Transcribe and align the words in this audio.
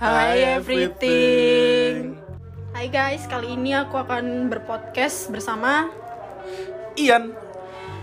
Hai 0.00 0.56
everything. 0.56 2.16
Hai 2.72 2.88
guys, 2.88 3.28
kali 3.28 3.52
ini 3.52 3.76
aku 3.76 4.00
akan 4.00 4.48
berpodcast 4.48 5.28
bersama 5.28 5.92
Ian. 6.96 7.36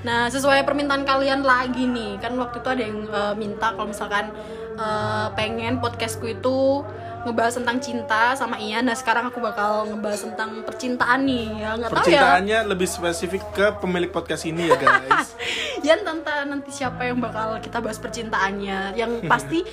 Nah, 0.05 0.29
sesuai 0.29 0.61
permintaan 0.61 1.09
kalian 1.09 1.41
lagi 1.41 1.89
nih. 1.89 2.21
Kan 2.21 2.37
waktu 2.37 2.61
itu 2.61 2.69
ada 2.69 2.83
yang 2.85 3.01
eh, 3.01 3.33
minta 3.33 3.73
kalau 3.73 3.89
misalkan 3.89 4.29
eh, 4.77 5.27
pengen 5.33 5.81
podcastku 5.81 6.29
itu 6.29 6.85
ngebahas 7.25 7.65
tentang 7.65 7.81
cinta 7.81 8.37
sama 8.37 8.61
Ian. 8.61 8.85
Nah, 8.85 8.93
sekarang 8.93 9.33
aku 9.33 9.41
bakal 9.41 9.89
ngebahas 9.89 10.21
tentang 10.21 10.61
percintaan 10.69 11.25
nih. 11.25 11.65
Ya, 11.65 11.81
nggak 11.81 11.89
tahu 11.89 11.97
ya. 11.97 12.01
Percintaannya 12.05 12.59
lebih 12.77 12.85
spesifik 12.93 13.41
ke 13.57 13.73
pemilik 13.81 14.13
podcast 14.13 14.45
ini 14.45 14.69
ya 14.69 14.77
guys. 14.77 15.33
Ian 15.89 16.05
tante 16.05 16.45
nanti 16.45 16.69
siapa 16.69 17.09
yang 17.09 17.17
bakal 17.17 17.57
kita 17.57 17.81
bahas 17.81 17.97
percintaannya. 17.97 18.93
Yang 18.93 19.25
pasti 19.25 19.65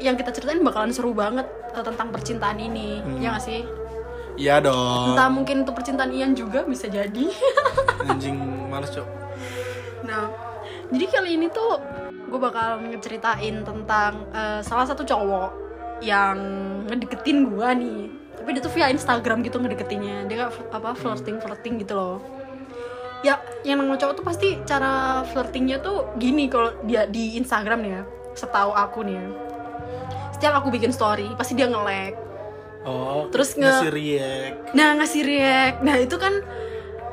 yang 0.00 0.16
kita 0.16 0.32
ceritain 0.32 0.64
bakalan 0.64 0.90
seru 0.90 1.12
banget 1.12 1.46
tentang 1.74 2.08
percintaan 2.10 2.58
ini. 2.58 3.02
Ya 3.22 3.34
nggak 3.34 3.44
sih? 3.44 3.62
Iya 4.40 4.56
dong. 4.64 5.12
Entah 5.12 5.28
mungkin 5.28 5.68
itu 5.68 5.72
percintaan 5.76 6.12
Ian 6.16 6.32
juga 6.32 6.64
bisa 6.64 6.88
jadi. 6.88 7.28
Anjing 8.10 8.36
males 8.72 8.88
cok. 8.88 9.08
nah, 10.00 10.32
jadi 10.88 11.06
kali 11.12 11.36
ini 11.36 11.46
tuh 11.52 11.76
gue 12.08 12.40
bakal 12.40 12.80
ngeceritain 12.88 13.60
tentang 13.66 14.12
eh, 14.32 14.64
salah 14.64 14.88
satu 14.88 15.04
cowok 15.04 15.50
yang 16.00 16.36
ngedeketin 16.88 17.52
gue 17.52 17.68
nih. 17.76 18.00
Tapi 18.40 18.48
dia 18.56 18.62
tuh 18.64 18.72
via 18.72 18.88
Instagram 18.88 19.44
gitu 19.44 19.60
ngedeketinnya. 19.60 20.24
Dia 20.24 20.48
kayak 20.48 20.72
apa 20.72 20.96
flirting 20.96 21.36
flirting 21.36 21.74
gitu 21.84 21.92
loh. 21.92 22.16
Ya, 23.20 23.36
yang 23.68 23.84
namanya 23.84 24.08
cowok 24.08 24.14
tuh 24.16 24.24
pasti 24.24 24.48
cara 24.64 25.20
flirtingnya 25.28 25.84
tuh 25.84 26.08
gini 26.16 26.48
kalau 26.48 26.72
dia 26.88 27.04
di 27.04 27.36
Instagram 27.36 27.84
nih 27.84 27.92
ya. 28.00 28.02
Setahu 28.32 28.72
aku 28.72 29.04
nih 29.04 29.20
ya. 29.20 29.49
Setiap 30.30 30.56
aku 30.56 30.68
bikin 30.68 30.90
story, 30.90 31.28
pasti 31.34 31.52
dia 31.52 31.66
nge-like. 31.66 32.16
Oh. 32.82 33.28
Terus 33.28 33.54
nge- 33.54 33.64
ngasih 33.66 33.90
react. 33.90 34.56
Nah 34.72 34.88
ngasih 34.96 35.22
react, 35.22 35.78
nah 35.80 35.96
itu 35.96 36.16
kan 36.16 36.32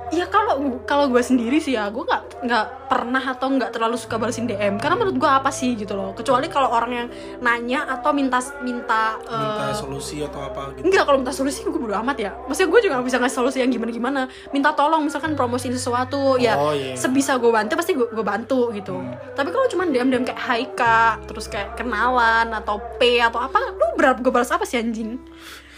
ya 0.08 0.24
kalau 0.26 0.80
kalau 0.88 1.12
gue 1.12 1.20
sendiri 1.20 1.60
sih 1.60 1.76
ya 1.76 1.92
gue 1.92 2.00
nggak 2.00 2.24
nggak 2.38 2.66
pernah 2.86 3.20
atau 3.20 3.50
nggak 3.50 3.74
terlalu 3.74 3.98
suka 3.98 4.16
balesin 4.16 4.46
DM 4.46 4.78
karena 4.78 4.94
menurut 4.94 5.18
gue 5.18 5.26
apa 5.26 5.50
sih 5.50 5.74
gitu 5.74 5.98
loh 5.98 6.14
kecuali 6.14 6.46
kalau 6.46 6.70
orang 6.70 6.92
yang 6.94 7.08
nanya 7.40 7.90
atau 7.90 8.14
minta 8.14 8.38
minta, 8.62 9.18
eh, 9.20 9.34
Minta 9.34 9.74
solusi 9.74 10.22
atau 10.22 10.46
apa 10.46 10.70
gitu. 10.74 10.86
enggak 10.86 11.04
kalau 11.04 11.18
minta 11.18 11.34
solusi 11.34 11.62
gue 11.62 11.74
bodo 11.74 11.98
amat 11.98 12.18
ya 12.20 12.32
maksudnya 12.46 12.70
gue 12.70 12.80
juga 12.80 12.94
gak 12.96 13.06
bisa 13.06 13.18
ngasih 13.18 13.38
solusi 13.38 13.58
yang 13.58 13.70
gimana 13.70 13.90
gimana 13.90 14.22
minta 14.50 14.70
tolong 14.72 15.02
misalkan 15.02 15.34
promosiin 15.34 15.74
sesuatu 15.74 16.38
ya 16.38 16.54
Oh, 16.54 16.72
iya. 16.72 16.94
sebisa 16.94 17.36
gue 17.36 17.50
bantu 17.50 17.74
pasti 17.74 17.94
gue, 17.94 18.06
gue 18.06 18.22
bantu 18.22 18.70
gitu 18.70 19.02
tapi 19.34 19.50
kalau 19.50 19.66
cuma 19.66 19.84
DM 19.84 20.08
DM 20.08 20.24
kayak 20.24 20.38
Hai 20.40 20.64
kak 20.72 21.26
terus 21.26 21.46
kayak 21.46 21.74
kenalan 21.74 22.54
atau 22.54 22.78
P 22.96 23.18
atau 23.18 23.42
apa 23.42 23.58
lu 23.68 23.98
berapa 23.98 24.18
gue 24.18 24.30
balas 24.30 24.54
apa 24.54 24.62
sih 24.62 24.78
anjing 24.78 25.18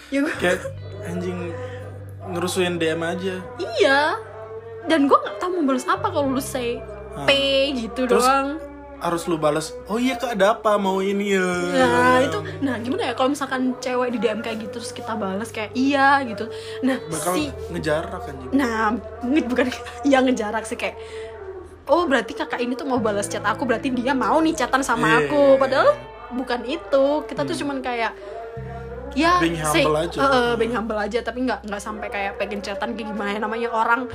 ya 0.09 0.21
gue 0.21 0.33
Kayak 0.35 0.59
anjing 1.01 1.55
ngerusuin 2.27 2.77
DM 2.77 2.99
aja. 2.99 3.35
Iya. 3.57 4.21
Dan 4.85 5.05
gue 5.05 5.17
nggak 5.17 5.37
tahu 5.37 5.49
mau 5.55 5.65
balas 5.67 5.85
apa 5.85 6.07
kalau 6.07 6.29
lu 6.29 6.39
say 6.39 6.79
P 7.21 7.29
gitu 7.75 8.05
Terus- 8.05 8.23
doang. 8.23 8.61
Harus 8.99 9.23
lu 9.25 9.35
balas. 9.35 9.71
Oh 9.87 9.95
iya 9.95 10.13
kak 10.13 10.35
ada 10.35 10.53
apa 10.53 10.75
mau 10.75 10.99
ini 10.99 11.31
ya. 11.31 11.47
Nah 11.71 12.19
itu, 12.19 12.35
nah 12.59 12.75
gimana 12.77 13.07
ya 13.07 13.13
kalau 13.13 13.31
misalkan 13.31 13.71
cewek 13.77 14.11
di 14.11 14.19
DM 14.19 14.39
kayak 14.39 14.59
gitu 14.59 14.75
terus 14.75 14.91
kita 14.91 15.15
balas 15.15 15.49
kayak 15.49 15.71
iya 15.71 16.19
gitu. 16.21 16.51
Nah 16.81 16.99
Bakal 17.01 17.31
si, 17.33 17.43
ngejarak 17.69 18.21
anjing. 18.21 18.51
nah 18.51 18.91
nge- 19.21 19.47
bukan 19.47 19.71
yang 20.05 20.27
ngejarak 20.27 20.63
sih 20.63 20.75
kayak. 20.75 20.99
Oh 21.87 22.05
berarti 22.05 22.35
kakak 22.35 22.59
ini 22.59 22.75
tuh 22.75 22.83
mau 22.83 22.99
balas 22.99 23.25
chat 23.25 23.39
aku 23.41 23.63
berarti 23.63 23.87
dia 23.89 24.11
mau 24.11 24.35
nih 24.37 24.51
chatan 24.53 24.83
sama 24.83 25.07
Iya. 25.07 25.17
aku. 25.25 25.43
Padahal 25.55 25.95
bukan 26.31 26.61
itu. 26.67 27.05
Kita 27.23 27.41
tuh 27.41 27.55
cuman 27.55 27.79
kayak 27.79 28.11
ya 29.13 29.37
Being 29.37 29.57
say- 29.59 29.81
humble 29.81 29.97
aja. 29.97 30.17
eh, 30.17 30.27
eh, 30.27 30.53
being 30.55 30.71
humble 30.71 30.97
aja 30.97 31.19
tapi 31.19 31.39
nggak 31.41 31.59
nggak 31.63 31.79
sampai 31.79 32.07
kayak 32.07 32.31
pengen 32.35 32.59
chatan 32.59 32.93
kayak 32.93 33.09
gimana 33.09 33.37
namanya 33.37 33.69
orang 33.69 34.05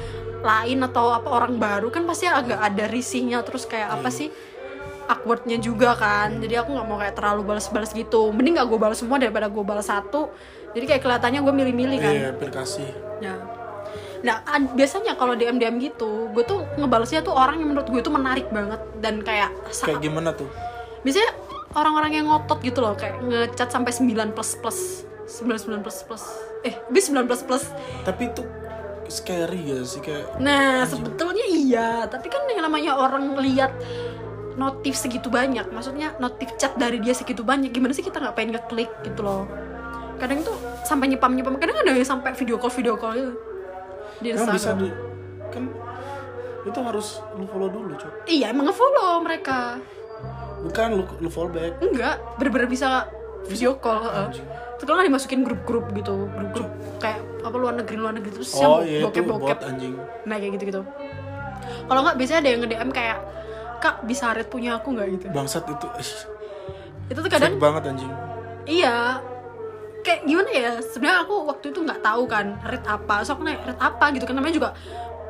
lain 0.40 0.78
atau 0.82 1.10
apa 1.10 1.28
orang 1.28 1.56
baru 1.56 1.88
kan 1.88 2.04
pasti 2.04 2.26
agak 2.26 2.58
ada 2.58 2.84
risihnya 2.86 3.40
terus 3.40 3.64
kayak 3.64 3.90
apa 3.92 4.06
Iya. 4.06 4.16
sih 4.16 4.28
awkwardnya 5.04 5.58
juga 5.58 5.92
kan 5.94 6.38
jadi 6.38 6.60
aku 6.60 6.72
nggak 6.72 6.86
mau 6.86 6.96
kayak 6.96 7.14
terlalu 7.14 7.42
balas-balas 7.44 7.90
gitu 7.90 8.28
mending 8.30 8.54
nggak 8.54 8.66
gue 8.66 8.78
balas 8.78 8.96
semua 8.96 9.16
daripada 9.16 9.46
gue 9.46 9.60
balas 9.62 9.86
satu 9.86 10.32
jadi 10.72 10.84
kayak 10.86 11.02
kelihatannya 11.02 11.40
gue 11.40 11.54
milih-milih 11.54 11.98
kan 11.98 12.12
Iya, 12.12 12.26
aplikasi. 12.30 12.82
Nah, 13.20 13.36
nah 14.20 14.36
biasanya 14.68 15.14
kalau 15.14 15.32
DM 15.32 15.54
DM 15.54 15.78
gitu, 15.78 16.26
gue 16.28 16.42
tuh 16.42 16.66
ngebalesnya 16.74 17.20
tuh 17.20 17.30
orang 17.30 17.56
yang 17.56 17.70
menurut 17.70 17.86
gue 17.86 18.00
itu 18.00 18.10
menarik 18.10 18.48
banget 18.48 18.80
dan 18.98 19.20
kayak 19.20 19.54
Kayak 19.70 20.00
gimana 20.00 20.32
tuh? 20.32 20.50
biasanya 21.00 21.30
orang-orang 21.74 22.22
yang 22.22 22.26
ngotot 22.30 22.62
gitu 22.62 22.80
loh 22.80 22.94
kayak 22.94 23.20
ngecat 23.22 23.68
sampai 23.70 23.90
9 23.90 24.34
plus 24.34 24.50
plus. 24.58 24.80
99 25.24 25.84
plus 25.84 25.98
plus. 26.06 26.24
Eh 26.62 26.74
bis 26.88 27.10
9 27.10 27.26
plus 27.26 27.42
plus. 27.42 27.64
Tapi 28.06 28.30
itu 28.30 28.42
scary 29.04 29.60
ya 29.68 29.84
sih 29.84 30.00
kayak 30.00 30.40
nah 30.40 30.86
sebetulnya 30.88 31.44
iya. 31.50 31.88
Tapi 32.08 32.26
kan 32.32 32.46
yang 32.48 32.64
namanya 32.64 32.96
orang 32.96 33.36
lihat 33.42 33.74
notif 34.54 34.94
segitu 34.94 35.26
banyak 35.26 35.66
maksudnya 35.74 36.14
notif 36.22 36.54
chat 36.54 36.78
dari 36.78 37.02
dia 37.02 37.10
segitu 37.10 37.42
banyak 37.42 37.74
gimana 37.74 37.90
sih 37.90 38.06
kita 38.06 38.22
nggak 38.22 38.34
pengen 38.38 38.54
ngeklik 38.56 38.90
gitu 39.02 39.20
loh? 39.26 39.44
Kadang 40.16 40.46
tuh 40.46 40.56
sampai 40.86 41.10
nyepam 41.10 41.34
nyepam 41.34 41.58
kadang 41.58 41.74
ada 41.82 41.90
yang 41.90 42.06
sampai 42.06 42.32
video 42.38 42.56
call 42.56 42.70
video 42.70 42.94
call 42.94 43.12
gitu. 43.18 43.32
Di 44.22 44.30
Emang 44.30 44.54
bisa 44.54 44.70
di 44.78 44.88
kan 45.50 45.66
itu 46.64 46.80
harus 46.80 47.20
lu 47.36 47.44
follow 47.50 47.68
dulu 47.68 47.92
cok. 47.98 48.30
Iya 48.30 48.54
emang 48.54 48.70
ngefollow 48.70 49.20
mereka 49.20 49.76
bukan 50.64 50.88
lu 50.96 51.04
lu 51.20 51.28
follow 51.28 51.52
back. 51.52 51.76
Enggak 51.84 52.16
bener-bener 52.40 52.68
bisa 52.68 53.06
video 53.44 53.76
call 53.76 54.00
heeh. 54.08 54.26
Anjing. 54.32 54.46
Terus 54.48 54.86
kalau 54.88 54.96
nggak 54.98 55.08
dimasukin 55.12 55.40
grup-grup 55.44 55.86
gitu 55.92 56.14
grup-grup 56.32 56.70
kayak 56.98 57.20
apa 57.44 57.56
luar 57.60 57.76
negeri 57.76 57.96
luar 58.00 58.12
negeri 58.16 58.32
terus 58.32 58.56
oh 58.58 58.80
iya 58.80 59.04
bokep 59.04 59.24
bokep 59.28 59.58
anjing. 59.62 59.94
Nah 60.24 60.36
kayak 60.40 60.52
gitu 60.58 60.64
gitu 60.72 60.82
kalau 61.84 62.00
nggak 62.04 62.16
biasanya 62.16 62.40
ada 62.40 62.48
yang 62.48 62.60
nge 62.64 62.68
DM 62.72 62.90
kayak 62.92 63.18
kak 63.80 63.96
bisa 64.08 64.32
red 64.32 64.48
punya 64.48 64.80
aku 64.80 64.96
nggak 64.96 65.06
gitu. 65.20 65.24
Bangsat 65.30 65.64
itu 65.68 65.86
itu 67.04 67.18
tuh 67.20 67.30
kadang 67.30 67.60
banget 67.60 67.92
anjing. 67.92 68.12
Iya. 68.64 69.20
Kayak 70.04 70.20
gimana 70.28 70.50
ya 70.52 70.72
sebenarnya 70.84 71.24
aku 71.24 71.34
waktu 71.48 71.66
itu 71.72 71.80
nggak 71.80 72.00
tahu 72.04 72.22
kan 72.28 72.56
red 72.64 72.84
apa. 72.84 73.24
So 73.24 73.36
aku 73.36 73.44
nanya 73.44 73.60
red 73.68 73.80
apa 73.80 74.04
gitu 74.16 74.24
kan 74.24 74.36
namanya 74.36 74.54
juga 74.56 74.68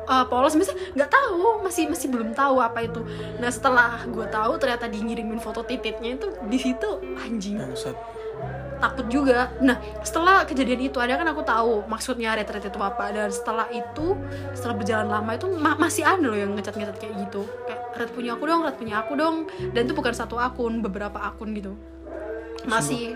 uh, 0.07 0.25
polos 0.29 0.55
misalnya 0.57 0.81
nggak 0.93 1.09
tahu 1.11 1.61
masih 1.65 1.89
masih 1.89 2.07
belum 2.09 2.31
tahu 2.33 2.61
apa 2.61 2.85
itu 2.85 3.01
nah 3.41 3.49
setelah 3.49 4.01
gue 4.05 4.25
tahu 4.29 4.57
ternyata 4.57 4.85
di 4.89 4.99
ngirimin 5.01 5.41
foto 5.41 5.65
titiknya 5.65 6.17
itu 6.17 6.27
di 6.47 6.57
situ 6.57 6.89
anjing 7.19 7.57
bangsat 7.59 8.15
takut 8.79 9.07
juga. 9.07 9.51
Nah, 9.63 9.79
setelah 10.03 10.43
kejadian 10.43 10.91
itu 10.91 10.97
ada 10.99 11.15
kan 11.15 11.27
aku 11.31 11.41
tahu 11.41 11.87
maksudnya 11.87 12.35
retret 12.35 12.67
itu 12.67 12.79
apa 12.79 13.11
dan 13.11 13.31
setelah 13.31 13.67
itu 13.71 14.15
setelah 14.51 14.75
berjalan 14.75 15.07
lama 15.07 15.31
itu 15.35 15.47
ma- 15.55 15.79
masih 15.79 16.03
ada 16.03 16.21
loh 16.21 16.37
yang 16.37 16.51
ngecat-ngecat 16.53 16.97
kayak 16.99 17.15
gitu. 17.27 17.47
Kayak 17.65 17.81
red 17.95 18.09
punya 18.11 18.35
aku 18.35 18.43
dong, 18.45 18.61
red 18.63 18.75
punya 18.75 18.95
aku 19.01 19.13
dong. 19.15 19.35
Dan 19.71 19.87
itu 19.87 19.93
bukan 19.95 20.13
satu 20.13 20.35
akun, 20.37 20.83
beberapa 20.83 21.17
akun 21.17 21.55
gitu. 21.55 21.73
Masih 22.67 23.15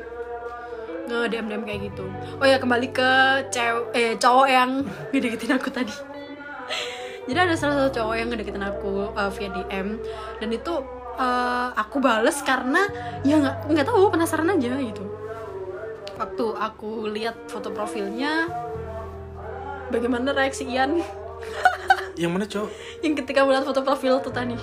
nge 1.09 1.25
DM 1.33 1.45
DM 1.49 1.63
kayak 1.65 1.79
gitu. 1.89 2.05
Oh 2.37 2.45
ya 2.45 2.61
kembali 2.61 2.87
ke 2.93 3.09
cewek 3.49 3.85
eh 3.97 4.13
cowok 4.17 4.47
yang 4.47 4.85
ngedeketin 5.11 5.57
aku 5.57 5.69
tadi. 5.73 6.08
Jadi 7.29 7.39
ada 7.45 7.53
salah 7.53 7.75
satu 7.77 8.01
cowok 8.01 8.15
yang 8.17 8.27
ngedeketin 8.33 8.65
aku 8.65 9.13
uh, 9.13 9.29
via 9.29 9.53
DM 9.53 10.01
dan 10.41 10.49
itu 10.49 10.73
uh, 11.13 11.69
aku 11.77 12.01
bales 12.01 12.41
karena 12.41 12.89
ya 13.21 13.37
nggak 13.37 13.69
nggak 13.69 13.85
tahu 13.85 14.09
penasaran 14.09 14.49
aja 14.49 14.81
gitu. 14.81 15.05
Waktu 16.17 16.45
aku 16.57 17.05
lihat 17.13 17.45
foto 17.45 17.69
profilnya 17.69 18.49
bagaimana 19.93 20.33
reaksi 20.33 20.65
Ian 20.65 20.97
yang 22.21 22.33
mana 22.33 22.49
cowok? 22.49 22.73
Yang 23.05 23.13
ketika 23.23 23.45
melihat 23.45 23.65
foto 23.69 23.85
profil 23.85 24.17
tuh 24.25 24.33
tadi. 24.33 24.57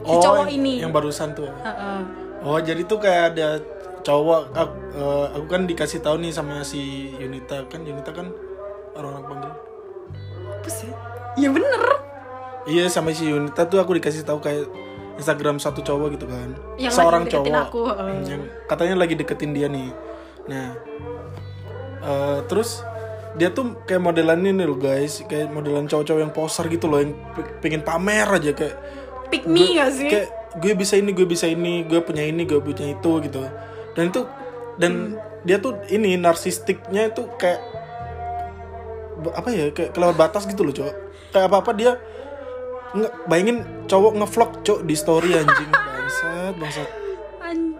Si 0.00 0.16
cowok 0.16 0.46
ini. 0.46 0.78
yang 0.78 0.94
barusan 0.94 1.34
tuh. 1.34 1.50
Heeh. 1.50 2.00
oh 2.40 2.56
jadi 2.56 2.86
tuh 2.88 3.02
kayak 3.02 3.36
ada 3.36 3.60
cowok 4.00 4.56
aku, 4.56 4.74
eh, 4.96 5.26
aku 5.36 5.46
kan 5.50 5.68
dikasih 5.68 6.00
tahu 6.00 6.22
nih 6.22 6.32
sama 6.32 6.62
si 6.62 7.12
Yunita. 7.18 7.66
Kan 7.68 7.84
Yunita 7.84 8.14
kan 8.14 8.32
orang-orang 8.96 9.26
panggil. 9.28 9.52
Apa 10.56 10.70
sih 10.72 11.09
ya 11.40 11.48
bener. 11.48 11.82
Iya 12.68 12.92
sama 12.92 13.16
si 13.16 13.24
Yunita 13.26 13.64
tuh 13.64 13.80
aku 13.80 13.96
dikasih 13.96 14.22
tahu 14.22 14.44
kayak 14.44 14.68
Instagram 15.16 15.56
satu 15.56 15.80
cowok 15.80 16.20
gitu 16.20 16.28
kan. 16.28 16.52
Yang 16.76 16.92
seorang 17.00 17.24
cowok. 17.28 17.48
aku, 17.48 17.80
heeh. 17.88 18.14
yang 18.28 18.42
katanya 18.68 18.94
lagi 19.00 19.16
deketin 19.16 19.56
dia 19.56 19.68
nih. 19.72 19.88
Nah 20.48 20.76
eh, 22.04 22.38
terus 22.46 22.84
dia 23.40 23.48
tuh 23.54 23.80
kayak 23.88 24.04
modelan 24.04 24.44
ini 24.44 24.64
loh 24.64 24.76
guys. 24.76 25.24
Kayak 25.24 25.50
modelan 25.50 25.88
cowok-cowok 25.88 26.20
yang 26.20 26.32
poser 26.36 26.68
gitu 26.68 26.86
loh 26.86 27.00
yang 27.00 27.16
pe- 27.32 27.58
pengen 27.64 27.80
pamer 27.80 28.28
aja 28.28 28.52
kayak 28.52 28.76
pick 29.32 29.48
me 29.48 29.78
gak 29.78 29.90
sih? 29.94 30.10
kayak 30.10 30.28
gue 30.58 30.72
bisa 30.74 30.98
ini 30.98 31.14
gue 31.14 31.22
bisa 31.22 31.46
ini 31.46 31.86
gue 31.86 32.02
punya 32.02 32.26
ini 32.26 32.44
gue 32.44 32.60
punya 32.60 32.92
itu 32.92 33.12
gitu. 33.24 33.40
Dan 33.96 34.12
itu 34.12 34.20
dan 34.80 34.92
dia 35.44 35.56
tuh 35.60 35.80
ini 35.88 36.20
narsistiknya 36.20 37.12
itu 37.12 37.24
kayak 37.40 37.60
apa 39.36 39.48
ya 39.52 39.68
kayak 39.72 39.92
kelewat 39.92 40.16
batas 40.16 40.48
gitu 40.48 40.64
loh 40.64 40.72
cowok 40.72 40.96
kayak 41.30 41.46
apa 41.46 41.56
apa 41.58 41.70
dia 41.72 41.92
nge- 42.92 43.14
bayangin 43.24 43.58
cowok 43.84 44.12
ngevlog 44.16 44.50
cowok 44.60 44.80
di 44.82 44.94
story 44.94 45.30
anjing 45.34 45.70
bangsat 45.70 46.54
bangsat 46.56 46.88
An- 47.40 47.78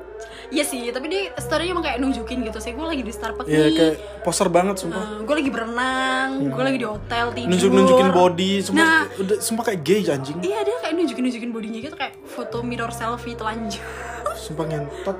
Iya 0.48 0.64
sih, 0.64 0.90
tapi 0.90 1.06
dia 1.06 1.30
story 1.36 1.70
emang 1.70 1.78
kayak 1.80 2.02
nunjukin 2.02 2.42
gitu 2.42 2.58
sih. 2.58 2.74
Gue 2.74 2.82
lagi 2.82 3.06
di 3.06 3.14
Starbucks 3.14 3.46
Iya 3.46 3.64
nih. 3.64 3.70
kayak 3.72 3.94
poser 4.20 4.50
banget 4.50 4.82
sumpah. 4.82 5.22
gue 5.22 5.34
lagi 5.36 5.46
berenang, 5.46 6.42
gue 6.44 6.64
lagi 6.64 6.74
di 6.74 6.88
hotel 6.88 7.30
tidur. 7.30 7.50
Nunjuk 7.54 7.70
nunjukin 7.70 8.08
body, 8.10 8.52
sumpah 8.60 8.82
Nah. 8.82 9.02
udah 9.14 9.36
sumpah 9.38 9.64
kayak 9.64 9.80
gay 9.80 10.02
anjing. 10.04 10.34
Iya 10.40 10.58
dia 10.60 10.76
kayak 10.80 10.94
nunjukin 10.96 11.22
nunjukin 11.22 11.50
bodinya 11.50 11.78
gitu 11.80 11.94
kayak 11.94 12.18
foto 12.26 12.62
mirror 12.62 12.90
selfie 12.90 13.34
telanjang. 13.34 13.86
Sumpah 14.42 14.66
ngentot. 14.66 15.14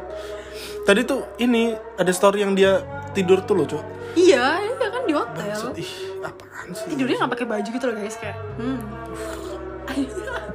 Tadi 0.82 1.00
tuh 1.04 1.22
ini 1.38 1.70
ada 1.94 2.10
story 2.10 2.42
yang 2.42 2.52
dia 2.52 2.82
tidur 3.10 3.38
tuh 3.40 3.54
loh, 3.54 3.66
Cok. 3.68 3.84
iya, 4.16 4.58
iya 4.58 4.86
kan 4.90 5.02
di 5.04 5.14
hotel. 5.14 5.46
Maksud 5.46 5.78
ih, 5.78 5.90
apaan 6.22 6.68
sih? 6.70 6.86
Tidurnya 6.88 7.16
nggak 7.18 7.32
pakai 7.32 7.46
baju 7.48 7.68
gitu 7.68 7.84
loh 7.84 7.96
guys 7.96 8.16
kayak. 8.16 8.36
Hmm. 8.56 8.78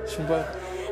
Sumpah. 0.05 0.43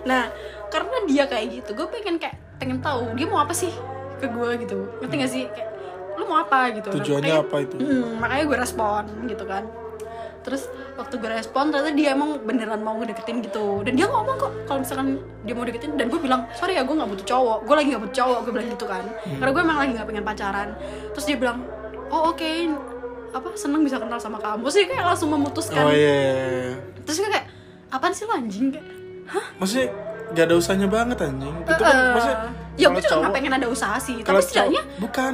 nah 0.04 0.28
karena 0.68 0.98
dia 1.06 1.24
kayak 1.24 1.48
gitu, 1.54 1.70
gue 1.74 1.88
pengen 1.88 2.18
kayak 2.18 2.36
pengen 2.58 2.82
tahu 2.82 3.14
dia 3.14 3.24
mau 3.24 3.40
apa 3.40 3.54
sih 3.54 3.72
ke 4.18 4.26
gue 4.26 4.50
gitu. 4.60 4.78
Ngerti 5.00 5.16
gak 5.16 5.32
sih 5.32 5.44
kayak 5.48 5.70
lu 6.14 6.26
mau 6.26 6.40
apa 6.40 6.70
gitu? 6.72 6.90
Nah, 6.90 6.96
Tujuannya 6.96 7.24
makanya- 7.32 7.44
apa 7.44 7.58
itu? 7.60 7.76
Hmm, 7.78 8.10
makanya 8.18 8.44
gue 8.44 8.58
respon 8.60 9.02
gitu 9.26 9.46
kan 9.46 9.64
terus 10.44 10.68
waktu 10.94 11.16
gue 11.16 11.30
respon 11.32 11.72
ternyata 11.72 11.96
dia 11.96 12.12
emang 12.12 12.36
beneran 12.44 12.84
mau 12.84 13.00
ngedeketin 13.00 13.40
gitu 13.40 13.80
dan 13.80 13.96
dia 13.96 14.04
ngomong 14.04 14.36
kok 14.36 14.52
kalau 14.68 14.84
misalkan 14.84 15.16
dia 15.40 15.56
mau 15.56 15.64
deketin 15.64 15.96
dan 15.96 16.12
gue 16.12 16.20
bilang 16.20 16.44
sorry 16.52 16.76
ya 16.76 16.84
gue 16.84 16.92
nggak 16.92 17.08
butuh 17.08 17.24
cowok 17.26 17.58
gue 17.64 17.72
lagi 17.72 17.88
nggak 17.88 18.04
butuh 18.04 18.16
cowok 18.20 18.38
gue 18.44 18.52
bilang 18.52 18.68
gitu 18.68 18.84
kan 18.84 19.04
Hmm. 19.24 19.40
karena 19.40 19.52
gue 19.56 19.62
emang 19.64 19.78
lagi 19.80 19.92
nggak 19.96 20.04
pengen 20.04 20.26
pacaran 20.28 20.70
terus 21.16 21.26
dia 21.26 21.38
bilang 21.40 21.64
oh 22.12 22.36
oke 22.36 22.44
apa 23.34 23.48
seneng 23.58 23.82
bisa 23.82 23.98
kenal 23.98 24.22
sama 24.22 24.38
kamu 24.38 24.70
sih 24.70 24.86
kayak 24.86 25.04
langsung 25.04 25.34
memutuskan 25.34 25.84
Oh 25.84 25.92
iya. 25.92 26.14
iya, 26.14 26.46
iya. 26.46 26.74
terus 27.02 27.18
kayak 27.20 27.46
apaan 27.90 28.14
sih 28.14 28.24
lo 28.30 28.34
anjing 28.34 28.70
kayak 28.70 28.88
Maksudnya 29.58 29.88
gak 30.36 30.46
ada 30.52 30.56
usahanya 30.60 30.88
banget 30.92 31.18
anjing. 31.24 31.56
Itu 31.64 31.82
kan 31.82 31.96
"Eh, 31.96 32.12
maksudnya 32.14 32.38
ya 32.74 32.88
gue 32.90 33.02
juga 33.02 33.16
nggak 33.22 33.34
pengen 33.34 33.54
ada 33.54 33.68
usaha 33.70 33.96
sih 34.02 34.18
tapi 34.20 34.42
setidaknya 34.42 34.82
bukan 34.98 35.34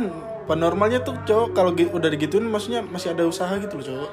normalnya 0.60 1.00
tuh 1.00 1.16
cowok 1.24 1.48
kalau 1.56 1.72
udah 1.72 2.10
digituin 2.12 2.44
maksudnya 2.44 2.84
masih 2.84 3.16
ada 3.16 3.24
usaha 3.24 3.54
gitu 3.58 3.80
loh 3.80 3.86
cowok. 3.86 4.12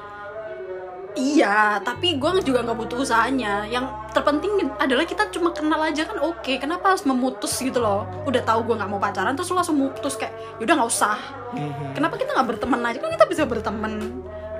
Iya, 1.17 1.81
tapi 1.81 2.21
gue 2.21 2.29
juga 2.45 2.61
nggak 2.61 2.77
butuh 2.77 3.01
usahanya. 3.01 3.65
Yang 3.65 3.89
terpenting 4.13 4.69
adalah 4.77 5.01
kita 5.01 5.33
cuma 5.33 5.49
kenal 5.49 5.81
aja 5.81 6.05
kan 6.05 6.21
oke. 6.21 6.53
Kenapa 6.61 6.93
harus 6.93 7.03
memutus 7.09 7.57
gitu 7.57 7.81
loh? 7.81 8.05
Udah 8.29 8.45
tahu 8.45 8.69
gue 8.69 8.75
nggak 8.77 8.89
mau 8.89 9.01
pacaran, 9.01 9.33
terus 9.33 9.49
lo 9.49 9.57
langsung 9.57 9.81
mutus 9.81 10.13
kayak, 10.13 10.33
yaudah 10.61 10.77
nggak 10.77 10.91
usah. 10.93 11.17
Mhm. 11.57 11.97
Kenapa 11.97 12.21
kita 12.21 12.37
nggak 12.37 12.47
berteman 12.53 12.81
aja? 12.85 12.97
Kan 13.01 13.09
kita 13.09 13.25
bisa 13.25 13.43
berteman, 13.49 13.93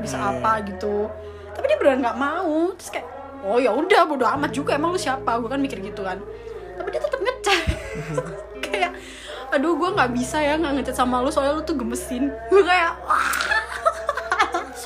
bisa 0.01 0.17
Iya. 0.17 0.29
apa 0.33 0.51
gitu. 0.65 1.05
Tapi 1.53 1.65
dia 1.69 1.77
beneran 1.77 2.01
nggak 2.01 2.17
mau. 2.17 2.73
Terus 2.73 2.89
kayak, 2.89 3.07
oh 3.45 3.57
ya 3.61 3.71
udah, 3.73 4.01
bodo 4.09 4.25
amat 4.25 4.49
juga. 4.49 4.73
Emang 4.73 4.89
lu 4.93 4.99
siapa? 4.99 5.37
Gue 5.37 5.49
kan 5.49 5.61
mikir 5.61 5.77
gitu 5.81 6.01
kan. 6.01 6.17
Tapi 6.77 6.87
dia 6.89 7.01
tetap 7.01 7.19
ngechat. 7.21 7.61
kayak, 8.65 8.91
aduh 9.53 9.77
gue 9.77 9.89
nggak 9.93 10.11
bisa 10.13 10.37
ya 10.41 10.57
nggak 10.57 10.81
ngechat 10.81 10.95
sama 10.97 11.21
lu 11.21 11.29
soalnya 11.29 11.57
lu 11.57 11.61
tuh 11.61 11.77
gemesin. 11.77 12.33
Gue 12.49 12.61
kayak, 12.65 12.97
wah. 13.05 13.26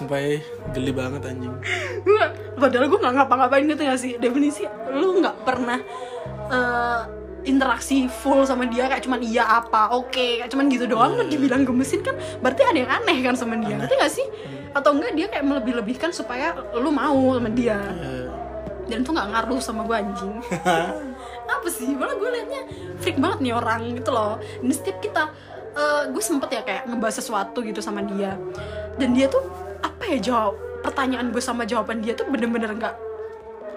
Sumpah 0.01 0.17
eh, 0.17 0.41
geli 0.73 0.89
banget 0.89 1.21
anjing. 1.29 1.53
gue 2.01 2.23
padahal 2.57 2.89
gue 2.89 2.97
nggak 2.97 3.13
ngapa-ngapain 3.21 3.69
gitu 3.69 3.81
gak 3.85 4.01
sih? 4.01 4.17
Definisi 4.17 4.65
lu 4.89 5.21
nggak 5.21 5.45
pernah 5.45 5.77
eh, 6.49 7.01
interaksi 7.45 8.09
full 8.09 8.41
sama 8.49 8.65
dia 8.65 8.89
kayak 8.89 9.05
cuman 9.05 9.21
iya 9.21 9.45
apa 9.61 9.93
oke 9.93 10.09
kayak 10.09 10.49
cuman 10.49 10.73
gitu 10.73 10.89
doang. 10.89 11.21
Lu 11.21 11.29
dibilang 11.29 11.61
gemesin 11.61 12.01
kan 12.01 12.17
berarti 12.41 12.65
ada 12.65 12.77
yang 12.81 12.89
aneh 12.89 13.17
kan 13.21 13.37
sama 13.37 13.61
dia 13.61 13.77
ngerti 13.77 13.93
gak 13.93 14.09
sih? 14.09 14.25
Atau 14.73 14.97
enggak 14.97 15.13
dia 15.13 15.29
kayak 15.29 15.45
melebih-lebihkan 15.45 16.09
supaya 16.09 16.57
lu 16.73 16.89
mau 16.89 17.37
sama 17.37 17.53
dia. 17.53 17.77
Eh, 17.77 18.25
dan 18.89 19.05
itu 19.05 19.11
nggak 19.13 19.29
ngaruh 19.37 19.61
sama 19.61 19.85
gue 19.85 19.95
anjing. 20.01 20.33
Apa 21.61 21.67
sih? 21.69 21.93
Malah 21.93 22.17
gue 22.17 22.29
liatnya 22.33 22.61
freak 22.97 23.21
banget 23.21 23.39
nih 23.45 23.53
orang 23.53 24.01
gitu 24.01 24.09
loh. 24.09 24.41
Dan 24.65 24.71
setiap 24.73 24.97
kita 24.97 25.29
eh, 25.77 26.03
gue 26.09 26.23
sempet 26.25 26.49
ya 26.49 26.61
kayak 26.65 26.89
ngebahas 26.89 27.21
sesuatu 27.21 27.61
gitu 27.61 27.85
sama 27.85 28.01
dia. 28.01 28.33
Dan 28.97 29.13
dia 29.13 29.29
tuh 29.29 29.60
ya 30.11 30.19
jawab 30.19 30.55
pertanyaan 30.81 31.29
gue 31.29 31.41
sama 31.43 31.63
jawaban 31.63 32.01
dia 32.01 32.17
tuh 32.17 32.27
bener-bener 32.27 32.73
nggak 32.73 32.95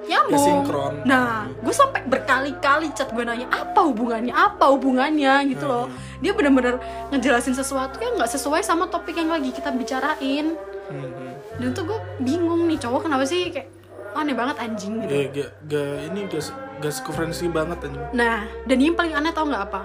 nyambung 0.05 0.37
Nggak 0.37 0.45
sinkron. 0.45 0.95
nah 1.09 1.49
gue 1.49 1.75
sampai 1.75 2.01
berkali-kali 2.05 2.93
chat 2.93 3.09
gue 3.13 3.25
nanya 3.25 3.49
apa 3.49 3.81
hubungannya 3.89 4.35
apa 4.37 4.65
hubungannya 4.73 5.49
gitu 5.49 5.65
loh 5.65 5.89
dia 6.21 6.37
bener-bener 6.37 6.77
ngejelasin 7.09 7.57
sesuatu 7.57 7.97
yang 8.01 8.21
nggak 8.21 8.29
sesuai 8.29 8.61
sama 8.61 8.89
topik 8.89 9.17
yang 9.17 9.33
lagi 9.33 9.49
kita 9.53 9.73
bicarain 9.73 10.57
mhm. 10.93 11.31
dan 11.61 11.69
tuh 11.73 11.89
gue 11.89 11.99
bingung 12.21 12.69
nih 12.69 12.77
cowok 12.77 13.09
kenapa 13.09 13.25
sih 13.25 13.49
kayak 13.49 13.69
aneh 14.15 14.35
banget 14.35 14.57
anjing 14.63 15.03
gitu 15.05 15.11
Gak, 15.11 15.27
gak, 15.35 15.51
gak, 15.67 15.95
ini 16.13 16.21
gak, 16.31 16.43
gak 16.79 16.95
sekuferensi 16.95 17.51
banget 17.51 17.79
anjing. 17.91 18.05
Nah, 18.15 18.47
dan 18.63 18.79
yang 18.79 18.95
paling 18.95 19.11
aneh 19.11 19.35
tau 19.35 19.43
nggak 19.43 19.65
apa? 19.71 19.83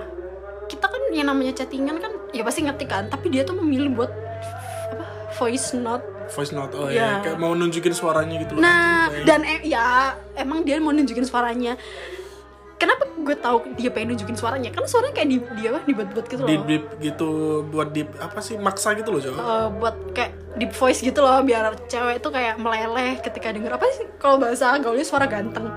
Kita 0.69 0.86
kan 0.86 1.02
yang 1.10 1.34
namanya 1.34 1.57
chattingan 1.57 1.98
kan, 1.98 2.13
ya 2.30 2.45
pasti 2.45 2.62
ngetik 2.62 2.90
kan. 2.94 3.10
Tapi 3.10 3.34
dia 3.34 3.42
tuh 3.42 3.57
memilih 3.57 3.90
buat 3.98 4.12
apa? 4.94 5.06
Voice 5.34 5.74
note. 5.74 6.06
Voice 6.30 6.52
note, 6.52 6.74
oh 6.74 6.88
Iya. 6.88 7.00
ya, 7.00 7.10
kayak 7.22 7.38
mau 7.38 7.52
nunjukin 7.52 7.92
suaranya 7.92 8.36
gitu 8.38 8.54
loh. 8.54 8.62
Nah, 8.62 9.10
dan 9.24 9.42
eh, 9.42 9.60
ya 9.64 9.86
emang 10.34 10.62
dia 10.62 10.78
mau 10.78 10.90
nunjukin 10.90 11.24
suaranya. 11.24 11.74
Kenapa 12.76 13.04
gue 13.12 13.36
tahu 13.36 13.76
dia 13.76 13.92
pengen 13.92 14.16
nunjukin 14.16 14.34
suaranya? 14.34 14.72
Kan 14.72 14.88
suaranya 14.88 15.12
kayak 15.14 15.28
di 15.28 15.38
dia 15.54 15.68
apa? 15.70 15.84
Dibuat-buat 15.84 16.26
gitu 16.26 16.42
loh. 16.42 16.64
deep 16.64 16.86
gitu 16.98 17.30
buat 17.66 17.92
deep 17.92 18.08
apa 18.18 18.40
sih 18.40 18.56
maksa 18.56 18.96
gitu 18.96 19.10
loh 19.10 19.20
cowok 19.20 19.36
Eh, 19.38 19.68
buat 19.76 19.96
kayak 20.14 20.31
deep 20.56 20.72
voice 20.72 21.00
gitu 21.00 21.20
loh 21.20 21.44
biar 21.44 21.76
cewek 21.86 22.20
tuh 22.20 22.31
kayak 22.31 22.56
meleleh 22.56 23.20
ketika 23.20 23.52
denger 23.52 23.76
apa 23.76 23.84
sih 23.92 24.08
kalau 24.16 24.40
bahasa 24.40 24.80
gaulnya 24.80 25.04
suara 25.04 25.28
ganteng 25.28 25.68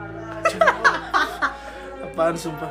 apaan 2.13 2.37
sumpah. 2.37 2.69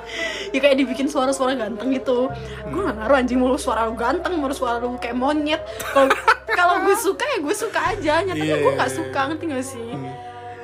Ya 0.54 0.62
kayak 0.62 0.78
dibikin 0.78 1.10
suara-suara 1.10 1.58
ganteng 1.58 1.90
gitu. 1.92 2.30
Gue 2.70 2.82
gak 2.86 2.96
ngaruh 3.02 3.18
anjing 3.18 3.42
mau 3.42 3.50
lu 3.50 3.58
suara 3.58 3.90
lu 3.90 3.98
ganteng 3.98 4.38
mau 4.38 4.46
lu 4.46 4.54
suara 4.54 4.78
lu 4.78 4.94
kayak 5.02 5.18
monyet. 5.18 5.62
Kalau 5.92 6.14
kalau 6.58 6.76
gue 6.86 6.96
suka 6.96 7.26
ya 7.26 7.38
gue 7.42 7.56
suka 7.58 7.80
aja. 7.98 8.14
Nyatanya 8.22 8.46
Iya, 8.46 8.56
gue 8.62 8.72
gak 8.78 8.90
iya. 8.94 8.98
suka 9.02 9.20
ngerti 9.34 9.44
gak 9.50 9.66
sih? 9.66 9.90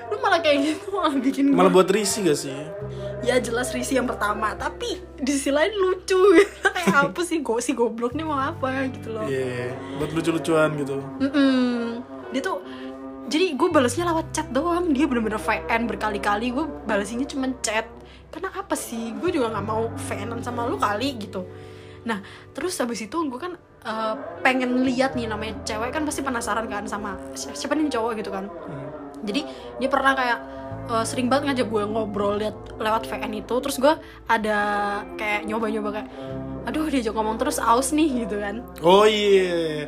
Lu 0.08 0.16
malah 0.22 0.40
kayak 0.40 0.58
gitu 0.64 0.88
malah 0.98 1.16
bikin 1.18 1.44
gue 1.52 1.58
malah 1.58 1.74
buat 1.74 1.90
risih 1.90 2.30
gak 2.30 2.38
sih? 2.38 2.54
Ya 3.26 3.42
jelas 3.42 3.74
risi 3.74 3.98
yang 3.98 4.06
pertama. 4.06 4.54
Tapi 4.54 5.02
di 5.18 5.32
sisi 5.34 5.50
lain 5.50 5.74
lucu. 5.74 6.16
Kayak 6.78 7.12
apa 7.12 7.22
sih? 7.26 7.42
Gue 7.42 7.60
si 7.60 7.74
goblok 7.74 8.14
nih 8.14 8.24
mau 8.24 8.38
apa 8.38 8.86
gitu 8.94 9.12
loh. 9.18 9.26
Iya 9.26 9.74
buat 9.98 10.14
lucu-lucuan 10.14 10.78
gitu. 10.78 11.02
Mm-mm. 11.20 12.06
dia 12.30 12.44
tuh 12.44 12.60
jadi 13.28 13.60
gue 13.60 13.68
balasnya 13.68 14.08
lewat 14.08 14.32
chat 14.32 14.48
doang. 14.56 14.96
Dia 14.96 15.04
bener-bener 15.04 15.42
VN 15.42 15.84
berkali-kali. 15.84 16.56
Gue 16.56 16.64
balasinnya 16.88 17.28
cuma 17.28 17.52
chat 17.60 17.84
karena 18.30 18.50
apa 18.52 18.74
sih? 18.74 19.12
Gue 19.14 19.30
juga 19.30 19.50
nggak 19.50 19.66
mau 19.66 19.88
VN 19.90 20.40
sama 20.40 20.64
lu 20.64 20.76
kali 20.76 21.18
gitu. 21.18 21.48
Nah 22.04 22.20
terus 22.50 22.76
habis 22.76 23.00
itu 23.00 23.18
gue 23.18 23.38
kan 23.38 23.54
eh, 23.80 24.14
pengen 24.42 24.84
lihat 24.84 25.14
nih 25.14 25.26
namanya 25.26 25.60
cewek 25.64 25.90
kan 25.90 26.04
pasti 26.04 26.22
penasaran 26.22 26.66
kan 26.66 26.84
sama 26.86 27.16
si- 27.34 27.52
siapa 27.52 27.74
nih 27.74 27.90
cowok 27.90 28.12
gitu 28.16 28.30
kan. 28.30 28.48
Hmm. 28.48 28.90
jadi 29.20 29.42
dia 29.78 29.90
pernah 29.90 30.14
kayak 30.14 30.40
eh, 30.88 31.04
sering 31.04 31.26
banget 31.26 31.44
ngajak 31.50 31.68
gue 31.68 31.84
ngobrol 31.86 32.36
liat, 32.36 32.54
lewat 32.76 33.04
VN 33.06 33.34
itu. 33.36 33.56
Terus 33.58 33.78
gue 33.78 33.94
ada 34.26 34.60
kayak 35.14 35.44
nyoba-nyoba 35.44 35.90
kayak 35.92 36.10
aduh 36.64 36.86
diajak 36.86 37.12
ngomong 37.12 37.36
terus 37.36 37.58
aus 37.58 37.92
nih 37.92 38.24
gitu 38.24 38.38
kan. 38.38 38.60
Oh 38.80 39.04
iya. 39.04 39.88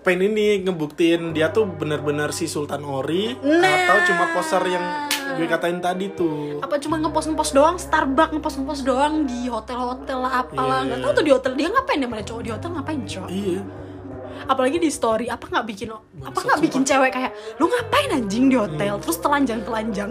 Pengen 0.00 0.32
ini 0.32 0.60
ngebuktiin 0.60 1.30
dia 1.30 1.50
tuh 1.50 1.68
bener-bener 1.68 2.32
si 2.32 2.46
Sultan 2.46 2.80
Ori 2.82 3.36
Nah. 3.36 3.60
atau 3.60 3.96
cuma 4.06 4.32
poser 4.32 4.64
yang 4.66 5.09
gue 5.36 5.46
katain 5.46 5.78
tadi 5.78 6.06
tuh. 6.14 6.58
Apa 6.64 6.80
cuma 6.82 6.98
ngepost 6.98 7.30
ngepost 7.30 7.52
doang? 7.52 7.76
Starbucks 7.76 8.32
ngepost 8.34 8.56
ngepost 8.62 8.82
doang 8.86 9.26
di 9.26 9.46
hotel-hotel 9.46 10.18
lah 10.18 10.32
apalah. 10.46 10.82
Iya, 10.82 10.86
nggak 10.88 10.98
iya, 10.98 11.04
tahu 11.04 11.12
tuh 11.14 11.24
di 11.24 11.32
hotel. 11.32 11.52
Dia 11.54 11.68
ngapain 11.70 12.02
ya? 12.02 12.08
Mana 12.08 12.22
cowok 12.24 12.42
di 12.42 12.50
hotel 12.50 12.70
ngapain 12.74 13.00
cowok? 13.06 13.30
Iya. 13.30 13.60
Apalagi 14.48 14.76
di 14.80 14.90
story. 14.90 15.26
Apa 15.28 15.44
nggak 15.46 15.66
bikin 15.68 15.88
apa 15.94 16.38
nggak 16.40 16.60
bikin 16.64 16.82
cewek 16.84 17.10
kayak 17.12 17.32
lu 17.60 17.68
ngapain 17.68 18.10
anjing 18.12 18.44
di 18.50 18.56
hotel? 18.56 18.94
Hmm. 18.98 19.02
terus 19.02 19.18
telanjang 19.20 19.60
telanjang 19.64 20.10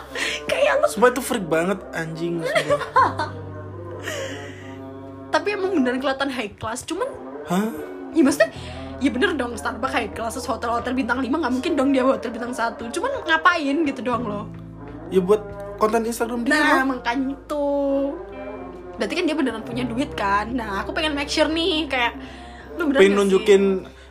kayak 0.50 0.72
lu 0.82 0.86
sumpah 0.88 1.10
itu 1.10 1.22
freak 1.22 1.46
banget 1.46 1.78
anjing 1.94 2.42
tapi 5.34 5.60
emang 5.60 5.74
beneran 5.74 5.98
kelihatan 5.98 6.30
high 6.30 6.52
class. 6.54 6.86
Cuman 6.86 7.10
hah? 7.50 7.68
Ya 8.14 8.22
maksudnya 8.22 8.54
ya 9.04 9.10
bener 9.12 9.36
dong 9.36 9.52
Starbucks 9.52 10.16
class 10.16 10.32
terus 10.32 10.48
hotel-hotel 10.48 10.96
bintang 10.96 11.20
5 11.20 11.28
nggak 11.28 11.52
mungkin 11.52 11.72
dong 11.76 11.92
dia 11.92 12.00
hotel 12.00 12.32
bintang 12.32 12.56
satu 12.56 12.88
cuman 12.88 13.12
ngapain 13.28 13.76
gitu 13.84 14.00
doang 14.00 14.24
loh 14.24 14.44
ya 15.12 15.20
buat 15.20 15.44
konten 15.76 16.08
Instagram 16.08 16.40
dia 16.42 16.56
Nah, 16.56 16.80
loh. 16.80 16.96
makanya 16.96 17.36
itu. 17.36 17.66
Berarti 18.94 19.12
kan 19.12 19.24
dia 19.26 19.36
beneran 19.36 19.62
punya 19.62 19.82
duit 19.82 20.10
kan. 20.14 20.46
Nah, 20.54 20.80
aku 20.80 20.94
pengen 20.94 21.12
make 21.12 21.26
sure 21.26 21.50
nih 21.50 21.90
kayak 21.90 22.14
lu 22.78 22.88
beneran 22.88 23.02
pengen 23.02 23.10
nggak 23.10 23.10
sih? 23.10 23.18
nunjukin 23.20 23.62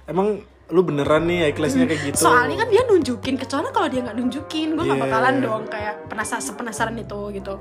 emang 0.05 0.27
lu 0.73 0.81
beneran 0.81 1.23
nih 1.23 1.37
high 1.43 1.53
class-nya 1.53 1.85
kayak 1.85 2.01
gitu 2.03 2.17
Soalnya 2.19 2.57
kan 2.57 2.67
dia 2.67 2.81
nunjukin, 2.83 3.37
kecuali 3.37 3.69
kalau 3.69 3.85
dia 3.85 4.01
nggak 4.01 4.17
nunjukin, 4.17 4.73
gue 4.73 4.83
nggak 4.83 4.97
Iya. 4.97 5.05
bakalan 5.05 5.35
dong 5.37 5.63
kayak 5.69 6.09
penasaran 6.09 6.41
sepenasaran 6.41 6.95
itu 6.97 7.19
gitu. 7.31 7.53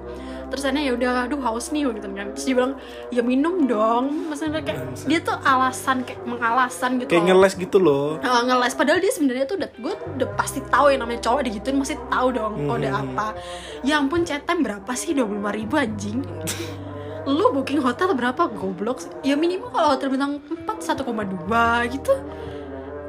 Terus 0.48 0.62
akhirnya 0.62 0.82
ya 0.82 0.92
udah, 0.92 1.12
aduh 1.22 1.40
haus 1.42 1.68
nih 1.68 1.84
gitu 1.86 2.08
kan. 2.08 2.26
Terus 2.32 2.44
dia 2.44 2.54
bilang, 2.54 2.72
ya 3.08 3.20
minum 3.22 3.54
dong. 3.64 4.04
Maksudnya 4.26 4.60
kayak 4.60 4.80
Bangsat. 4.82 5.06
dia 5.06 5.18
tuh 5.20 5.36
alasan 5.36 5.96
kayak 6.02 6.20
mengalasan 6.24 6.90
gitu. 6.96 7.10
kayak 7.10 7.24
ngeles 7.26 7.54
gitu 7.54 7.76
loh 7.76 8.16
Uh, 8.18 8.42
ngeles 8.42 8.72
padahal 8.72 8.96
dia 8.96 9.12
sebenarnya 9.12 9.44
tuh 9.44 9.56
udah 9.56 9.70
gue 9.70 9.92
udah 10.16 10.28
pasti 10.32 10.64
tahu 10.64 10.88
yang 10.88 11.00
namanya 11.00 11.20
cowok 11.20 11.40
digituin 11.44 11.76
masih 11.76 12.00
tahu 12.08 12.32
dong 12.32 12.64
kode 12.64 12.88
Hmm. 12.88 13.12
apa 13.12 13.26
ya 13.82 13.98
ampun 13.98 14.24
time 14.24 14.62
berapa 14.62 14.88
sih 14.92 15.12
25.000 15.12 15.52
ribu 15.52 15.74
anjing 15.76 16.18
lu 17.28 17.44
booking 17.50 17.78
hotel 17.78 18.12
berapa 18.12 18.50
goblok 18.50 18.98
ya 19.20 19.34
minimal 19.34 19.70
kalau 19.70 19.88
hotel 19.92 20.08
bintang 20.08 20.40
4 20.42 20.82
1,2 20.82 21.06
gitu 21.92 22.12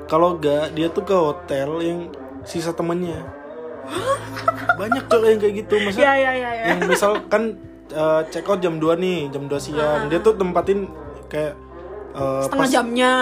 Kalau 0.05 0.36
enggak 0.36 0.72
dia 0.72 0.88
tuh 0.88 1.03
ke 1.03 1.13
hotel 1.13 1.69
yang 1.79 2.00
sisa 2.43 2.72
temennya. 2.72 3.24
Banyak 4.75 5.03
cowok 5.07 5.27
yang 5.27 5.39
kayak 5.39 5.55
gitu. 5.63 5.75
Masa 5.79 6.00
ya 6.01 6.13
ya 6.15 6.31
ya 6.33 6.50
ya 6.51 6.63
yang 6.69 6.79
misal 6.86 7.12
kan 7.27 7.55
eh, 7.89 8.22
check 8.29 8.45
out 8.45 8.60
jam 8.60 8.77
2 8.77 8.95
nih, 8.98 9.19
jam 9.29 9.45
2 9.45 9.53
siang. 9.60 10.01
Dia 10.07 10.19
tuh 10.19 10.33
tempatin 10.33 10.88
kayak 11.27 11.53
eh, 12.13 12.41
setengah 12.43 12.65
pas- 12.65 12.74
jamnya 12.74 13.13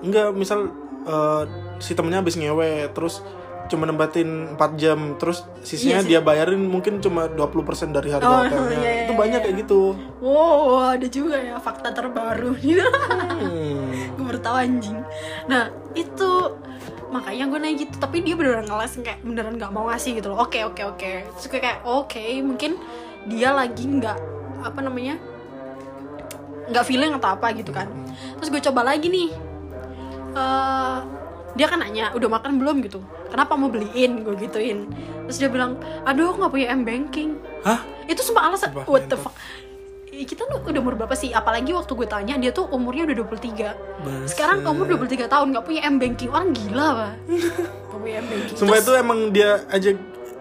Enggak, 0.00 0.28
misal 0.32 0.70
eh, 1.04 1.42
si 1.78 1.92
temennya 1.92 2.20
habis 2.20 2.36
ngewe 2.36 2.88
terus 2.90 3.24
cuma 3.70 3.84
nempatin 3.84 4.28
4 4.52 4.74
jam 4.74 4.98
terus 5.14 5.40
sisanya 5.62 5.86
Iya 5.88 6.00
sih. 6.00 6.08
dia 6.08 6.20
bayarin 6.20 6.60
mungkin 6.60 6.98
cuma 6.98 7.24
20% 7.24 7.46
dari 7.90 8.10
harga 8.10 8.26
Oh, 8.26 8.42
hotelnya. 8.42 8.74
iya, 8.74 8.90
iya, 8.90 9.02
itu 9.02 9.12
iya, 9.12 9.18
banyak 9.18 9.38
iya. 9.38 9.46
kayak 9.46 9.56
gitu. 9.60 9.80
wow 10.18 10.60
ada 10.90 11.06
juga 11.06 11.36
ya 11.36 11.56
fakta 11.56 11.88
terbaru 11.90 12.52
Hmm. 13.40 14.12
gue 14.12 14.24
baru 14.26 14.38
tahu 14.38 14.56
anjing 14.58 14.98
nah 15.46 15.64
itu 15.92 16.30
makanya 17.08 17.46
gue 17.46 17.58
nanya 17.58 17.76
gitu 17.78 17.94
tapi 17.96 18.20
dia 18.20 18.34
beneran 18.34 18.62
ngeles 18.62 18.98
kayak 18.98 19.18
beneran 19.20 19.56
nggak 19.56 19.70
mau 19.70 19.86
ngasih 19.86 20.14
gitu 20.14 20.28
loh 20.28 20.38
oke 20.40 20.60
oke 20.64 20.82
oke 20.86 21.10
terus 21.30 21.46
gue 21.46 21.58
kayak 21.58 21.80
oke 21.82 22.20
mungkin 22.40 22.76
dia 23.24 23.50
lagi 23.50 23.82
nggak 23.82 24.18
apa 24.60 24.78
namanya 24.78 25.16
nggak 26.68 26.84
feeling 26.84 27.10
atau 27.10 27.32
apa 27.32 27.50
gitu 27.52 27.70
kan 27.70 27.88
terus 28.36 28.48
gue 28.48 28.62
coba 28.62 28.84
lagi 28.84 29.08
nih 29.08 29.30
Eh, 30.30 30.98
dia 31.54 31.66
kan 31.66 31.82
nanya 31.82 32.14
udah 32.14 32.28
makan 32.30 32.58
belum? 32.58 32.76
gitu. 32.82 33.02
Kenapa 33.30 33.54
mau 33.54 33.66
beliin? 33.66 34.22
Gue 34.22 34.34
gituin. 34.38 34.86
Terus 35.26 35.38
dia 35.38 35.50
bilang 35.50 35.78
aduh 36.02 36.30
aku 36.30 36.46
nggak 36.46 36.52
punya 36.52 36.66
m 36.70 36.82
banking. 36.82 37.38
Hah? 37.62 37.80
itu 38.04 38.26
semua 38.26 38.50
alasan. 38.50 38.74
Sumpah, 38.74 38.86
what 38.90 39.06
the 39.06 39.14
fuck? 39.14 39.30
Kita 40.10 40.44
lu 40.50 40.60
udah 40.60 40.80
umur 40.82 40.98
berapa 40.98 41.14
sih? 41.14 41.30
Apalagi 41.30 41.70
waktu 41.70 41.94
gue 41.94 42.04
tanya 42.04 42.34
dia 42.36 42.50
tuh 42.50 42.66
umurnya 42.68 43.06
udah 43.06 43.16
23 43.24 44.26
sekarang 44.26 44.60
Buset. 44.60 44.72
umur 44.74 44.84
23 45.06 45.30
tahun 45.30 45.46
nggak 45.54 45.64
punya 45.64 45.80
m 45.86 45.96
banking. 45.96 46.28
Orang 46.28 46.50
gila 46.50 46.86
pak. 46.92 47.12
Nggak 47.88 48.00
punya 48.02 48.16
m 48.18 48.26
banking. 48.26 48.56
Sumpah 48.58 48.74
Terus- 48.76 48.84
itu 48.84 48.92
emang 48.98 49.18
dia 49.30 49.50
aja 49.70 49.90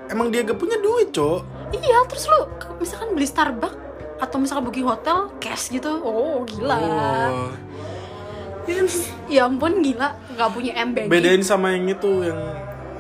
emang 0.10 0.28
dia 0.34 0.42
gak 0.42 0.58
punya 0.58 0.82
duit, 0.82 1.14
Cok. 1.14 1.40
iya 1.70 2.02
terus 2.10 2.26
lu 2.26 2.50
misalkan 2.82 3.14
beli 3.14 3.30
Starbucks 3.30 3.78
atau 4.20 4.42
misalkan 4.42 4.66
booking 4.66 4.90
hotel 4.90 5.30
cash 5.38 5.70
gitu. 5.70 6.02
Oh 6.02 6.42
gila. 6.44 6.76
Oh. 6.76 7.50
Ya 9.28 9.46
ampun 9.50 9.82
gila 9.82 10.16
nggak 10.36 10.50
punya 10.54 10.72
m 10.78 10.96
Bedain 11.08 11.44
sama 11.44 11.74
yang 11.74 11.90
itu 11.90 12.26
yang 12.26 12.40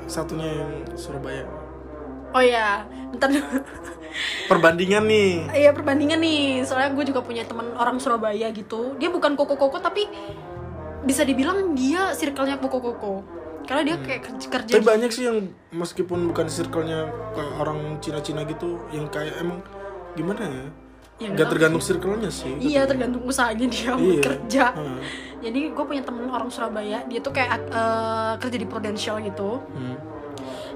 satunya 0.09 0.49
yang 0.49 0.71
Surabaya. 0.97 1.45
oh 2.33 2.43
ya 2.43 2.85
ntar 3.17 3.29
dulu. 3.33 3.61
Perbandingan 4.49 5.05
nih. 5.05 5.31
Iya 5.53 5.71
perbandingan 5.73 6.19
nih, 6.21 6.65
soalnya 6.65 6.93
gue 6.97 7.05
juga 7.13 7.21
punya 7.21 7.45
teman 7.45 7.77
orang 7.77 8.01
Surabaya 8.01 8.49
gitu. 8.49 8.97
Dia 8.97 9.13
bukan 9.13 9.37
koko-koko 9.37 9.77
tapi 9.77 10.09
bisa 11.05 11.23
dibilang 11.23 11.77
dia 11.77 12.11
circle-nya 12.17 12.57
koko-koko. 12.57 13.21
Karena 13.69 13.85
dia 13.85 13.95
kayak 14.01 14.21
kerja, 14.25 14.47
kerja 14.49 14.73
Tapi 14.81 14.85
banyak 14.85 15.11
sih 15.13 15.29
yang 15.29 15.53
meskipun 15.69 16.33
bukan 16.33 16.49
circle-nya 16.49 17.05
orang 17.61 18.01
Cina-Cina 18.01 18.41
gitu 18.49 18.81
yang 18.89 19.05
kayak 19.13 19.37
emang 19.37 19.61
gimana 20.17 20.41
ya? 20.41 20.65
Ya, 21.19 21.27
Gak 21.27 21.35
nggak 21.35 21.47
tergantung 21.51 21.83
circle-nya 21.83 22.31
sih. 22.31 22.55
Iya 22.57 22.87
tergantung 22.87 23.27
usahanya 23.27 23.67
dia 23.67 23.91
mau 23.91 24.07
Iya. 24.07 24.23
kerja. 24.23 24.65
Hmm. 24.71 24.99
Jadi 25.43 25.59
gue 25.71 25.83
punya 25.83 26.03
temen 26.03 26.31
orang 26.31 26.47
Surabaya, 26.47 27.03
dia 27.05 27.19
tuh 27.19 27.35
kayak 27.35 27.59
eh, 27.67 28.33
kerja 28.39 28.55
di 28.55 28.63
Prudential 28.63 29.19
gitu. 29.19 29.59
Hmm. 29.75 29.95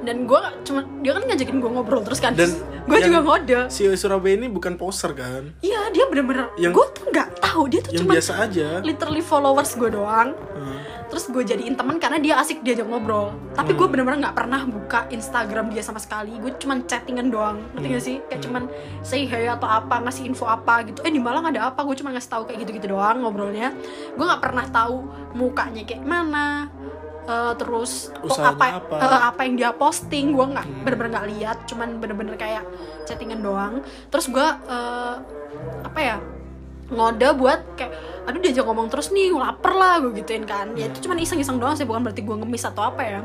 Dan 0.03 0.23
gue 0.23 0.35
cuma 0.63 0.83
dia 0.99 1.11
kan 1.11 1.23
ngajakin 1.23 1.57
gue 1.57 1.71
ngobrol 1.71 2.01
terus 2.01 2.19
kan. 2.19 2.31
Dan 2.33 2.51
gue 2.83 2.97
juga 3.01 3.19
ngode. 3.19 3.59
Si 3.67 3.87
Surabaya 3.95 4.35
ini 4.35 4.47
bukan 4.47 4.75
poser 4.75 5.11
kan? 5.11 5.55
Iya 5.59 5.89
dia 5.89 6.05
bener-bener. 6.05 6.51
Yang- 6.55 6.73
Gue 6.73 6.85
tuh 6.91 7.05
nggak 7.07 7.29
tahu 7.39 7.61
dia 7.67 7.79
tuh 7.79 7.91
cuma 7.95 8.13
biasa 8.13 8.33
aja. 8.41 8.67
literally 8.81 9.21
followers 9.21 9.73
gue 9.73 9.89
doang. 9.89 10.35
Hmm. 10.53 10.79
terus 11.03 11.29
gue 11.29 11.45
jadiin 11.45 11.77
teman 11.77 12.01
karena 12.01 12.17
dia 12.17 12.41
asik 12.41 12.65
diajak 12.65 12.89
ngobrol 12.89 13.37
tapi 13.53 13.77
gue 13.77 13.85
bener-bener 13.85 14.17
nggak 14.17 14.33
pernah 14.33 14.65
buka 14.65 15.05
Instagram 15.13 15.69
dia 15.69 15.85
sama 15.85 16.01
sekali 16.01 16.33
gue 16.41 16.49
cuman 16.57 16.89
chattingan 16.89 17.29
doang 17.29 17.61
ngerti 17.77 17.87
gak 17.87 18.01
sih 18.01 18.17
kayak 18.25 18.41
cuman 18.41 18.63
say 19.05 19.21
hey 19.23 19.45
atau 19.45 19.69
apa 19.69 20.01
ngasih 20.01 20.25
info 20.25 20.49
apa 20.49 20.81
gitu 20.81 21.05
eh 21.05 21.13
di 21.13 21.21
Malang 21.21 21.45
ada 21.45 21.69
apa 21.69 21.85
gue 21.85 21.93
cuma 21.93 22.09
ngasih 22.09 22.31
tahu 22.31 22.43
kayak 22.49 22.65
gitu-gitu 22.65 22.89
doang 22.89 23.21
ngobrolnya 23.21 23.77
gue 24.09 24.25
nggak 24.25 24.41
pernah 24.41 24.65
tahu 24.65 25.05
mukanya 25.37 25.85
kayak 25.85 26.01
mana 26.01 26.73
Eh, 27.23 27.53
terus 27.55 28.11
kok 28.19 28.35
Usahanya 28.35 28.51
apa 28.51 28.65
apa. 28.83 28.95
eh, 28.99 29.21
apa 29.31 29.41
yang 29.47 29.55
dia 29.55 29.71
posting 29.71 30.35
gue 30.35 30.43
nggak 30.43 30.67
bener-bener 30.83 31.11
nggak 31.15 31.27
lihat 31.31 31.57
cuman 31.71 31.89
bener-bener 32.03 32.35
kayak 32.35 32.67
chattingan 33.07 33.39
doang. 33.39 33.79
Terus 34.11 34.27
gue 34.27 34.43
eh, 34.43 35.15
apa 35.87 35.99
ya 36.03 36.17
ngode 36.91 37.29
buat 37.39 37.63
kayak 37.79 37.95
aduh 38.27 38.39
diajak 38.43 38.67
ngomong 38.67 38.91
terus 38.91 39.15
nih 39.15 39.31
lapar 39.31 39.71
lah 39.71 40.03
gue 40.03 40.11
gituin 40.19 40.43
kan. 40.43 40.75
Ya 40.75 40.91
itu 40.91 41.07
cuman 41.07 41.23
iseng-iseng 41.23 41.63
doang 41.63 41.79
sih 41.79 41.87
bukan 41.87 42.03
berarti 42.03 42.27
gue 42.27 42.35
ngemis 42.35 42.67
atau 42.67 42.91
apa 42.91 43.01
ya. 43.07 43.19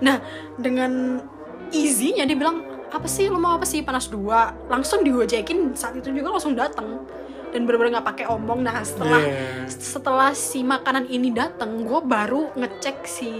Nah 0.00 0.24
dengan 0.56 1.20
easy-nya 1.68 2.24
dia 2.24 2.36
bilang 2.40 2.64
apa 2.88 3.04
sih 3.10 3.28
lo 3.28 3.36
mau 3.36 3.60
apa 3.60 3.68
sih 3.68 3.84
panas 3.84 4.08
dua? 4.08 4.56
Langsung 4.72 5.04
digojekin 5.04 5.76
saat 5.76 6.00
itu 6.00 6.08
juga 6.16 6.32
langsung 6.32 6.56
datang 6.56 7.04
dan 7.54 7.62
bener-bener 7.62 7.94
nggak 7.94 8.08
pakai 8.10 8.26
omong 8.26 8.60
nah 8.60 8.82
setelah 8.82 9.22
Yeah. 9.22 9.64
setelah 9.70 10.30
si 10.34 10.60
makanan 10.60 11.06
ini 11.06 11.30
datang 11.30 11.80
gue 11.80 12.00
baru 12.02 12.50
ngecek 12.52 12.96
si 13.04 13.30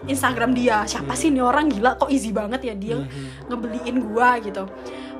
Instagram 0.00 0.50
dia 0.52 0.82
siapa 0.82 1.12
sih 1.12 1.28
ini 1.28 1.38
orang 1.38 1.68
gila 1.68 1.94
kok 1.94 2.08
easy 2.08 2.32
banget 2.32 2.64
ya 2.64 2.74
dia 2.74 2.96
ngebeliin 3.44 4.00
gua 4.00 4.38
gitu 4.38 4.64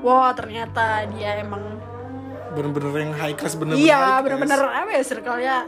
wah 0.00 0.32
ternyata 0.32 1.04
dia 1.08 1.38
emang 1.38 1.76
Bener-bener 2.48 2.90
yang 2.96 3.12
high 3.12 3.36
class 3.36 3.54
bener-bener 3.54 3.84
iya 3.84 4.18
bener-bener 4.18 4.56
apa 4.64 4.90
ya 4.90 5.02
circle-nya 5.04 5.44
ya 5.44 5.58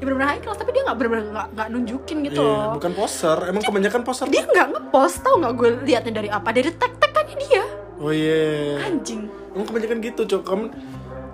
bener-bener 0.00 0.28
high 0.30 0.40
class 0.40 0.56
tapi 0.56 0.72
dia 0.72 0.82
nggak 0.82 0.96
bener-bener 0.96 1.24
nggak 1.28 1.48
nggak 1.52 1.68
nunjukin 1.68 2.18
gitu 2.24 2.40
Iya, 2.40 2.50
loh 2.50 2.72
bukan 2.72 2.92
poser. 2.96 3.38
Emang 3.44 3.62
kebanyakan 3.62 4.00
poser. 4.00 4.26
dia 4.26 4.42
nggak 4.42 4.68
ngepost 4.70 5.16
tau 5.20 5.36
nggak 5.36 5.52
gue 5.52 5.68
liatnya 5.84 6.12
dari 6.14 6.28
apa 6.28 6.48
dari 6.50 6.70
tag-tagannya 6.72 7.36
dia 7.38 7.62
Oh 8.00 8.10
iya. 8.10 8.80
anjing 8.80 9.28
Emang 9.50 9.66
kebanyakan 9.66 9.98
gitu, 10.00 10.22
Cok. 10.24 10.42
Kamu 10.42 10.64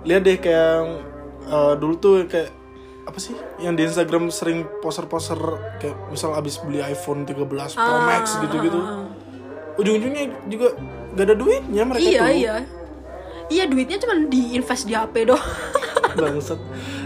lihat 0.07 0.21
deh 0.23 0.37
kayak 0.37 0.55
yang, 0.73 0.87
eh, 1.45 1.73
dulu 1.75 1.93
tuh 1.95 2.13
kayak 2.25 2.49
apa 3.03 3.17
sih 3.17 3.31
yang 3.57 3.73
di 3.73 3.83
Instagram 3.83 4.27
sering 4.29 4.63
poser-poser 4.77 5.39
kayak 5.77 5.95
misal 6.07 6.31
abis 6.33 6.59
beli 6.59 6.79
iPhone 6.81 7.23
13 7.23 7.39
Pro 7.73 7.83
Ah, 7.93 8.03
Max 8.05 8.35
gitu-gitu. 8.37 8.75
ah, 8.77 9.03
ah. 9.03 9.75
Ujung-ujungnya 9.77 10.23
juga 10.45 10.73
gak 11.13 11.23
ada 11.23 11.35
duitnya 11.35 11.83
mereka 11.83 12.03
iya 12.03 12.19
tuh. 12.19 12.31
iya 12.33 12.55
iya 13.47 13.63
duitnya 13.63 13.97
cuma 13.97 14.17
diinvest 14.21 14.83
di 14.83 14.93
HP 14.93 15.23
doang 15.25 15.43
Bangsat. 16.17 16.57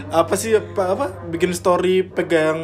Apa 0.08 0.34
sih 0.34 0.52
apa 0.52 0.82
apa 0.90 1.06
bikin 1.28 1.52
story 1.52 2.00
pegang 2.02 2.56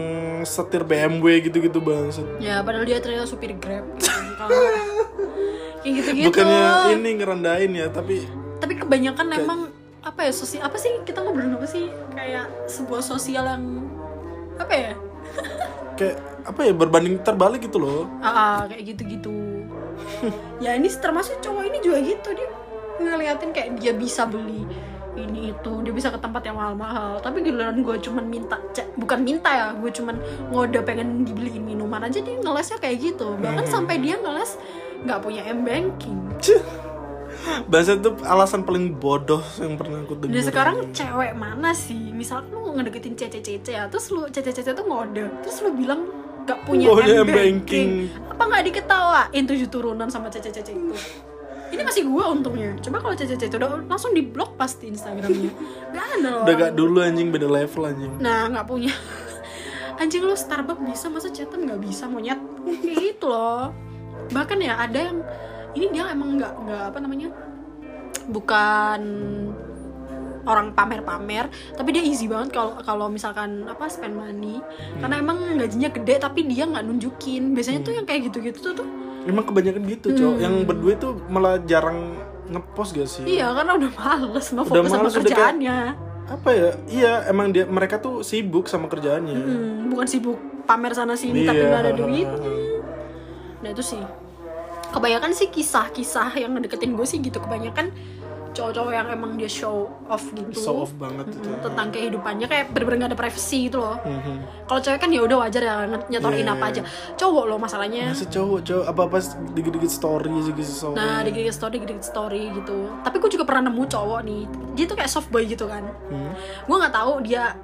setir 0.42 0.83
BMW 0.83 1.42
gitu-gitu 1.42 1.78
bangsat. 1.78 2.25
ya 2.38 2.59
padahal 2.61 2.83
dia 2.85 2.99
ternyata 2.99 3.26
supir 3.26 3.52
grab 3.54 3.85
kayak 5.80 5.92
gitu-gitu 5.95 6.26
Bukannya 6.26 6.62
ini 6.92 7.11
ngerendahin 7.14 7.73
ya, 7.73 7.87
tapi 7.88 8.26
tapi 8.59 8.75
kebanyakan 8.75 9.26
emang 9.37 9.61
apa 10.08 10.24
ya 10.24 10.32
sosial 10.32 10.64
apa 10.64 10.80
sih 10.80 11.04
kita 11.04 11.20
ngobrolin 11.20 11.52
apa 11.52 11.68
sih? 11.68 11.92
Kayak 12.16 12.48
sebuah 12.64 13.04
sosial 13.04 13.44
yang 13.44 13.64
apa 14.56 14.72
ya? 14.72 14.92
Kayak 15.98 16.16
apa 16.48 16.60
ya 16.64 16.72
berbanding 16.72 17.20
terbalik 17.20 17.60
gitu 17.68 17.76
loh. 17.76 18.08
ah 18.24 18.30
ah, 18.32 18.58
kayak 18.70 18.96
gitu-gitu. 18.96 19.34
Ya 20.64 20.78
ini 20.78 20.88
termasuk 20.88 21.42
cowok 21.44 21.68
ini 21.68 21.78
juga 21.84 21.98
gitu. 22.00 22.28
Dia 22.32 22.48
ngeliatin 22.98 23.50
kayak 23.52 23.76
dia 23.82 23.92
bisa 23.92 24.24
beli 24.24 24.64
ini 25.18 25.50
itu 25.50 25.72
dia 25.82 25.90
bisa 25.90 26.14
ke 26.14 26.18
tempat 26.22 26.46
yang 26.46 26.56
mahal-mahal. 26.56 27.18
Tapi 27.18 27.42
giliran 27.42 27.82
gue 27.82 27.98
cuman 27.98 28.24
minta 28.30 28.56
cek 28.72 28.94
bukan 28.94 29.26
minta 29.26 29.50
ya 29.50 29.66
gue 29.74 29.90
cuman 29.90 30.16
ngode 30.54 30.80
pengen 30.86 31.26
dibeliin 31.26 31.66
minuman 31.66 32.06
aja 32.06 32.22
dia 32.22 32.38
ngelesnya 32.38 32.78
kayak 32.78 32.96
gitu. 33.02 33.34
Bahkan 33.34 33.66
sampai 33.66 33.98
dia 33.98 34.16
ngeles 34.22 34.56
nggak 35.02 35.18
punya 35.22 35.42
m 35.50 35.66
banking 35.66 36.18
Bahasa 37.68 37.97
itu 37.97 38.11
alasan 38.26 38.62
paling 38.66 38.97
bodoh 38.99 39.42
yang 39.62 39.78
pernah 39.78 40.02
aku 40.02 40.14
dengar. 40.18 40.35
Dan 40.35 40.45
sekarang 40.45 40.76
cewek 40.90 41.33
mana 41.38 41.71
sih? 41.73 42.11
Misalkan 42.12 42.50
lu 42.52 42.75
ngedeketin 42.76 43.14
cece-cece 43.14 43.73
ya, 43.73 43.87
terus 43.87 44.11
lu 44.11 44.26
cece-cece 44.28 44.75
tuh 44.75 44.85
ngode, 44.87 45.25
terus 45.42 45.62
lu 45.62 45.71
bilang 45.75 46.07
gak 46.49 46.64
punya 46.64 46.88
M 46.88 46.97
M-banking. 46.97 47.28
banking. 47.28 47.88
Apa 48.33 48.42
nggak 48.49 48.64
diketawain 48.73 49.45
tujuh 49.45 49.68
turunan 49.68 50.09
sama 50.09 50.33
cece-cece 50.33 50.73
itu? 50.73 50.97
Ini 51.68 51.83
masih 51.85 52.09
gua 52.09 52.33
untungnya. 52.33 52.73
Coba 52.80 53.04
kalau 53.04 53.14
cece-cece 53.14 53.54
udah 53.61 53.85
langsung 53.85 54.16
di 54.16 54.25
blok 54.25 54.57
pasti 54.57 54.88
Instagramnya. 54.88 55.52
Gak 55.92 56.07
ada 56.18 56.28
loh. 56.33 56.42
Udah 56.49 56.54
gak 56.57 56.73
dulu 56.73 56.99
anjing 57.04 57.28
beda 57.28 57.49
level 57.49 57.83
anjing. 57.85 58.12
Nah 58.18 58.49
nggak 58.49 58.66
punya. 58.66 58.92
Anjing 60.00 60.23
lu 60.23 60.38
Starbucks 60.38 60.78
bisa 60.78 61.11
masa 61.11 61.28
chatan 61.28 61.66
nggak 61.66 61.83
bisa 61.83 62.07
monyet? 62.07 62.38
Kayak 62.62 62.97
gitu 63.02 63.26
loh. 63.28 63.75
Bahkan 64.30 64.59
ya 64.62 64.78
ada 64.78 65.11
yang 65.11 65.18
ini 65.72 65.87
dia 65.90 66.08
emang 66.08 66.37
nggak 66.37 66.52
nggak 66.58 66.82
apa 66.87 66.98
namanya 66.98 67.28
bukan 68.26 69.00
orang 70.44 70.72
pamer-pamer 70.72 71.44
tapi 71.76 71.92
dia 71.92 72.00
easy 72.00 72.25
banget 72.25 72.56
kalau 72.56 72.80
kalau 72.80 73.06
misalkan 73.06 73.68
apa 73.68 73.84
spend 73.87 74.16
money. 74.16 74.64
Karena 74.96 75.20
emang 75.20 75.37
gajinya 75.56 75.90
gede 75.90 76.14
tapi 76.16 76.44
dia 76.44 76.64
nggak 76.64 76.84
nunjukin. 76.84 77.52
Biasanya 77.52 77.80
tuh 77.82 77.92
yang 77.92 78.04
kayak 78.04 78.32
gitu-gitu 78.32 78.58
tuh 78.62 78.72
tuh 78.75 78.88
Emang 79.28 79.44
kebanyakan 79.44 79.84
gitu, 79.84 80.08
Cok. 80.10 80.32
Hmm. 80.32 80.40
Yang 80.40 80.54
berduit 80.64 80.96
tuh 80.98 81.20
malah 81.28 81.60
jarang 81.60 82.16
ngepost 82.48 82.96
gak 82.96 83.04
sih? 83.06 83.28
Iya 83.28 83.52
karena 83.52 83.76
udah 83.76 83.90
males 83.92 84.46
mau 84.48 84.64
Udah 84.64 84.72
fokus 84.72 84.88
sama 84.88 84.96
males, 84.98 85.12
kayak- 85.12 85.26
kerjaannya. 85.28 85.78
apa 86.28 86.50
ya? 86.50 86.70
Iya 86.88 87.12
emang 87.28 87.46
dia 87.50 87.64
mereka 87.64 88.00
tuh 88.00 88.25
sibuk 88.25 88.64
sama 88.64 88.88
kerjaannya. 88.88 89.37
Hmm, 89.37 89.92
bukan 89.92 90.06
sibuk 90.06 90.37
pamer 90.64 90.92
sana 90.92 91.12
sini 91.12 91.44
tapi 91.44 91.60
Iya. 91.60 91.68
nggak 91.68 91.82
ada 91.82 91.92
duitnya. 91.94 92.40
Nah 93.58 93.68
itu 93.68 93.82
sih 93.82 94.00
kebanyakan 94.90 95.30
sih 95.30 95.49
kisah-kisah 95.49 96.33
yang 96.35 96.52
ngedeketin 96.52 96.92
gue 96.92 97.04
sih 97.04 97.18
gitu. 97.18 97.38
Kebanyakan 97.38 97.90
cowok-cowok 98.49 98.90
yang 98.90 99.07
emang 99.09 99.33
dia 99.35 99.47
show 99.47 99.76
off 100.04 100.25
gitu. 100.28 100.50
Show 100.50 100.83
off 100.83 100.90
banget 100.92 101.30
itu 101.30 101.47
Mm, 101.47 101.62
tentang 101.62 101.88
kehidupannya. 101.88 102.47
Kayak 102.47 102.64
bener-bener 102.68 102.99
gak 103.00 103.11
ada 103.12 103.18
privacy 103.21 103.68
gitu 103.68 103.78
loh. 103.78 103.97
Mhm. 104.00 104.66
kalau 104.66 104.80
cewek 104.83 104.99
kan 104.99 105.09
ya 105.09 105.21
udah 105.23 105.37
wajar 105.38 105.62
ya 105.62 105.75
ny- 105.87 106.09
nyetorin 106.11 106.42
Iya. 106.42 106.52
apa 106.52 106.64
aja. 106.66 106.83
Cowok 107.14 107.45
loh 107.47 107.57
masalahnya. 107.57 108.11
Masa 108.11 108.26
cowok 108.26 108.61
cowok 108.62 108.85
apa 108.85 109.00
apa 109.02 109.16
dikit-dikit 109.54 109.88
story 109.88 110.28
dikit 110.45 110.66
story. 110.66 110.97
Nah 110.97 111.23
dikit-dikit 111.23 111.54
story 111.54 111.76
dikit 111.78 112.02
story 112.02 112.42
gitu. 112.52 112.78
Tapi 113.00 113.16
gue 113.16 113.30
juga 113.30 113.45
pernah 113.45 113.71
nemu 113.71 113.85
cowok 113.87 114.21
nih. 114.23 114.42
Dia 114.75 114.85
tuh 114.85 114.97
kayak 114.97 115.09
soft 115.09 115.28
boy 115.28 115.45
gitu 115.45 115.64
kan. 115.64 115.85
Hmm. 116.09 116.33
gue 116.66 116.76
nggak 116.76 116.92
tahu 116.92 117.12
dia 117.23 117.54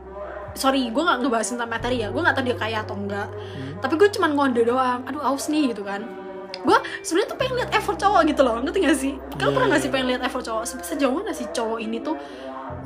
sorry 0.54 0.87
gue 0.87 1.02
nggak 1.02 1.19
ngebahas 1.21 1.49
tentang 1.50 1.69
materi 1.69 1.97
ya. 1.99 2.09
Gue 2.09 2.23
nggak 2.23 2.35
tahu 2.35 2.45
dia 2.45 2.57
kaya 2.57 2.78
atau 2.81 2.95
enggak 2.95 3.28
tapi 3.83 3.95
gue 3.97 4.09
cuman 4.11 4.31
ngonde 4.33 4.62
doang. 4.62 5.00
Aduh 5.04 5.21
aus 5.23 5.49
nih 5.49 5.69
gitu 5.69 5.83
kan 5.83 6.07
gue 6.64 6.78
sebenarnya 7.04 7.28
tuh 7.28 7.38
pengen 7.38 7.54
lihat 7.61 7.71
effort 7.76 7.97
cowok 8.00 8.23
gitu 8.25 8.40
loh 8.40 8.56
ngerti 8.64 8.78
gak 8.80 8.97
sih? 8.97 9.12
Kalian 9.37 9.52
pernah 9.52 9.68
gak 9.76 9.83
sih 9.85 9.90
pengen 9.92 10.06
lihat 10.16 10.23
effort 10.25 10.44
cowok? 10.44 10.64
Se- 10.64 10.85
sejauh 10.97 11.12
mana 11.12 11.30
sih 11.37 11.47
cowok 11.52 11.78
ini 11.78 12.00
tuh 12.00 12.16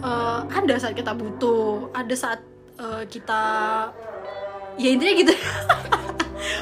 eh, 0.03 0.41
ada 0.45 0.75
saat 0.77 0.95
kita 0.99 1.15
butuh 1.15 1.95
ada 1.95 2.15
saat 2.19 2.43
eh, 2.79 3.03
kita 3.07 3.43
ya 4.79 4.89
intinya 4.95 5.15
gitu 5.15 5.35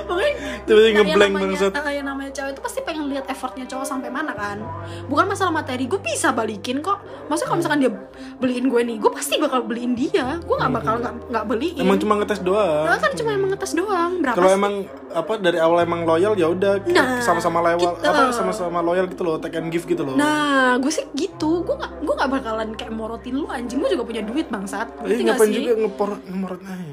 pokoknya 0.02 0.32
Tiba-tiba 0.62 0.80
yang 0.84 0.96
ngeblank 1.00 1.32
namanya- 1.32 1.46
bangsat. 1.70 1.72
yang 1.88 2.06
namanya 2.06 2.30
cewek 2.32 2.50
itu 2.52 2.60
pasti 2.60 2.80
pengen 2.82 3.04
lihat 3.06 3.24
effortnya 3.26 3.64
cowok 3.64 3.86
sampai 3.86 4.08
mana 4.08 4.32
kan 4.32 4.58
bukan 5.06 5.24
masalah 5.26 5.50
materi 5.50 5.84
gue 5.84 5.98
bisa 5.98 6.30
balikin 6.30 6.78
kok 6.78 6.98
maksudnya 7.26 7.46
kalau 7.46 7.58
misalkan 7.58 7.80
dia 7.80 7.92
beliin 8.36 8.66
gue 8.66 8.80
nih 8.82 8.96
gue 8.96 9.10
pasti 9.10 9.34
bakal 9.36 9.62
beliin 9.62 9.92
dia 9.92 10.36
gue 10.36 10.56
nggak 10.56 10.72
bakal 10.72 10.94
nggak 10.98 11.14
nggak 11.26 11.44
beliin 11.46 11.80
emang 11.80 11.98
cuma 11.98 12.14
ngetes 12.16 12.40
doang 12.40 12.84
Nah, 12.86 12.98
kan 12.98 13.12
cuma 13.12 13.30
emang 13.32 13.50
ngetes 13.50 13.72
doang 13.72 14.12
berapa 14.20 14.36
kalau 14.36 14.50
emang 14.50 14.74
apa 15.08 15.32
dari 15.36 15.56
awal 15.56 15.80
emang 15.80 16.02
loyal 16.02 16.34
ya 16.34 16.48
udah 16.48 16.74
Nah, 16.86 17.20
sama-sama 17.20 17.60
loyal 17.60 17.78
gitu. 17.78 17.94
apa 18.02 18.30
sama-sama 18.30 18.78
loyal 18.80 19.06
gitu 19.06 19.22
loh 19.22 19.36
take 19.36 19.56
and 19.56 19.68
give 19.68 19.84
gitu 19.84 20.02
loh 20.02 20.14
Nah, 20.16 20.76
gue 20.76 20.88
sih 20.88 21.06
gitu. 21.12 21.62
Gue 21.62 21.74
gak, 21.74 21.92
gue 21.98 22.14
gak 22.14 22.30
bakalan 22.30 22.72
kayak 22.72 22.90
morotin 22.90 23.34
lu 23.34 23.46
anjing. 23.46 23.76
Gue 23.76 23.88
juga 23.88 24.04
punya 24.04 24.20
duit 24.20 24.46
bangsat. 24.46 24.88
Eh, 25.02 25.18
gak 25.18 25.34
ngapain 25.34 25.50
juga 25.50 25.72
ngepor 25.78 26.10
ngemorot 26.22 26.60
aja 26.60 26.84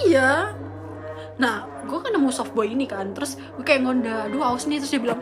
Iya. 0.00 0.30
Nah, 1.40 1.56
gue 1.88 1.98
kan 1.98 2.12
nemu 2.12 2.28
soft 2.28 2.52
boy 2.52 2.68
ini 2.68 2.84
kan. 2.84 3.16
Terus 3.16 3.40
gue 3.56 3.64
kayak 3.64 3.80
ngonda, 3.82 4.28
aduh 4.28 4.44
aus 4.44 4.68
nih. 4.68 4.76
Terus 4.76 4.92
dia 4.92 5.00
bilang, 5.00 5.20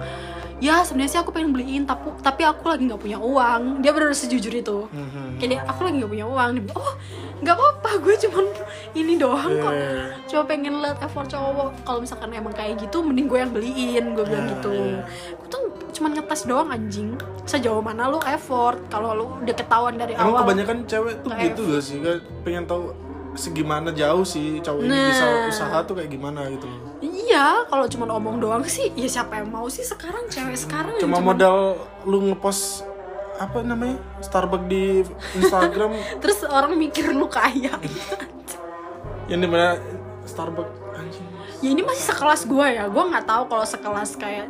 ya 0.58 0.82
sebenarnya 0.82 1.10
sih 1.14 1.20
aku 1.22 1.30
pengen 1.30 1.54
beliin, 1.54 1.86
tapi 1.86 2.10
tapi 2.18 2.42
aku 2.42 2.66
lagi 2.66 2.90
nggak 2.90 2.98
punya 2.98 3.18
uang. 3.22 3.78
Dia 3.78 3.94
benar 3.94 4.10
sejujur 4.10 4.50
itu. 4.50 4.78
Kayak 5.38 5.50
dia, 5.54 5.60
aku 5.62 5.86
lagi 5.86 6.02
nggak 6.02 6.10
punya 6.10 6.26
uang. 6.26 6.48
Dia 6.58 6.62
bilang, 6.66 6.78
oh 6.82 6.94
nggak 7.38 7.54
apa-apa, 7.54 7.90
gue 8.02 8.14
cuman 8.26 8.46
ini 9.00 9.14
doang 9.14 9.52
kok. 9.62 9.70
Iya. 9.72 10.02
Cuma 10.26 10.42
pengen 10.44 10.74
lihat 10.82 10.98
effort 10.98 11.30
cowok. 11.30 11.70
Kalau 11.86 12.02
misalkan 12.02 12.34
emang 12.34 12.50
kayak 12.50 12.82
gitu, 12.82 12.98
mending 12.98 13.30
gue 13.30 13.38
yang 13.38 13.52
beliin. 13.54 14.04
Gue 14.18 14.24
bilang 14.26 14.50
gitu. 14.50 14.74
iya. 14.74 15.06
Gue 15.38 15.46
tuh 15.46 15.62
cuman 15.94 16.18
ngetes 16.18 16.42
doang 16.50 16.68
anjing. 16.74 17.14
Sejauh 17.46 17.78
mana 17.78 18.10
lu 18.10 18.18
effort? 18.26 18.82
Kalau 18.90 19.14
lu 19.14 19.26
udah 19.40 19.54
ketahuan 19.54 19.94
dari 19.94 20.18
emang 20.18 20.34
awal. 20.34 20.42
kebanyakan 20.42 20.78
cewek 20.84 21.14
tuh 21.22 21.30
gitu 21.32 21.62
gak 21.64 21.80
sih 21.80 21.96
Kayak 22.02 22.20
pengen 22.42 22.64
tahu 22.66 22.92
segimana 23.38 23.88
jauh 23.90 24.22
sih 24.22 24.58
cowok 24.58 24.80
ini 24.80 24.90
Nah. 24.90 25.06
bisa 25.06 25.24
usaha 25.48 25.78
tuh 25.82 25.94
kayak 25.94 26.10
gimana 26.10 26.50
gitu 26.50 26.66
Iya, 26.98 27.62
kalau 27.64 27.86
cuma 27.86 28.10
omong 28.10 28.36
doang 28.38 28.64
sih, 28.64 28.90
ya 28.92 29.06
siapa 29.06 29.38
yang 29.38 29.48
mau 29.48 29.68
sih 29.68 29.84
sekarang 29.84 30.26
cewek 30.26 30.58
sekarang 30.58 30.98
cuma 30.98 31.16
cuman- 31.16 31.26
modal 31.30 31.56
lu 32.02 32.24
ngepost 32.26 32.82
apa 33.38 33.62
namanya? 33.62 34.02
Starbucks 34.18 34.66
di 34.66 35.06
Instagram. 35.36 35.94
Terus 36.24 36.42
orang 36.42 36.74
mikir 36.74 37.12
lu 37.12 37.30
kaya. 37.30 37.70
yang 39.26 39.38
di 39.38 39.46
mana? 39.46 39.78
Starbucks 40.24 40.87
ya 41.58 41.74
ini 41.74 41.82
masih 41.82 42.04
sekelas 42.06 42.46
gue 42.46 42.66
ya, 42.70 42.86
gue 42.86 43.02
nggak 43.02 43.26
tahu 43.26 43.42
kalau 43.50 43.66
sekelas 43.66 44.10
kayak 44.14 44.46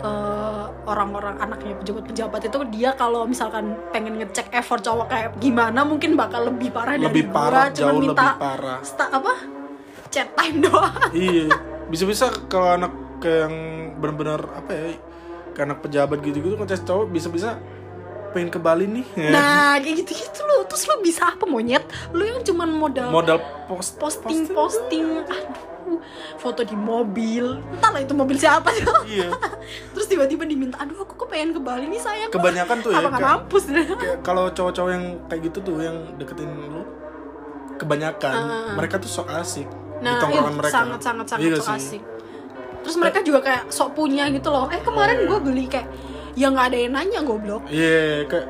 eh, 0.00 0.64
orang-orang 0.88 1.36
anaknya 1.36 1.76
pejabat-pejabat 1.76 2.48
itu 2.48 2.58
dia 2.72 2.90
kalau 2.96 3.28
misalkan 3.28 3.76
pengen 3.92 4.16
ngecek 4.16 4.48
effort 4.56 4.80
cowok 4.80 5.06
kayak 5.10 5.28
gimana 5.36 5.84
mungkin 5.84 6.16
bakal 6.16 6.48
lebih 6.48 6.72
parah 6.72 6.96
dari 6.96 7.12
lebih 7.12 7.24
gue, 7.28 7.36
parah 7.36 7.66
cuman 7.68 7.92
jauh 7.92 8.00
minta 8.00 8.24
lebih 8.24 8.40
parah. 8.40 8.78
sta- 8.80 9.12
apa? 9.12 9.32
Chat 10.08 10.28
time 10.32 10.64
doang. 10.64 10.96
iya. 11.12 11.52
Bisa-bisa 11.86 12.32
kalau 12.48 12.72
anak 12.72 12.92
kayak 13.20 13.48
yang 13.48 13.56
benar-benar 14.00 14.40
apa 14.56 14.70
ya 14.72 14.84
kayak 15.52 15.66
anak 15.72 15.78
pejabat 15.84 16.18
gitu-gitu 16.24 16.56
ngecas 16.56 16.82
cowok 16.84 17.06
bisa-bisa 17.12 17.60
pengen 18.32 18.48
ke 18.48 18.56
Bali 18.56 18.88
nih. 18.88 19.06
Nah, 19.34 19.76
kayak 19.76 20.04
gitu-gitu 20.04 20.40
loh. 20.44 20.64
Terus 20.64 20.88
lu 20.88 21.04
bisa 21.04 21.36
apa 21.36 21.44
monyet? 21.44 21.84
Lu 22.16 22.24
yang 22.24 22.40
cuman 22.40 22.68
modal 22.72 23.08
modal 23.12 23.38
post 23.68 24.00
posting 24.00 24.48
posting. 24.48 25.20
Aduh 25.20 25.75
foto 26.36 26.60
di 26.60 26.74
mobil. 26.74 27.58
Entahlah 27.72 28.00
itu 28.00 28.12
mobil 28.12 28.34
siapa. 28.34 28.68
Iya. 29.04 29.30
Terus 29.94 30.06
tiba-tiba 30.06 30.42
diminta 30.42 30.76
aduh 30.76 30.98
aku 30.98 31.16
kok 31.16 31.28
pengen 31.28 31.52
ke 31.52 31.60
Bali 31.60 31.86
nih 31.86 31.98
sayang. 31.98 32.30
Kebanyakan 32.30 32.76
tuh 32.80 32.90
ya 32.90 33.00
apa 33.00 33.10
mampus 33.16 33.64
kayak 33.66 34.20
kalau 34.20 34.48
cowok-cowok 34.48 34.90
yang 34.90 35.04
kayak 35.26 35.40
gitu 35.44 35.58
tuh 35.62 35.76
yang 35.78 35.96
deketin 36.14 36.46
lu 36.48 36.82
kebanyakan 37.74 38.34
mereka 38.72 38.96
tuh 38.96 39.10
sok 39.10 39.28
asik 39.32 39.68
di 39.68 39.74
Ah. 39.96 40.00
nah 40.04 40.14
tongkrongan 40.20 40.44
itu 40.46 40.58
mereka. 40.60 40.74
sangat 40.74 41.00
sangat 41.00 41.26
sangat 41.26 41.42
Iya 41.42 41.56
sok 41.56 41.64
sih? 41.64 41.76
asik. 41.96 42.02
Terus 42.84 42.96
mereka 42.96 43.18
juga 43.20 43.40
kayak 43.40 43.62
sok 43.68 43.90
punya 43.92 44.28
gitu 44.28 44.48
loh. 44.48 44.68
Eh 44.68 44.78
kemarin 44.78 45.24
gue 45.24 45.38
beli 45.40 45.64
kayak 45.66 45.88
ya 46.32 46.46
nggak 46.46 46.66
ada 46.68 46.78
yang 46.78 46.92
nanya 46.92 47.20
goblok. 47.20 47.64
Iya, 47.66 48.28
kayak 48.28 48.46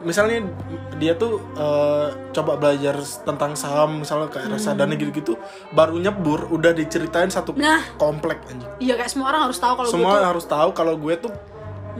misalnya 0.00 0.46
dia 0.94 1.12
tuh 1.12 1.42
eh, 1.52 2.06
coba 2.30 2.54
belajar 2.54 2.94
tentang 3.22 3.52
saham 3.52 4.00
misalnya 4.00 4.28
kayak 4.28 4.52
reksadana 4.52 4.94
gitu-gitu 4.94 5.34
baru 5.70 5.96
nyebur 5.96 6.46
udah 6.48 6.70
diceritain 6.70 7.28
satu 7.28 7.50
Hmm. 7.50 7.62
Nah. 7.64 7.82
komplek 7.96 8.38
anjing. 8.46 8.70
iya 8.78 8.94
kayak 8.94 9.08
semua 9.08 9.28
orang 9.28 9.42
harus 9.44 9.56
tahu 9.56 9.74
kalau 9.74 9.86
gue 9.86 9.94
Semua 9.94 10.10
tuh 10.10 10.18
Hmm. 10.18 10.30
harus 10.30 10.44
tahu 10.46 10.68
kalau 10.72 10.94
gue 10.94 11.14
tuh 11.18 11.32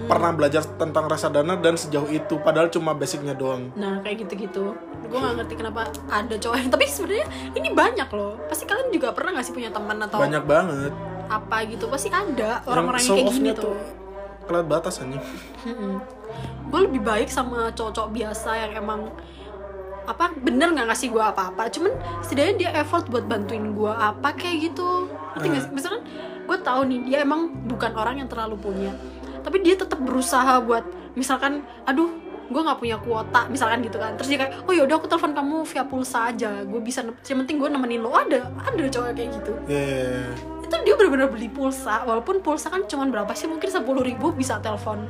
pernah 0.01 0.31
belajar 0.31 0.63
tentang 0.79 1.05
reksadana 1.05 1.55
dan 1.57 1.75
sejauh 1.75 2.07
itu 2.07 2.39
padahal 2.39 2.69
cuma 2.69 2.95
basicnya 2.95 3.35
doang. 3.35 3.75
nah 3.75 3.99
kayak 3.99 4.23
gitu-gitu 4.23 4.79
gue 5.03 5.19
nggak 5.19 5.35
ngerti 5.37 5.55
kenapa 5.57 5.81
ada 6.07 6.35
cowok 6.35 6.57
yang 6.57 6.71
tapi 6.71 6.85
sebenarnya 6.87 7.27
ini 7.53 7.69
banyak 7.73 8.09
loh 8.09 8.39
pasti 8.47 8.63
kalian 8.63 8.89
juga 8.89 9.11
pernah 9.11 9.35
nggak 9.35 9.43
sih 9.43 9.53
punya 9.53 9.71
teman 9.71 9.99
atau 9.99 10.21
Banyak 10.21 10.45
banget. 10.45 10.93
apa 11.27 11.57
gitu 11.67 11.89
pasti 11.89 12.09
ada 12.09 12.63
orang-orang 12.65 13.01
yang 13.01 13.11
kayak 13.11 13.27
gini 13.27 13.29
off-nya 13.29 13.53
tuh 13.55 13.75
kelewat 14.49 14.67
batas 14.67 15.05
anjing. 15.05 15.21
gue 16.69 16.81
lebih 16.85 17.01
baik 17.01 17.29
sama 17.33 17.73
cowok-cowok 17.73 18.11
biasa 18.13 18.51
yang 18.57 18.73
emang 18.85 19.09
apa 20.09 20.33
bener 20.41 20.73
nggak 20.73 20.89
ngasih 20.89 21.13
gue 21.13 21.21
apa-apa. 21.21 21.69
Cuman 21.69 21.93
setidaknya 22.25 22.55
dia 22.57 22.71
effort 22.81 23.05
buat 23.13 23.29
bantuin 23.29 23.77
gue 23.77 23.93
apa 23.93 24.33
kayak 24.33 24.73
gitu. 24.73 25.13
Ngerti 25.37 25.47
nggak 25.53 25.63
sih? 25.69 25.73
Misalkan 25.73 26.03
gue 26.49 26.57
tahu 26.65 26.81
nih 26.89 26.99
dia 27.05 27.19
emang 27.21 27.53
bukan 27.69 27.93
orang 27.93 28.25
yang 28.25 28.29
terlalu 28.29 28.57
punya. 28.57 28.93
Tapi 29.45 29.61
dia 29.61 29.77
tetap 29.77 30.01
berusaha 30.01 30.61
buat 30.65 30.85
misalkan 31.13 31.61
aduh 31.85 32.09
gue 32.49 32.61
nggak 32.65 32.81
punya 32.81 32.97
kuota 32.97 33.45
misalkan 33.53 33.85
gitu 33.85 34.01
kan. 34.01 34.17
Terus 34.17 34.29
dia 34.33 34.39
kayak 34.41 34.65
oh 34.65 34.73
yaudah 34.73 34.97
aku 34.97 35.09
telepon 35.13 35.37
kamu 35.37 35.57
via 35.69 35.85
pulsa 35.85 36.33
aja. 36.33 36.65
Gue 36.65 36.81
bisa 36.81 37.05
yang 37.05 37.45
penting 37.45 37.61
gue 37.61 37.69
nemenin 37.69 38.01
lo 38.01 38.13
ada 38.17 38.49
ada 38.65 38.83
cowok 38.89 39.13
kayak 39.13 39.31
gitu. 39.41 39.53
Iya. 39.69 40.57
Itu 40.69 40.77
dia 40.85 40.95
benar-benar 40.95 41.33
beli 41.33 41.49
pulsa. 41.49 42.05
Walaupun 42.05 42.45
pulsa 42.45 42.69
kan 42.69 42.85
cuman 42.85 43.09
berapa 43.09 43.33
sih? 43.33 43.49
Mungkin 43.49 43.73
sepuluh 43.73 44.05
ribu 44.05 44.31
bisa 44.37 44.61
telepon 44.61 45.09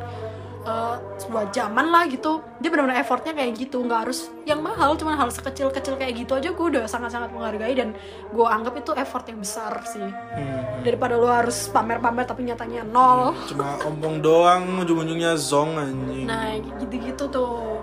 eh, 0.62 0.97
sebuah 1.18 1.51
zaman 1.51 1.90
lah 1.90 2.07
gitu. 2.07 2.38
Dia 2.62 2.71
benar-benar 2.71 3.03
effortnya 3.03 3.35
kayak 3.35 3.59
gitu. 3.59 3.83
Nggak 3.83 4.07
harus 4.07 4.31
yang 4.47 4.62
mahal 4.62 4.94
cuman 4.94 5.18
hal 5.18 5.29
sekecil-kecil 5.35 5.99
kayak 5.99 6.14
gitu 6.14 6.38
aja 6.38 6.55
gue 6.55 6.66
udah 6.79 6.87
sangat-sangat 6.87 7.35
menghargai 7.35 7.75
dan 7.75 7.92
gue 8.31 8.47
anggap 8.47 8.79
itu 8.79 8.94
effort 8.94 9.27
yang 9.27 9.42
besar 9.42 9.75
sih. 9.85 10.07
Hmm. 10.09 10.87
daripada 10.87 11.18
lo 11.18 11.27
harus 11.27 11.66
pamer-pamer 11.75 12.23
tapi 12.23 12.47
nyatanya 12.47 12.87
nol. 12.87 13.35
Cuma 13.51 13.83
omong 13.83 14.23
doang 14.23 14.62
ujung-ujungnya 14.87 15.35
zong 15.35 15.75
anjing. 15.75 16.25
nah 16.25 16.55
gitu-gitu 16.55 17.27
tuh. 17.27 17.83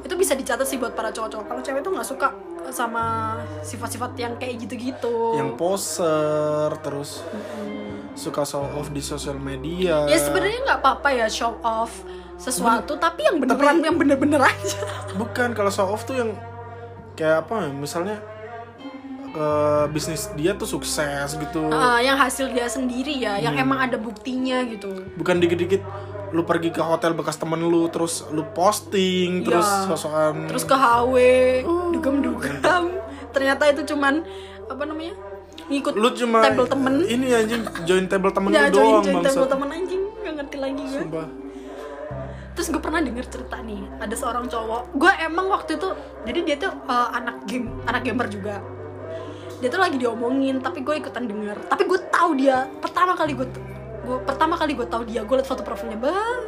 Itu 0.00 0.14
bisa 0.16 0.38
dicatat 0.38 0.64
sih 0.64 0.78
buat 0.78 0.94
para 0.94 1.10
cowok-cowok. 1.10 1.44
Kalau 1.50 1.60
cewek 1.60 1.82
tuh 1.82 1.92
nggak 1.92 2.08
suka 2.08 2.28
sama 2.70 3.36
sifat-sifat 3.64 4.12
yang 4.20 4.34
kayak 4.36 4.60
gitu-gitu. 4.68 5.40
Yang 5.40 5.56
poser 5.56 6.68
terus 6.84 7.24
suka 8.14 8.44
show 8.44 8.62
off 8.76 8.92
di 8.92 9.00
sosial 9.00 9.40
media. 9.40 10.04
ya 10.04 10.18
sebenarnya 10.20 10.60
nggak 10.68 10.80
apa-apa 10.84 11.08
ya 11.14 11.26
show 11.32 11.56
off 11.64 12.04
sesuatu 12.36 12.96
tapi 13.00 13.24
yang 13.24 13.40
beneran 13.40 13.80
yang 13.80 13.96
bener-bener 13.96 14.40
aja. 14.40 14.80
Bukan 15.20 15.56
kalau 15.56 15.72
show 15.72 15.88
off 15.88 16.04
tuh 16.04 16.20
yang 16.20 16.30
kayak 17.16 17.48
apa 17.48 17.68
ya, 17.68 17.72
misalnya 17.72 18.16
eh, 19.32 19.84
bisnis 19.92 20.28
dia 20.36 20.52
tuh 20.56 20.68
sukses 20.68 21.36
gitu. 21.36 21.68
Ah, 21.72 22.00
yang 22.00 22.16
hasil 22.16 22.52
dia 22.52 22.68
sendiri 22.68 23.16
ya 23.16 23.40
yang 23.40 23.56
emang 23.56 23.80
ada 23.88 23.96
buktinya 23.96 24.64
gitu. 24.68 25.04
Bukan 25.16 25.40
dikit-dikit 25.40 25.80
lu 26.30 26.46
pergi 26.46 26.70
ke 26.70 26.78
hotel 26.78 27.12
bekas 27.12 27.34
temen 27.34 27.58
lu 27.58 27.90
terus 27.90 28.22
lu 28.30 28.46
posting 28.54 29.42
terus 29.42 29.66
Iya. 29.66 29.90
sosokan 29.90 30.46
terus 30.46 30.62
ke 30.62 30.74
HW 30.74 31.14
dugem-dugem. 31.94 32.62
Ternyata 33.34 33.62
itu 33.70 33.82
cuman 33.94 34.22
apa 34.66 34.82
namanya 34.86 35.14
ngikut 35.70 35.94
lu 35.94 36.08
cuma 36.14 36.42
table 36.42 36.66
temen. 36.66 36.92
ini 37.06 37.26
anjing 37.30 37.62
join 37.86 38.04
table 38.10 38.30
temen 38.34 38.50
ya 38.50 38.70
join 38.70 38.74
doang 38.74 39.02
join 39.06 39.14
bangsat. 39.22 39.34
table 39.34 39.48
temen 39.50 39.68
anjing 39.70 40.02
nggak 40.22 40.34
ngerti 40.38 40.56
lagi 40.58 40.82
gue. 40.82 41.02
Sumpah. 41.02 41.28
terus 42.50 42.66
gue 42.74 42.82
pernah 42.82 43.00
denger 43.00 43.26
cerita 43.30 43.56
nih 43.62 43.82
ada 44.02 44.14
seorang 44.14 44.44
cowok. 44.50 44.82
Gue 44.98 45.12
emang 45.22 45.46
waktu 45.48 45.78
itu 45.78 45.88
jadi 46.26 46.38
dia 46.42 46.56
tuh 46.58 46.72
uh, 46.86 47.08
anak 47.14 47.46
game 47.46 47.70
anak 47.86 48.02
gamer 48.06 48.26
juga. 48.26 48.58
Dia 49.62 49.68
tuh 49.70 49.80
lagi 49.80 49.96
diomongin 49.96 50.58
tapi 50.58 50.82
gue 50.82 50.94
ikutan 50.98 51.24
denger. 51.26 51.56
Tapi 51.70 51.82
gue 51.86 51.98
tahu 52.10 52.30
dia 52.36 52.66
pertama 52.82 53.14
kali 53.14 53.38
gue 53.38 53.46
gue 54.00 54.16
pertama 54.24 54.54
kali 54.56 54.72
gue 54.74 54.86
tahu 54.88 55.02
dia 55.04 55.20
gue 55.22 55.36
liat 55.36 55.48
foto 55.48 55.62
profilnya 55.62 55.98
bah. 56.00 56.38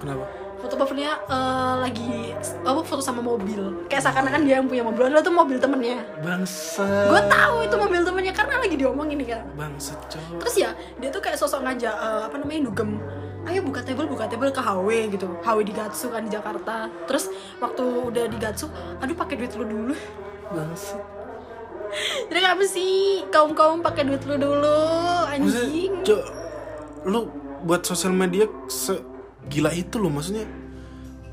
Kenapa? 0.00 0.24
foto 0.62 0.78
profilnya 0.78 1.18
uh, 1.26 1.82
lagi 1.82 2.30
apa 2.62 2.80
foto 2.86 3.02
sama 3.02 3.18
mobil. 3.18 3.82
Kayak 3.90 4.06
seakan-akan 4.06 4.46
dia 4.46 4.62
yang 4.62 4.70
punya 4.70 4.86
mobil. 4.86 5.10
Adalah 5.10 5.22
tuh 5.26 5.34
mobil 5.34 5.58
temennya. 5.58 6.06
Bangsat. 6.22 7.10
gue 7.10 7.22
tahu 7.26 7.56
itu 7.66 7.74
mobil 7.74 8.00
temennya 8.06 8.30
karena 8.30 8.54
lagi 8.62 8.76
diomongin 8.78 9.18
nih 9.18 9.28
kan 9.34 9.42
Bangsat, 9.58 9.98
cowok. 10.06 10.38
terus 10.38 10.54
ya 10.54 10.70
dia 11.02 11.10
tuh 11.10 11.18
kayak 11.18 11.34
sosok 11.34 11.66
ngajak 11.66 11.90
eh, 11.90 12.22
apa 12.30 12.36
namanya 12.38 12.70
dugem 12.70 13.02
ayo 13.42 13.58
buka 13.66 13.82
table 13.82 14.06
buka 14.06 14.30
table 14.30 14.54
ke 14.54 14.62
HW 14.62 14.88
gitu. 15.10 15.26
HW 15.42 15.58
di 15.66 15.74
Gatsu 15.74 16.06
kan 16.14 16.22
di 16.22 16.30
Jakarta. 16.30 16.86
Terus 17.10 17.26
waktu 17.58 17.82
udah 17.82 18.24
di 18.30 18.38
Gatsu 18.38 18.70
aduh 19.02 19.18
pakai 19.18 19.34
duit 19.42 19.50
lu 19.58 19.66
dulu. 19.66 19.94
Bangsat. 20.54 21.02
jadi 22.30 22.38
kenapa 22.38 22.64
sih? 22.70 23.26
Kaum 23.34 23.50
kaum 23.52 23.82
pakai 23.82 24.06
duit 24.06 24.22
lu 24.30 24.38
dulu 24.38 24.78
Maksudnya, 25.26 25.66
anjing. 25.66 25.92
Cok, 26.06 26.24
lu 27.06 27.30
buat 27.62 27.82
sosial 27.86 28.10
media 28.14 28.46
segila 28.66 29.70
itu 29.74 29.98
lu 29.98 30.10
maksudnya. 30.10 30.46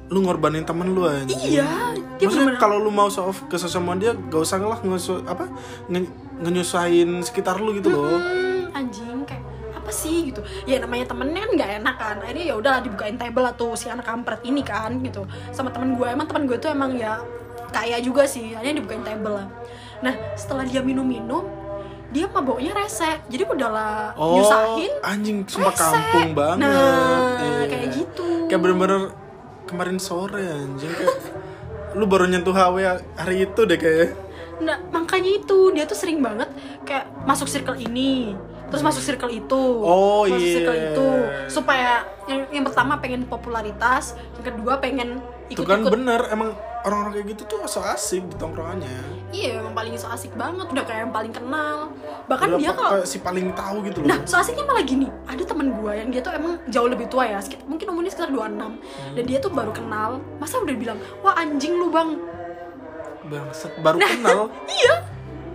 Lu 0.10 0.25
ngorbanin 0.25 0.65
temen 0.65 0.89
lu 0.89 1.05
anjing. 1.05 1.38
iya 1.38 1.93
Maksudnya 2.17 2.58
kalau 2.58 2.82
lu 2.82 2.89
mau 2.89 3.08
show 3.13 3.29
off 3.29 3.45
ke 3.45 3.55
sosial 3.62 3.86
media 3.86 4.17
gak 4.17 4.41
usah 4.41 4.58
lah 4.58 4.82
ngesu, 4.82 5.21
apa 5.29 5.45
nge, 5.86 6.10
ngenyusahin 6.41 7.21
sekitar 7.21 7.62
lu 7.62 7.77
gitu 7.77 7.93
loh. 7.93 8.17
Hmm, 8.17 8.73
anjing 8.73 9.21
kayak 9.29 9.45
apa 9.77 9.91
sih 9.93 10.34
gitu. 10.34 10.41
Ya 10.65 10.82
namanya 10.82 11.13
temennya 11.13 11.45
kan 11.45 11.51
nggak 11.53 11.71
enak 11.82 11.95
kan. 12.01 12.15
Akhirnya 12.25 12.45
ya 12.49 12.55
udahlah 12.58 12.82
dibukain 12.82 13.17
table 13.21 13.45
atau 13.45 13.77
si 13.77 13.86
anak 13.86 14.10
kampret 14.10 14.41
ini 14.41 14.65
kan 14.65 14.97
gitu. 15.05 15.29
Sama 15.53 15.69
temen 15.69 15.93
gue 15.93 16.08
emang 16.10 16.25
temen 16.25 16.49
gue 16.49 16.58
tuh 16.58 16.73
emang 16.73 16.97
ya 16.97 17.21
kaya 17.69 18.01
juga 18.01 18.25
sih 18.25 18.58
akhirnya 18.58 18.82
dibukain 18.82 19.05
table 19.05 19.45
lah. 19.45 19.47
Nah 20.01 20.13
setelah 20.34 20.65
dia 20.65 20.82
minum-minum 20.82 21.58
dia 22.09 22.25
maboknya 22.25 22.73
rese 22.73 23.21
jadi 23.27 23.45
udahlah 23.45 24.13
Oh, 24.13 24.35
nyusahin 24.35 24.91
anjing 25.01 25.37
sumpah 25.43 25.69
rese. 25.69 25.81
kampung 25.83 26.29
banget. 26.33 26.65
nah 26.65 27.37
Iya. 27.37 27.65
kayak 27.67 27.87
gitu 27.93 28.27
Kayak 28.45 28.61
bener-bener 28.61 29.01
kemarin 29.63 29.97
sore 29.97 30.41
anjing 30.41 30.89
kayak 30.89 31.17
lu 31.97 32.05
baru 32.05 32.25
nyentuh 32.25 32.51
HW 32.51 32.75
hari 33.15 33.35
itu 33.43 33.61
deh 33.63 33.75
kayak. 33.75 34.13
Nah, 34.59 34.77
makanya 34.89 35.31
itu 35.35 35.71
dia 35.71 35.85
tuh 35.85 35.95
sering 35.95 36.19
banget 36.19 36.49
kayak 36.83 37.07
masuk 37.23 37.45
circle 37.45 37.73
ini, 37.75 38.35
terus 38.67 38.81
masuk 38.81 38.99
circle 38.99 39.31
itu, 39.31 39.61
Oh, 39.79 40.21
masuk 40.23 40.35
iya. 40.37 40.53
circle 40.55 40.77
itu, 40.83 41.07
supaya 41.47 41.91
yang 42.25 42.43
yang 42.51 42.61
pertama 42.61 42.97
pengen 42.97 43.23
popularitas, 43.23 44.13
yang 44.35 44.51
kedua 44.51 44.77
pengen 44.77 45.17
Itu 45.47 45.63
kan 45.63 45.79
ikut-ikut. 45.79 45.91
bener 45.91 46.21
emang 46.27 46.53
orang-orang 46.79 47.11
kayak 47.11 47.27
gitu 47.35 47.43
tuh 47.45 47.59
so 47.65 47.83
asik 47.83 48.23
di 48.23 48.35
tongkrongannya. 48.35 48.99
Iya, 49.29 49.59
yang 49.59 49.75
paling 49.75 49.93
so 49.95 50.07
asik 50.07 50.31
banget, 50.33 50.65
udah 50.65 50.83
kayak 50.83 51.01
yang 51.05 51.13
paling 51.13 51.33
kenal. 51.33 51.91
Bahkan 52.25 52.47
Udah 52.49 52.59
dia 52.59 52.71
kalau 52.71 53.03
si 53.03 53.17
paling 53.19 53.51
tahu 53.51 53.83
gitu 53.83 53.99
loh. 54.01 54.07
Nah, 54.07 54.19
so 54.23 54.39
asiknya 54.39 54.63
malah 54.63 54.81
gini, 54.81 55.07
ada 55.27 55.43
temen 55.43 55.75
gue 55.75 55.91
yang 55.91 56.09
dia 56.09 56.21
tuh 56.23 56.31
emang 56.31 56.55
jauh 56.67 56.87
lebih 56.87 57.07
tua 57.07 57.27
ya, 57.27 57.39
sekitar, 57.39 57.67
mungkin 57.67 57.85
umurnya 57.89 58.11
sekitar 58.11 58.31
26 58.31 58.59
Hmm. 58.59 59.15
Dan 59.15 59.23
dia 59.27 59.37
tuh 59.37 59.51
baru 59.51 59.71
kenal, 59.71 60.19
masa 60.37 60.59
udah 60.59 60.75
bilang, 60.75 60.97
wah 61.19 61.35
anjing 61.35 61.75
lu 61.75 61.89
bang 61.89 62.15
Bangsat 63.25 63.73
baru 63.79 63.97
kenal. 63.99 64.39
Iya, 64.79 64.93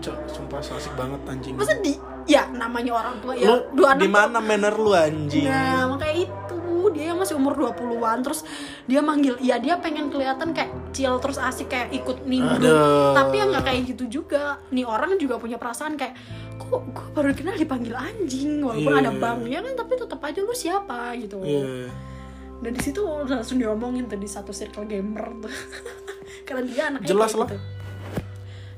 Cok, 0.01 0.19
sumpah 0.29 0.61
so 0.61 0.77
asik 0.77 0.93
banget 0.95 1.21
anjing. 1.25 1.55
masa 1.57 1.73
di, 1.81 1.97
ya 2.25 2.45
namanya 2.53 2.93
orang 2.95 3.17
tua 3.25 3.33
ya 3.33 3.49
lu 3.49 3.57
26 3.73 4.05
di 4.05 4.09
mana 4.09 4.39
manner 4.39 4.75
lu 4.77 4.93
anjing? 4.93 5.49
Nah, 5.49 5.89
makanya 5.91 6.29
itu 6.29 6.57
dia 6.95 7.11
yang 7.11 7.19
masih 7.19 7.35
umur 7.35 7.59
20-an 7.59 8.23
terus 8.23 8.47
dia 8.87 9.03
manggil 9.03 9.35
ya 9.39 9.59
dia 9.59 9.77
pengen 9.77 10.09
kelihatan 10.09 10.55
kayak 10.55 10.71
chill 10.91 11.19
terus 11.19 11.37
asik 11.37 11.69
kayak 11.69 11.91
ikut 11.91 12.23
nimbrung. 12.25 12.63
Aduh. 12.63 13.13
Tapi 13.13 13.35
yang 13.37 13.51
nggak 13.51 13.67
kayak 13.67 13.81
gitu 13.91 14.23
juga. 14.23 14.63
Nih 14.71 14.87
orang 14.87 15.19
juga 15.19 15.37
punya 15.37 15.59
perasaan 15.59 15.95
kayak 15.95 16.15
kok 16.55 16.81
gue 16.87 17.07
baru 17.13 17.35
kenal 17.35 17.55
dipanggil 17.55 17.93
anjing 17.93 18.63
walaupun 18.63 18.95
Iya. 18.95 19.03
ada 19.03 19.13
banknya 19.13 19.59
kan 19.61 19.75
tapi 19.75 19.93
tetap 19.99 20.21
aja 20.23 20.39
lu 20.39 20.55
siapa 20.55 21.19
gitu. 21.19 21.43
Iya. 21.43 21.91
Dan 22.63 22.71
di 22.71 22.81
situ 22.81 23.03
langsung 23.03 23.59
diomongin 23.59 24.07
tuh 24.07 24.17
di 24.17 24.25
satu 24.25 24.55
circle 24.55 24.87
gamer 24.87 25.27
tuh. 25.43 25.51
Karena 26.47 26.63
dia 26.63 26.83
anaknya 26.89 27.09
Jelas 27.11 27.35
lah. 27.35 27.51
gitu. 27.51 27.59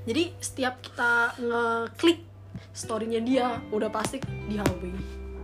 Jadi 0.06 0.22
setiap 0.38 0.74
kita 0.80 1.12
ngeklik 1.36 2.20
storynya 2.70 3.20
dia 3.20 3.46
udah 3.68 3.90
pasti 3.90 4.22
di 4.22 4.54
HW. 4.54 4.82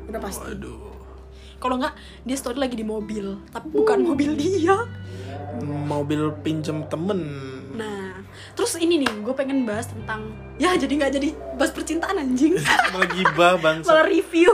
Udah 0.08 0.20
pasti 0.22 0.48
Waduh. 0.48 1.01
Kalau 1.62 1.78
nggak 1.78 1.94
dia 2.26 2.34
story 2.34 2.58
lagi 2.58 2.74
di 2.74 2.82
mobil. 2.82 3.38
Tapi 3.54 3.70
bukan 3.70 4.02
mobil 4.02 4.34
dia. 4.34 4.82
Mobil 5.62 6.34
pinjem 6.42 6.90
temen. 6.90 7.22
nah 7.72 8.12
terus 8.52 8.76
ini 8.76 9.00
nih 9.00 9.24
gue 9.24 9.32
pengen 9.32 9.64
bahas 9.64 9.88
tentang 9.88 10.28
ya 10.60 10.76
jadi 10.76 10.92
nggak 10.92 11.12
jadi 11.16 11.28
bahas 11.56 11.72
percintaan 11.72 12.20
anjing. 12.20 12.60
Malah 12.92 13.08
gibah 13.08 13.54
bangsa. 13.56 13.88
malah 13.88 14.06
review. 14.10 14.52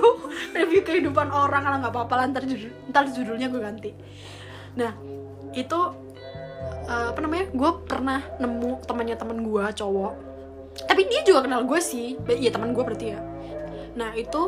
Review 0.55 0.81
kehidupan 0.87 1.27
orang 1.35 1.67
kalau 1.67 1.77
nggak 1.83 1.95
apa-apa 1.99 2.15
lah 2.15 2.25
ntar, 2.31 2.47
judul, 2.47 2.71
ntar 2.95 3.11
judulnya 3.11 3.51
gue 3.51 3.59
ganti. 3.59 3.91
Nah 4.79 4.95
itu 5.51 5.81
eh, 6.87 7.07
apa 7.11 7.19
namanya 7.19 7.51
gue 7.51 7.71
pernah 7.91 8.21
nemu 8.39 8.87
temannya 8.87 9.17
temen 9.19 9.39
gue 9.43 9.65
cowok. 9.67 10.15
Tapi 10.87 11.03
dia 11.11 11.21
juga 11.27 11.43
kenal 11.51 11.67
gue 11.67 11.81
sih. 11.83 12.15
Iya 12.23 12.55
teman 12.55 12.71
gue 12.71 12.85
berarti 12.87 13.07
ya. 13.19 13.21
Nah 13.99 14.15
itu 14.15 14.47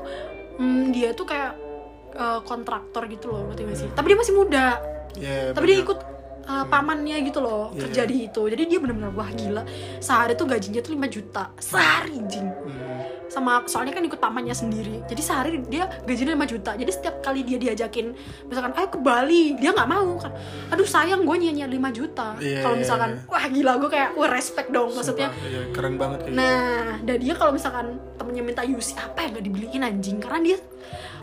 mm, 0.63 0.95
dia 0.95 1.11
tuh 1.11 1.27
kayak 1.27 1.70
eh, 2.13 2.41
kontraktor 2.43 3.07
gitu 3.07 3.29
loh 3.29 3.47
ngerti 3.47 3.63
gak 3.65 3.79
sih? 3.79 3.89
Tapi 3.91 4.07
dia 4.07 4.19
masih 4.19 4.35
muda. 4.35 4.67
Ya, 5.15 5.51
tapi 5.51 5.65
dia 5.67 5.77
banyak. 5.77 5.87
ikut 5.87 5.99
uh, 6.47 6.65
pamannya 6.67 7.17
gitu 7.25 7.39
loh 7.39 7.71
Iya. 7.71 7.81
kerja 7.83 8.03
di 8.07 8.17
itu. 8.27 8.43
Jadi 8.47 8.63
dia 8.65 8.79
benar-benar 8.79 9.11
wah 9.11 9.27
gila. 9.29 9.63
Sehari 9.99 10.35
tuh 10.35 10.47
gajinya 10.47 10.79
tuh 10.79 10.95
5 10.95 11.07
juta 11.09 11.51
sehari 11.59 12.19
jing 12.27 12.47
Hmm. 12.47 13.03
sama 13.27 13.63
soalnya 13.65 13.95
kan 13.95 14.03
ikut 14.03 14.19
pamannya 14.19 14.51
sendiri. 14.51 15.07
Jadi 15.07 15.23
sehari 15.23 15.51
dia 15.67 15.87
gajinya 16.03 16.35
5 16.35 16.47
juta. 16.49 16.75
Jadi 16.75 16.91
setiap 16.91 17.19
kali 17.21 17.43
dia 17.43 17.59
diajakin 17.59 18.11
misalkan 18.45 18.75
ayo 18.75 18.87
ke 18.87 18.99
Bali 18.99 19.55
dia 19.55 19.71
nggak 19.71 19.87
mau 19.87 20.19
kan. 20.19 20.35
Aduh 20.69 20.83
sayang 20.85 21.23
gue 21.23 21.37
nyanyi 21.37 21.63
5 21.65 21.91
juta. 21.91 22.35
Iya. 22.39 22.59
kalau 22.61 22.77
misalkan 22.77 23.23
wah 23.27 23.45
gila 23.47 23.79
gue 23.79 23.87
kayak 23.89 24.11
wah 24.15 24.27
respect 24.27 24.71
dong 24.71 24.91
maksudnya. 24.91 25.31
Sumpah, 25.31 25.47
iya, 25.47 25.61
keren 25.71 25.95
banget 25.95 26.19
kayak 26.23 26.35
gitu. 26.35 26.43
Nah, 26.43 26.91
dan 27.03 27.17
dia 27.19 27.35
kalau 27.35 27.53
misalkan 27.53 27.87
temennya 28.15 28.43
minta 28.45 28.63
UC 28.63 28.89
apa 28.97 29.19
yang 29.21 29.31
gak 29.33 29.45
dibeliin 29.45 29.83
anjing? 29.85 30.19
Karena 30.19 30.39
dia 30.41 30.59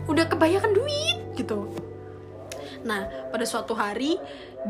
udah 0.06 0.24
kebanyakan 0.30 0.70
duit 0.76 1.18
gitu. 1.34 1.72
Nah, 2.86 3.10
pada 3.34 3.42
suatu 3.42 3.74
hari 3.74 4.14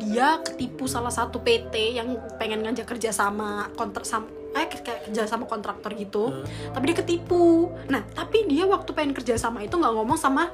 dia 0.00 0.40
ketipu 0.40 0.88
salah 0.88 1.12
satu 1.12 1.44
PT 1.44 1.98
yang 2.00 2.16
pengen 2.40 2.64
ngajak 2.64 2.88
kerja 2.88 3.12
sama 3.12 3.68
kontrak 3.76 4.08
sama 4.08 4.28
eh 4.56 4.64
kayak 4.64 5.12
kerja 5.12 5.28
sama 5.28 5.44
kontraktor 5.44 5.92
gitu. 5.92 6.32
Hmm. 6.32 6.72
Tapi 6.72 6.84
dia 6.88 6.96
ketipu. 7.04 7.68
Nah, 7.92 8.00
tapi 8.16 8.48
dia 8.48 8.64
waktu 8.64 8.88
pengen 8.96 9.12
kerja 9.12 9.36
sama 9.36 9.60
itu 9.60 9.76
nggak 9.76 9.92
ngomong 9.92 10.16
sama 10.16 10.48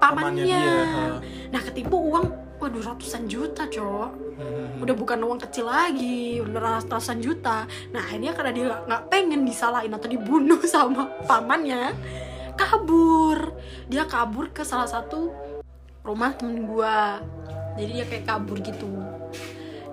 Pamannya 0.00 0.40
pamannya. 0.40 0.44
dia. 0.48 1.20
Nah, 1.52 1.60
ketipu 1.60 1.96
uang 2.00 2.26
waduh 2.56 2.80
ratusan 2.80 3.28
juta, 3.28 3.68
Cok 3.68 4.32
Hmm. 4.40 4.80
udah 4.80 4.94
bukan 4.96 5.20
uang 5.20 5.36
kecil 5.36 5.68
lagi 5.68 6.40
udah 6.40 6.80
ratusan 6.80 7.20
juta 7.20 7.68
nah 7.92 8.00
akhirnya 8.00 8.32
karena 8.32 8.52
dia 8.56 8.66
nggak 8.88 9.02
pengen 9.12 9.44
disalahin 9.44 9.92
atau 9.92 10.08
dibunuh 10.08 10.56
sama 10.72 11.12
pamannya 11.28 11.92
kabur. 12.68 13.56
Dia 13.88 14.04
kabur 14.04 14.52
ke 14.52 14.62
salah 14.66 14.88
satu 14.88 15.32
rumah 16.04 16.34
temen 16.36 16.66
gua. 16.68 17.20
Jadi 17.76 17.90
dia 18.00 18.06
kayak 18.06 18.24
kabur 18.28 18.58
gitu. 18.60 18.90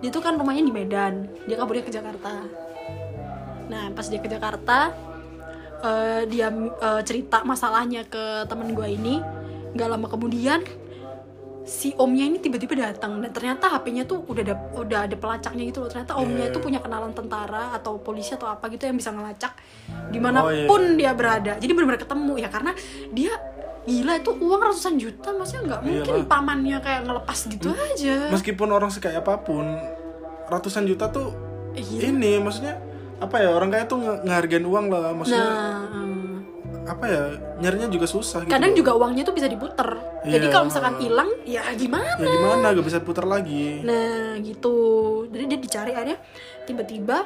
Dia 0.04 0.10
tuh 0.14 0.22
kan 0.22 0.36
rumahnya 0.36 0.64
di 0.68 0.74
Medan. 0.74 1.28
Dia 1.48 1.56
kaburnya 1.58 1.84
ke 1.86 1.94
Jakarta. 1.94 2.44
Nah 3.68 3.92
pas 3.92 4.08
dia 4.08 4.20
ke 4.24 4.30
Jakarta 4.32 4.96
eh, 5.84 6.22
dia 6.32 6.48
eh, 6.56 7.02
cerita 7.04 7.44
masalahnya 7.44 8.06
ke 8.08 8.46
temen 8.48 8.76
gua 8.76 8.88
ini. 8.88 9.20
Nggak 9.76 9.88
lama 9.94 10.08
kemudian 10.10 10.64
si 11.68 11.92
omnya 11.94 12.24
ini 12.24 12.40
tiba-tiba 12.40 12.80
datang 12.82 13.20
dan 13.20 13.30
ternyata 13.30 13.68
HP-nya 13.68 14.04
tuh 14.04 14.24
udah 14.24 14.40
ada 14.42 14.56
udah 14.74 15.00
ada 15.04 15.14
pelacaknya 15.14 15.68
gitu 15.68 15.84
loh 15.84 15.92
ternyata 15.92 16.16
omnya 16.16 16.40
Yeah. 16.40 16.50
itu 16.50 16.60
punya 16.60 16.80
kenalan 16.80 17.12
tentara 17.12 17.76
atau 17.76 18.00
polisi 18.00 18.32
atau 18.32 18.48
apa 18.48 18.66
gitu 18.68 18.88
yang 18.88 18.96
bisa 18.96 19.12
ngelacak 19.12 19.52
Oh, 19.88 20.08
di 20.08 20.18
mana 20.18 20.40
pun 20.64 20.96
dia 20.96 21.12
berada 21.12 21.56
jadi 21.56 21.68
benar-benar 21.70 22.00
ketemu 22.00 22.34
ya 22.38 22.48
karena 22.48 22.72
dia 23.10 23.36
gila 23.84 24.14
itu 24.16 24.32
uang 24.34 24.62
ratusan 24.62 24.96
juta 24.96 25.30
maksudnya 25.30 25.62
nggak 25.66 25.82
mungkin 25.82 26.14
Iyalah. 26.18 26.28
pamannya 26.28 26.78
kayak 26.78 27.02
ngelepas 27.04 27.40
gitu 27.46 27.68
aja 27.72 28.16
Meskipun 28.30 28.68
orang 28.68 28.88
sekaya 28.88 29.20
apa 29.20 29.36
pun, 29.38 29.64
ratusan 30.48 30.84
juta 30.84 31.08
tuh 31.08 31.32
Iya. 31.74 32.10
ini 32.10 32.36
maksudnya 32.38 32.80
apa 33.18 33.38
ya 33.38 33.50
orang 33.50 33.70
kaya 33.70 33.84
tuh 33.86 33.98
nge- 33.98 34.22
ngehargain 34.24 34.64
uang 34.64 34.86
lah 34.88 35.12
maksudnya 35.12 35.40
nah 35.42 35.80
hmm. 35.84 36.07
Apa 36.88 37.06
ya 37.06 37.24
nyarinya 37.60 37.92
juga 37.92 38.08
susah 38.08 38.48
gitu 38.48 38.54
kadang 38.56 38.72
loh. 38.72 38.80
juga 38.80 38.92
uangnya 38.96 39.28
tuh 39.28 39.36
bisa 39.36 39.52
diputer. 39.52 40.00
Jadi 40.24 40.46
Iya. 40.48 40.54
kalau 40.56 40.66
misalkan 40.72 40.96
hilang 41.04 41.30
ya 41.44 41.62
gimana? 41.76 42.16
Ya 42.16 42.28
gimana 42.32 42.66
gak 42.72 42.86
bisa 42.88 43.00
putar 43.04 43.28
lagi. 43.28 43.84
Nah 43.84 44.40
gitu. 44.40 44.76
Jadi 45.28 45.44
dia 45.52 45.60
dicari 45.60 45.92
akhirnya 45.92 46.20
Tiba-tiba 46.68 47.24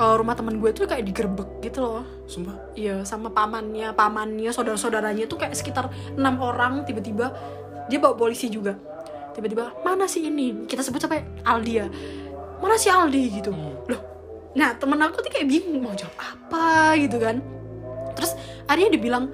eh, 0.00 0.14
rumah 0.16 0.32
temen 0.32 0.56
gue 0.60 0.70
tuh 0.72 0.84
kayak 0.88 1.04
digerebek 1.08 1.60
gitu 1.64 1.80
loh. 1.80 2.04
Sumpah? 2.28 2.56
Iya 2.72 3.04
sama 3.04 3.32
pamannya 3.32 3.92
Pamannya, 3.92 4.52
saudara-saudaranya 4.52 5.24
tuh 5.24 5.40
kayak 5.40 5.56
sekitar 5.56 5.88
enam 6.16 6.40
orang 6.40 6.84
Tiba-tiba 6.84 7.32
dia 7.88 7.98
bawa 8.00 8.12
polisi 8.16 8.52
juga. 8.52 8.76
Tiba-tiba 9.32 9.72
mana 9.84 10.04
sih 10.04 10.28
ini? 10.28 10.68
Kita 10.68 10.84
sebut 10.84 11.00
sampai 11.00 11.24
Aldi 11.44 11.72
ya. 11.72 11.86
Mana 12.60 12.76
si 12.76 12.92
Aldi? 12.92 13.24
Gitu. 13.40 13.50
Loh 13.88 14.02
nah 14.56 14.74
temen 14.74 14.98
aku 14.98 15.22
tuh 15.22 15.30
kayak 15.30 15.46
bingung 15.46 15.84
mau 15.84 15.94
jawab 15.94 16.16
apa? 16.18 16.96
Gitu 16.98 17.20
kan 17.20 17.38
terus 18.18 18.34
akhirnya 18.66 18.98
dibilang 18.98 19.30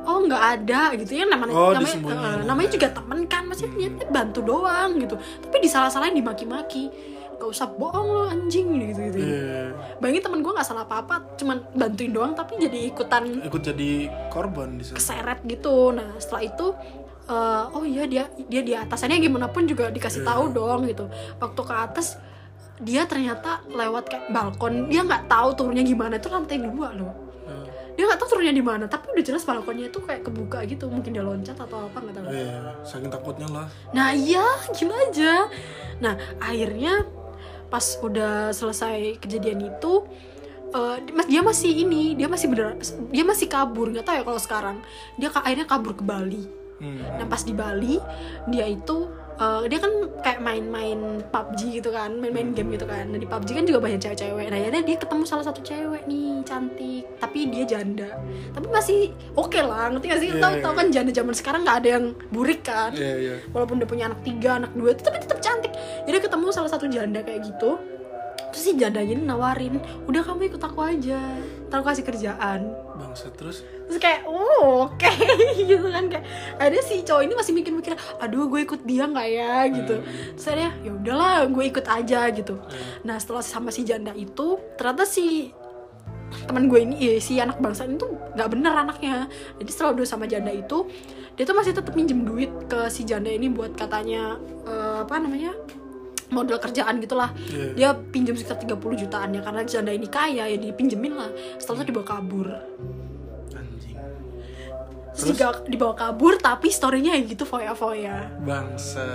oh 0.00 0.18
nggak 0.24 0.44
ada 0.60 0.92
gitu 0.96 1.12
ya 1.12 1.24
namanya 1.24 1.52
Oh, 1.52 1.72
namanya, 1.72 1.96
eh, 1.96 2.36
namanya 2.44 2.68
juga 2.72 2.88
temen 2.92 3.20
kan 3.24 3.44
maksudnya 3.44 3.88
dia 3.88 4.08
bantu 4.08 4.40
doang 4.40 4.96
gitu. 4.96 5.16
Tapi 5.16 5.56
disalah-salahin 5.60 6.16
dimaki-maki. 6.16 6.88
Gak 7.36 7.48
usah 7.48 7.72
bohong 7.72 8.04
lo 8.04 8.22
anjing 8.28 8.68
gitu 8.76 9.00
gitu 9.00 9.16
Iya. 9.16 9.72
bayangin 9.96 10.28
temen 10.28 10.44
gue 10.44 10.52
nggak 10.52 10.68
salah 10.68 10.84
apa-apa 10.84 11.40
cuman 11.40 11.72
bantuin 11.72 12.12
doang 12.12 12.36
tapi 12.36 12.60
jadi 12.60 12.92
ikutan 12.92 13.40
ikut 13.40 13.62
jadi 13.64 14.12
korban 14.28 14.76
di 14.76 14.84
keseret 14.84 15.40
gitu. 15.48 15.88
Nah 15.88 16.20
setelah 16.20 16.44
itu 16.44 16.66
eh, 17.24 17.64
oh 17.72 17.80
iya 17.80 18.04
dia 18.04 18.24
dia 18.44 18.60
di 18.60 18.76
atasannya 18.76 19.24
gimana 19.24 19.48
pun 19.48 19.64
juga 19.64 19.88
dikasih 19.88 20.20
tahu 20.20 20.52
dong 20.52 20.84
gitu. 20.84 21.08
Waktu 21.40 21.60
ke 21.64 21.74
atas 21.74 22.20
dia 22.76 23.08
ternyata 23.08 23.64
lewat 23.72 24.12
kayak 24.12 24.24
balkon. 24.28 24.92
Dia 24.92 25.00
nggak 25.00 25.24
tahu 25.24 25.48
turunnya 25.56 25.80
gimana 25.80 26.20
itu 26.20 26.28
lantai 26.28 26.60
dua 26.60 26.92
loh 26.92 27.29
dia 27.96 28.04
nggak 28.06 28.18
tahu 28.20 28.28
turunnya 28.36 28.54
di 28.54 28.64
mana 28.64 28.84
tapi 28.86 29.10
udah 29.12 29.24
jelas 29.24 29.42
balkonnya 29.44 29.90
itu 29.90 29.98
kayak 30.02 30.22
kebuka 30.26 30.62
gitu 30.66 30.86
mungkin 30.86 31.10
dia 31.14 31.24
loncat 31.24 31.56
atau 31.58 31.88
apa 31.90 31.98
nggak 32.00 32.14
tahu. 32.16 32.24
Iya 32.30 32.60
saking 32.86 33.10
takutnya 33.10 33.48
lah. 33.50 33.66
Nah 33.92 34.08
iya 34.14 34.44
gila 34.74 34.96
aja. 35.10 35.34
Nah 36.00 36.14
akhirnya 36.38 37.06
pas 37.70 37.86
udah 38.02 38.50
selesai 38.50 39.18
kejadian 39.22 39.70
itu 39.70 40.06
mas 41.10 41.26
dia 41.26 41.42
masih 41.42 41.82
ini 41.82 42.14
dia 42.14 42.30
masih 42.30 42.46
bener 42.46 42.78
dia 43.10 43.26
masih 43.26 43.50
kabur 43.50 43.90
nggak 43.90 44.06
tahu 44.06 44.16
ya 44.20 44.24
kalau 44.26 44.40
sekarang. 44.40 44.76
Dia 45.18 45.28
akhirnya 45.34 45.66
kabur 45.66 45.94
ke 45.98 46.04
Bali. 46.06 46.60
Hmm. 46.80 46.96
nah 47.20 47.28
pas 47.28 47.44
di 47.44 47.52
Bali 47.52 48.00
dia 48.48 48.64
itu 48.64 49.12
eh, 49.40 49.62
dia 49.72 49.78
kan 49.80 49.92
kayak 50.20 50.40
main-main 50.44 51.24
PUBG 51.32 51.80
gitu 51.80 51.90
kan 51.90 52.12
main-main 52.20 52.52
game 52.52 52.76
gitu 52.76 52.84
kan. 52.84 53.08
Nah 53.08 53.18
di 53.18 53.24
PUBG 53.24 53.48
kan 53.56 53.64
juga 53.64 53.80
banyak 53.80 54.00
cewek-cewek. 54.00 54.46
Nah 54.52 54.56
akhirnya 54.60 54.82
dia 54.84 54.96
ketemu 55.00 55.22
salah 55.24 55.44
satu 55.48 55.60
cewek 55.64 56.04
nih 56.04 56.44
cantik. 56.44 57.04
Tapi 57.16 57.38
dia 57.48 57.64
janda. 57.64 58.10
Tapi 58.52 58.66
masih 58.68 59.00
oke 59.34 59.60
lah 59.60 59.88
ngerti 59.96 60.06
gak 60.12 60.20
sih? 60.20 60.30
Iya, 60.30 60.42
tahu 60.44 60.54
iya. 60.56 60.62
tahu 60.62 60.74
kan 60.76 60.86
janda 60.92 61.12
zaman 61.16 61.34
sekarang 61.34 61.60
nggak 61.64 61.78
ada 61.80 61.88
yang 61.88 62.04
burik 62.28 62.60
kan? 62.60 62.92
Iya 62.92 63.14
iya. 63.16 63.36
Walaupun 63.50 63.80
udah 63.80 63.88
punya 63.88 64.04
anak 64.12 64.20
tiga 64.22 64.60
anak 64.60 64.72
dua 64.76 64.92
tapi 64.92 65.18
tetap 65.18 65.40
cantik. 65.40 65.72
Jadi 66.04 66.16
ketemu 66.20 66.46
salah 66.52 66.70
satu 66.70 66.86
janda 66.86 67.24
kayak 67.24 67.48
gitu 67.48 67.80
terus 68.60 68.76
si 68.76 68.76
jandanya 68.76 69.16
ini 69.16 69.24
nawarin 69.24 69.80
udah 70.04 70.20
kamu 70.20 70.52
ikut 70.52 70.60
aku 70.60 70.84
aja. 70.84 71.16
Aku 71.72 71.80
kasih 71.80 72.04
kerjaan. 72.04 72.68
Bangsa 72.92 73.32
terus? 73.32 73.64
Terus 73.88 73.96
kayak 73.96 74.28
oh 74.28 74.84
oke. 74.84 75.08
Gitu 75.56 75.80
kan 75.80 76.12
kayak 76.12 76.28
ada 76.60 76.76
si 76.84 77.00
cowok 77.00 77.24
ini 77.24 77.32
masih 77.32 77.56
mikir-mikir 77.56 77.96
aduh 78.20 78.52
gue 78.52 78.60
ikut 78.68 78.84
dia 78.84 79.08
nggak 79.08 79.28
ya? 79.32 79.64
Gitu. 79.72 80.04
Terus 80.36 80.44
akhirnya 80.44 80.70
ya 80.84 80.90
udahlah 80.92 81.48
gue 81.48 81.64
ikut 81.72 81.86
aja 81.88 82.20
gitu. 82.36 82.60
Nah 83.08 83.16
setelah 83.16 83.40
sama 83.40 83.72
si 83.72 83.80
janda 83.80 84.12
itu 84.12 84.60
ternyata 84.76 85.08
si 85.08 85.56
teman 86.44 86.68
gue 86.68 86.84
ini 86.84 87.16
eh, 87.16 87.18
si 87.18 87.40
anak 87.40 87.64
bangsa 87.64 87.88
ini 87.88 87.96
tuh 87.96 88.12
nggak 88.36 88.48
bener 88.52 88.76
anaknya. 88.76 89.24
Jadi 89.56 89.70
setelah 89.72 89.96
udah 89.96 90.04
sama 90.04 90.28
janda 90.28 90.52
itu 90.52 90.84
dia 91.40 91.48
tuh 91.48 91.56
masih 91.56 91.72
tetap 91.72 91.96
minjem 91.96 92.28
duit 92.28 92.52
ke 92.68 92.92
si 92.92 93.08
janda 93.08 93.32
ini 93.32 93.48
buat 93.48 93.72
katanya 93.72 94.36
eh, 94.68 95.00
apa 95.00 95.16
namanya 95.16 95.56
modal 96.30 96.56
kerjaan 96.56 96.98
gitulah. 96.98 97.30
Iya. 97.44 97.74
dia 97.74 97.88
pinjam 97.92 98.32
sekitar 98.32 98.58
30 98.58 98.74
jutaan 98.96 99.30
ya 99.30 99.40
karena 99.40 99.62
janda 99.62 99.90
ini 99.90 100.06
kaya 100.06 100.46
ya 100.46 100.56
dipinjemin 100.56 101.12
lah. 101.12 101.28
Setelah 101.56 101.82
itu 101.82 101.90
dibawa 101.90 102.06
kabur. 102.08 102.48
Anjing. 103.52 103.96
Terus 105.10 105.28
diga- 105.32 105.62
dibawa 105.64 105.94
kabur 105.94 106.34
tapi 106.36 106.68
storynya 106.68 107.12
ya 107.12 107.22
gitu 107.24 107.42
foya-foya. 107.42 108.40
Bangsa 108.40 109.06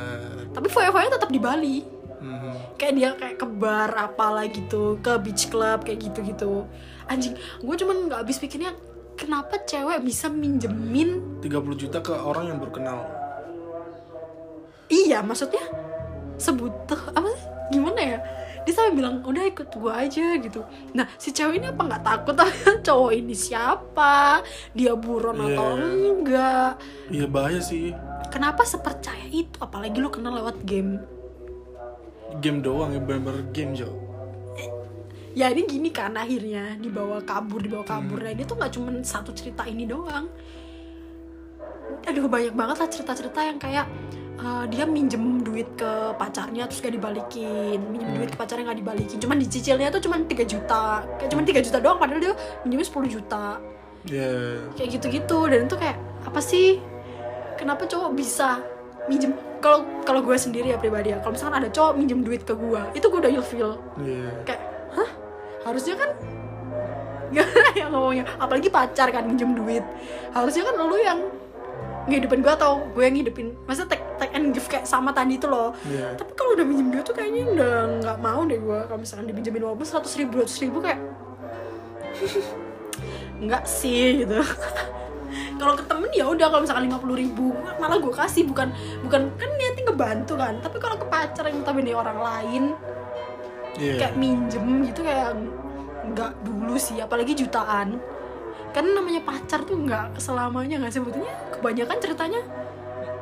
tapi 0.50 0.68
foya-foya 0.68 1.10
tetap 1.10 1.28
di 1.28 1.40
Bali. 1.40 1.78
Mhm. 2.16 2.54
kayak 2.76 2.94
dia 2.96 3.10
kayak 3.14 3.36
ke 3.38 3.46
bar 3.46 3.92
apalah 3.94 4.50
gitu 4.50 4.98
ke 4.98 5.14
beach 5.20 5.48
club 5.48 5.86
kayak 5.86 6.02
gitu-gitu. 6.02 6.66
Anjing 7.06 7.32
gue 7.36 7.76
cuman 7.78 8.10
nggak 8.10 8.20
habis 8.20 8.36
pikirnya 8.36 8.74
kenapa 9.14 9.62
cewek 9.62 10.02
bisa 10.02 10.26
minjemin 10.28 11.40
30 11.40 11.48
juta 11.78 12.02
ke 12.02 12.12
orang 12.12 12.50
yang 12.50 12.58
baru 12.58 12.74
kenal 12.74 13.00
iya 14.88 15.22
maksudnya 15.22 15.64
sebutuh 16.38 17.00
apa 17.12 17.28
sih? 17.32 17.46
Gimana 17.72 18.00
ya? 18.00 18.18
Dia 18.66 18.74
sampai 18.74 18.98
bilang 18.98 19.22
udah 19.22 19.44
ikut 19.46 19.70
gue 19.70 19.94
aja 19.94 20.26
gitu. 20.38 20.62
Nah 20.94 21.06
si 21.16 21.30
cewek 21.30 21.62
ini 21.62 21.70
apa 21.70 21.82
nggak 21.82 22.04
takut? 22.04 22.34
Cowok 22.86 23.12
ini 23.14 23.34
siapa? 23.34 24.42
Dia 24.74 24.98
buron 24.98 25.38
atau 25.38 25.78
Iya. 25.78 26.10
enggak? 26.12 26.72
Iya 27.10 27.26
bahaya 27.30 27.62
sih. 27.62 27.94
Kenapa 28.30 28.66
sepercaya 28.66 29.26
itu? 29.30 29.54
Apalagi 29.62 30.02
lu 30.02 30.10
kenal 30.10 30.34
lewat 30.34 30.66
game. 30.66 30.98
Game 32.42 32.60
doang 32.60 32.92
ya 32.92 33.00
bener-bener 33.00 33.46
game 33.54 33.78
Jo. 33.78 33.90
Ya 35.36 35.52
ini 35.52 35.68
gini 35.68 35.92
kan 35.92 36.16
akhirnya. 36.16 36.80
Dibawa 36.80 37.22
kabur 37.22 37.62
dibawa 37.62 37.86
kabur. 37.86 38.18
Nah 38.18 38.34
dia 38.34 38.44
tuh 38.44 38.58
nggak 38.58 38.72
cuma 38.74 38.90
satu 39.04 39.30
cerita 39.30 39.62
ini 39.64 39.86
doang. 39.86 40.26
Aduh 42.06 42.26
banyak 42.26 42.54
banget 42.54 42.78
lah 42.82 42.90
cerita-cerita 42.90 43.40
yang 43.42 43.60
kayak 43.62 43.86
uh, 44.42 44.66
dia 44.68 44.84
minjem 44.84 45.44
duit 45.46 45.68
ke 45.78 45.92
pacarnya 46.20 46.68
terus 46.68 46.82
gak 46.84 46.96
dibalikin. 46.96 47.80
Minjem 47.92 48.10
duit 48.18 48.30
ke 48.34 48.38
pacarnya 48.38 48.72
nggak 48.72 48.80
dibalikin. 48.82 49.18
Cuman 49.22 49.38
dicicilnya 49.40 49.88
tuh 49.94 50.02
cuman 50.04 50.28
3 50.28 50.44
juta. 50.44 51.06
Kayak 51.20 51.30
cuman 51.32 51.44
3 51.48 51.66
juta 51.68 51.78
doang 51.80 51.98
padahal 52.00 52.20
dia 52.20 52.34
minjemnya 52.66 52.88
10 52.88 53.16
juta. 53.16 53.46
Ya 54.06 54.32
kayak 54.76 54.90
gitu-gitu. 55.00 55.40
Dan 55.48 55.60
itu 55.70 55.76
kayak 55.80 55.98
apa 56.26 56.40
sih? 56.44 56.82
Kenapa 57.56 57.88
cowok 57.88 58.12
bisa 58.14 58.60
minjem? 59.08 59.34
Kalau 59.64 59.82
kalau 60.04 60.22
gue 60.22 60.38
sendiri 60.38 60.76
ya 60.76 60.78
pribadi 60.78 61.16
ya. 61.16 61.24
Kalau 61.24 61.34
misalkan 61.34 61.56
ada 61.64 61.70
cowok 61.72 61.94
minjem 61.96 62.20
duit 62.22 62.44
ke 62.44 62.54
gue 62.54 62.82
itu 62.94 63.06
gue 63.08 63.20
udah 63.20 63.32
ilfeel. 63.32 63.72
Iya. 64.02 64.30
Kayak 64.44 64.62
hah? 64.94 65.10
Harusnya 65.66 65.96
kan 65.98 66.10
gimana 67.34 67.70
ya 67.74 67.86
ngomongnya? 67.90 68.26
Apalagi 68.38 68.70
pacar 68.70 69.10
kan 69.10 69.26
minjem 69.26 69.58
duit. 69.58 69.82
Harusnya 70.30 70.68
kan 70.68 70.76
lu 70.78 70.98
yang 71.02 71.20
ngidupin 72.06 72.40
gue 72.46 72.54
atau 72.54 72.86
gue 72.94 73.04
yang 73.04 73.16
ngidupin 73.18 73.58
masa 73.66 73.90
take, 73.90 74.06
take 74.22 74.34
and 74.38 74.54
give 74.54 74.66
kayak 74.70 74.86
sama 74.86 75.10
tadi 75.10 75.42
itu 75.42 75.50
loh. 75.50 75.74
Iya. 75.90 76.14
Tapi 76.14 76.32
kalau 76.38 76.54
udah 76.54 76.66
minjem 76.66 76.94
duit 76.94 77.06
tuh 77.06 77.18
kayaknya 77.18 77.50
udah 77.50 77.76
nggak 78.02 78.18
mau 78.22 78.42
deh 78.46 78.60
gue 78.62 78.80
kalau 78.86 79.00
misalkan 79.02 79.26
dipinjemin 79.26 79.64
walaupun 79.66 79.86
seratus 79.86 80.14
ribu 80.22 80.42
dua 80.42 80.48
ribu 80.48 80.78
kayak 80.86 81.00
nggak 83.46 83.64
sih 83.66 84.24
gitu. 84.24 84.40
Kalau 85.56 85.72
ke 85.76 85.84
temen 85.88 86.12
ya 86.12 86.28
udah 86.28 86.48
kalau 86.52 86.64
misalkan 86.68 86.84
lima 86.88 87.00
puluh 87.00 87.16
ribu 87.16 87.56
malah 87.80 88.00
gue 88.00 88.12
kasih 88.12 88.44
bukan 88.48 88.72
bukan 89.04 89.32
kan 89.40 89.50
niatnya 89.56 89.84
ngebantu 89.88 90.34
kan. 90.36 90.60
Tapi 90.60 90.78
kalau 90.84 90.96
ke 91.00 91.08
pacar 91.08 91.48
yang 91.48 91.64
tapi 91.64 91.80
orang 91.96 92.20
lain 92.20 92.64
iya. 93.80 94.00
kayak 94.00 94.16
minjem 94.20 94.84
gitu 94.88 95.04
kayak 95.04 95.36
nggak 96.12 96.32
dulu 96.44 96.76
sih 96.76 97.00
apalagi 97.00 97.36
jutaan. 97.36 98.00
Kan 98.76 98.86
namanya 98.92 99.24
pacar 99.24 99.64
tuh 99.64 99.80
nggak 99.80 100.20
selamanya 100.20 100.84
nggak 100.84 100.92
sebetulnya 100.92 101.32
kebanyakan 101.56 101.98
ceritanya 101.98 102.42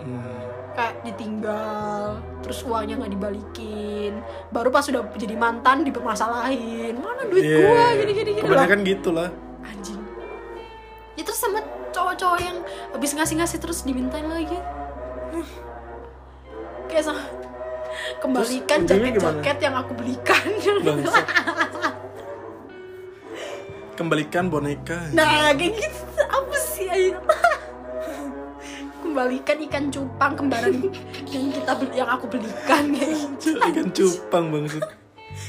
Hmm. 0.03 0.35
kayak 0.73 0.99
ditinggal 1.05 2.17
terus 2.41 2.59
uangnya 2.61 2.97
nggak 2.97 3.13
dibalikin 3.13 4.19
baru 4.49 4.67
pas 4.67 4.83
sudah 4.83 5.05
jadi 5.15 5.33
mantan 5.33 5.85
dipermasalahin. 5.85 6.97
Mana 6.97 7.23
duit 7.23 7.39
Iya. 7.41 7.57
gua? 7.61 7.85
Gini 7.95 8.11
gini 8.11 8.31
gini 8.33 8.43
lah 8.43 8.67
kebanyakan 8.67 8.79
gitu 8.83 9.09
lah 9.11 9.29
anjing. 9.63 10.01
Ya 11.13 11.23
terus 11.23 11.39
sama 11.39 11.61
cowok-cowok 11.89 12.39
yang 12.41 12.57
habis 12.89 13.11
ngasih-ngasih 13.13 13.59
terus 13.59 13.81
dimintain 13.81 14.25
lagi. 14.25 14.57
Hmm. 15.31 15.47
kayak 16.83 17.05
sama 17.05 17.21
kembalikan 18.19 18.83
jaket-jaket 18.83 19.57
yang 19.59 19.73
aku 19.73 19.93
belikan. 19.93 20.45
Kembalikan 23.93 24.49
boneka. 24.49 24.97
Nah 25.13 25.53
kayak 25.53 25.77
gitu. 25.77 26.01
Apa 26.23 26.57
sih 26.57 26.89
ayo 26.89 27.17
kembalikan 29.13 29.57
ikan 29.61 29.85
cupang 29.87 30.33
kembaran 30.33 30.73
yang 31.29 31.45
kita 31.53 31.71
beli- 31.77 31.95
yang 31.95 32.09
aku 32.09 32.25
belikan. 32.27 32.89
Kayak 32.91 33.13
gitu 33.13 33.49
ikan 33.55 33.87
cupang 33.93 34.45
maksud. 34.49 34.81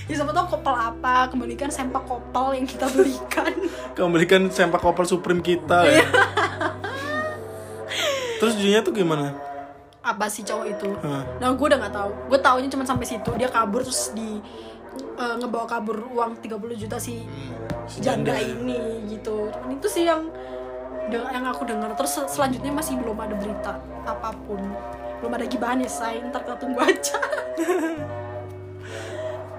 Ya 0.04 0.16
siapa 0.16 0.32
tau 0.32 0.44
kopel 0.46 0.72
apa 0.72 1.28
kembalikan 1.28 1.68
sempak 1.68 2.04
kopel 2.04 2.60
yang 2.60 2.68
kita 2.68 2.84
belikan. 2.88 3.52
Kembalikan 3.96 4.42
sempak 4.48 4.80
kopel 4.80 5.04
supreme 5.04 5.40
kita 5.40 5.80
Iya. 5.82 6.04
ya 6.04 6.06
terus 8.34 8.52
ujungnya 8.54 8.84
tuh 8.84 8.92
gimana? 8.92 9.32
Apa 10.04 10.28
sih 10.28 10.44
cowok 10.44 10.66
itu? 10.68 10.88
Nah 11.40 11.48
gue 11.48 11.64
udah 11.64 11.78
nggak 11.80 11.94
tahu. 11.94 12.10
Gue 12.28 12.38
taunya 12.38 12.68
cuma 12.68 12.84
sampai 12.84 13.08
situ. 13.08 13.30
Dia 13.34 13.48
kabur 13.48 13.80
terus 13.80 14.12
di 14.12 14.36
eh, 15.16 15.34
ngebawa 15.40 15.64
kabur 15.64 15.96
uang 16.12 16.44
30 16.44 16.52
juta 16.76 17.00
si 17.00 17.24
si 17.88 18.04
janda 18.04 18.36
janda. 18.36 18.44
ini 18.60 18.76
gitu. 19.08 19.48
Dan 19.48 19.68
itu 19.72 19.88
sih 19.88 20.04
yang 20.04 20.28
yang 21.10 21.44
aku 21.44 21.64
dengar. 21.64 21.92
Terus 21.94 22.12
sel- 22.12 22.30
selanjutnya 22.30 22.72
masih 22.72 22.96
belum 22.96 23.16
ada 23.16 23.34
berita 23.34 23.72
apa 24.04 24.32
pun. 24.44 24.60
Belum 25.20 25.32
ada 25.32 25.44
gibahan 25.44 25.80
ya 25.80 25.90
say. 25.90 26.20
Ntar 26.20 26.42
kita 26.42 26.56
tunggu 26.56 26.80
aja. 26.88 27.18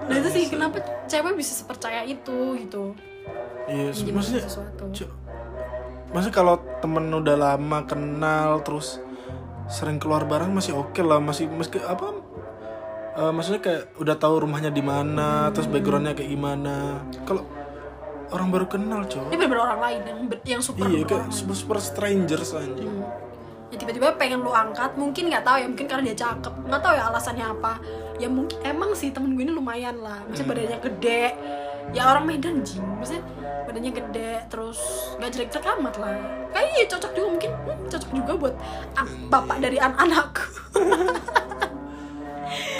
Nah 0.06 0.14
itu 0.14 0.28
sih 0.30 0.44
kenapa 0.46 0.78
cewek 1.06 1.34
bisa 1.34 1.52
sepercaya 1.52 2.02
itu 2.02 2.54
gitu? 2.58 2.94
Iya 3.66 3.90
Minjemin 3.90 4.14
maksudnya 4.14 4.42
sesuatu. 4.46 4.84
maksudnya 6.06 6.36
kalau 6.38 6.54
temen 6.78 7.10
udah 7.10 7.34
lama 7.34 7.82
kenal 7.82 8.62
terus 8.62 9.02
sering 9.66 9.98
keluar 9.98 10.22
bareng 10.22 10.54
masih 10.54 10.78
oke 10.78 11.02
lah. 11.02 11.18
Masih 11.18 11.50
meski 11.50 11.82
apa 11.82 12.14
eh, 13.18 13.32
maksudnya 13.34 13.58
kayak 13.58 13.82
udah 13.98 14.14
tahu 14.14 14.46
rumahnya 14.46 14.70
di 14.70 14.82
mana 14.82 15.50
terus 15.50 15.66
backgroundnya 15.66 16.14
kayak 16.14 16.30
gimana. 16.30 17.02
Kalau 17.26 17.42
orang 18.34 18.48
baru 18.50 18.66
kenal 18.66 19.00
cowok 19.06 19.30
ini 19.30 19.36
bener-bener 19.38 19.62
orang 19.62 19.80
lain 19.80 20.00
yang 20.02 20.18
yang 20.44 20.62
super 20.62 20.86
iya 20.90 21.02
kayak 21.06 21.30
super 21.30 21.54
super 21.54 21.78
strangers 21.78 22.54
anjing. 22.54 22.90
Ya 23.66 23.76
tiba-tiba 23.82 24.14
pengen 24.14 24.46
lu 24.46 24.54
angkat 24.54 24.94
mungkin 24.94 25.26
nggak 25.26 25.42
tahu 25.42 25.56
ya 25.58 25.66
mungkin 25.66 25.86
karena 25.90 26.02
dia 26.06 26.16
cakep. 26.22 26.54
Nggak 26.70 26.80
tahu 26.86 26.94
ya 26.94 27.04
alasannya 27.10 27.46
apa. 27.50 27.72
Ya 28.22 28.28
mungkin 28.30 28.58
emang 28.62 28.94
sih 28.94 29.10
temen 29.10 29.34
gue 29.34 29.42
ini 29.42 29.50
lumayan 29.50 29.98
lah. 29.98 30.22
Maksudnya 30.30 30.46
badannya 30.46 30.78
gede. 30.86 31.24
Ya 31.90 32.02
orang 32.10 32.24
Medan 32.30 32.62
jing 32.62 32.82
maksudnya 32.98 33.22
badannya 33.66 33.92
gede 33.94 34.32
terus 34.50 34.78
gak 35.18 35.30
jelek-jelek 35.34 35.66
amat 35.78 35.94
lah. 35.98 36.14
Kayaknya 36.54 36.74
ya 36.78 36.86
cocok 36.94 37.10
juga 37.14 37.28
mungkin 37.30 37.50
hmm, 37.50 37.86
cocok 37.90 38.10
juga 38.14 38.32
buat 38.38 38.54
ah, 38.94 39.08
bapak 39.30 39.56
dari 39.62 39.78
anak-anakku 39.82 40.44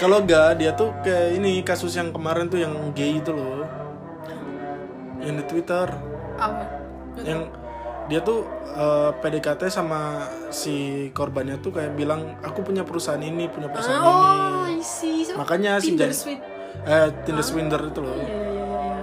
kalau 0.01 0.21
enggak 0.21 0.61
dia 0.61 0.71
tuh 0.73 0.93
kayak 1.01 1.37
ini 1.37 1.61
kasus 1.65 1.97
yang 1.97 2.13
kemarin 2.13 2.47
tuh 2.49 2.61
yang 2.61 2.73
gay 2.93 3.17
itu 3.17 3.33
loh 3.33 3.65
yang 5.27 5.35
di 5.35 5.45
Twitter. 5.45 5.87
Apa? 6.39 6.63
Yang 7.21 7.41
dia 8.07 8.19
tuh 8.23 8.47
eh, 8.71 9.11
PDKT 9.19 9.67
sama 9.67 10.31
si 10.47 11.07
korbannya 11.11 11.59
tuh 11.59 11.75
kayak 11.75 11.99
bilang 11.99 12.39
aku 12.39 12.63
punya 12.63 12.87
perusahaan 12.87 13.19
ini 13.19 13.51
punya 13.51 13.67
perusahaan 13.67 13.99
oh 13.99 14.63
ini. 14.71 14.79
So, 15.27 15.35
makanya 15.35 15.83
si 15.83 15.91
Tinder 15.91 16.11
eh 16.87 17.07
Tinder 17.27 17.43
Swinder 17.43 17.81
itu 17.83 17.99
loh. 17.99 18.15
Iya 18.15 18.23
iya 18.23 18.43
iya 18.47 18.63
iya. 18.79 19.01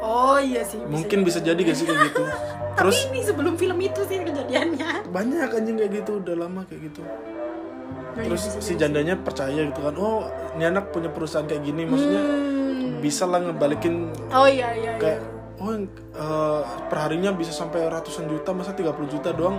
Oh 0.00 0.38
iya 0.40 0.62
sih 0.64 0.80
bisa 0.80 0.88
mungkin 0.88 1.18
bisa 1.20 1.38
jadi. 1.44 1.60
gak 1.60 1.76
sih 1.76 1.84
kayak 1.84 2.00
gitu? 2.08 2.24
Tapi 2.78 2.94
terus 2.94 2.98
ini 3.10 3.20
sebelum 3.26 3.54
film 3.60 3.78
itu 3.82 4.00
sih 4.08 4.16
kejadiannya. 4.24 5.10
Banyak 5.10 5.48
anjing 5.52 5.76
kayak 5.76 5.92
gitu 6.00 6.22
udah 6.22 6.34
lama 6.38 6.62
kayak 6.64 6.88
gitu. 6.88 7.02
Oh, 7.04 8.24
iya, 8.26 8.34
terus 8.34 8.42
si 8.58 8.72
jandanya 8.74 9.14
percaya 9.14 9.62
gitu 9.62 9.78
kan 9.78 9.94
oh 9.94 10.26
ini 10.58 10.66
anak 10.66 10.90
punya 10.90 11.06
perusahaan 11.06 11.46
kayak 11.46 11.62
gini 11.62 11.86
maksudnya 11.86 12.18
Hmm. 12.18 12.57
Bisa 12.98 13.24
lah 13.24 13.40
ngebalikin 13.40 14.10
oh 14.34 14.46
iya 14.46 14.74
iya 14.74 14.92
iya. 14.94 15.00
kayak 15.00 15.20
oh 15.58 15.70
yang, 15.74 15.86
eh, 16.14 16.62
perharinya 16.86 17.34
bisa 17.34 17.50
sampai 17.50 17.82
ratusan 17.90 18.30
juta 18.30 18.54
masa 18.54 18.78
30 18.78 19.10
juta 19.10 19.34
doang? 19.34 19.58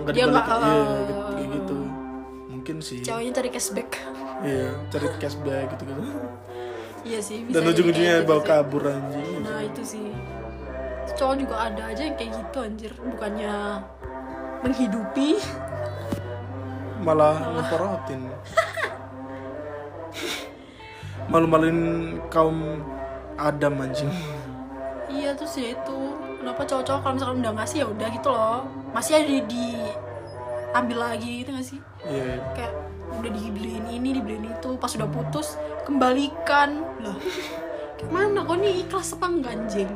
Nggak 0.00 0.16
Dia 0.16 0.24
dibalikin. 0.32 0.48
Nggak, 0.48 0.64
iya 0.64 0.80
eh, 0.80 1.00
gitu, 1.04 1.22
kayak 1.36 1.50
gitu. 1.52 1.78
Mungkin 2.48 2.76
sih. 2.80 2.98
Ceweknya 3.04 3.32
cari 3.36 3.48
cashback. 3.52 3.90
Iya 4.40 4.68
cari 4.88 5.06
cashback 5.20 5.66
gitu 5.76 5.82
gitu 5.92 6.02
iya 7.00 7.20
sih 7.24 7.44
bisa 7.48 7.54
dan 7.56 7.72
ujung-ujungnya 7.72 8.14
bawa 8.28 8.40
gitu 8.40 8.44
sih. 8.44 8.48
kabur 8.52 8.82
anjing. 8.84 9.40
Nah 9.40 9.60
itu 9.64 9.82
sih. 9.84 10.06
Cowok 11.16 11.34
juga 11.36 11.56
ada 11.68 11.82
aja 11.90 12.02
yang 12.06 12.16
kayak 12.16 12.32
gitu 12.36 12.58
anjir. 12.60 12.92
Bukannya 12.96 13.54
menghidupi. 14.64 15.30
Malah 17.00 17.36
ngeporotin 17.56 18.28
malu-maluin 21.30 21.78
kaum 22.28 22.82
Adam 23.38 23.80
anjing. 23.80 24.10
Iya 25.06 25.32
tuh 25.38 25.46
sih 25.46 25.72
itu. 25.72 25.98
Kenapa 26.42 26.66
cowok-cowok 26.66 27.00
kalau 27.00 27.14
misalkan 27.14 27.38
udah 27.46 27.52
ngasih 27.62 27.78
ya 27.80 27.86
udah 27.86 28.08
gitu 28.10 28.28
loh. 28.28 28.60
Masih 28.90 29.12
ada 29.22 29.38
di, 29.46 29.66
ambil 30.74 30.98
lagi 30.98 31.30
gitu 31.46 31.50
gak 31.54 31.66
sih? 31.66 31.80
Iya 32.04 32.42
kayak 32.58 32.72
udah 33.22 33.30
dibeliin 33.30 33.86
ini 33.88 34.08
dibeliin 34.18 34.44
itu. 34.50 34.70
Pas 34.76 34.90
udah 34.98 35.08
putus 35.08 35.54
kembalikan. 35.86 36.82
Lah 37.00 37.16
mana 38.10 38.42
kok 38.42 38.56
nih 38.58 38.84
ikhlas 38.84 39.14
apa 39.14 39.26
enggak 39.30 39.52
anjing? 39.54 39.90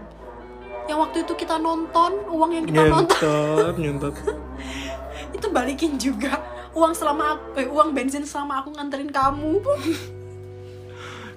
Yang 0.84 0.98
waktu 1.00 1.16
itu 1.24 1.32
kita 1.34 1.56
nonton 1.56 2.12
uang 2.28 2.50
yang 2.52 2.64
kita 2.68 2.82
nonton. 2.92 3.16
nyentot 3.16 3.76
nyentot 3.80 4.14
itu 5.36 5.46
balikin 5.50 5.96
juga. 5.98 6.38
Uang 6.74 6.90
selama 6.90 7.38
aku, 7.38 7.46
eh, 7.62 7.68
uang 7.70 7.94
bensin 7.94 8.26
selama 8.26 8.60
aku 8.60 8.74
nganterin 8.74 9.08
kamu 9.08 9.62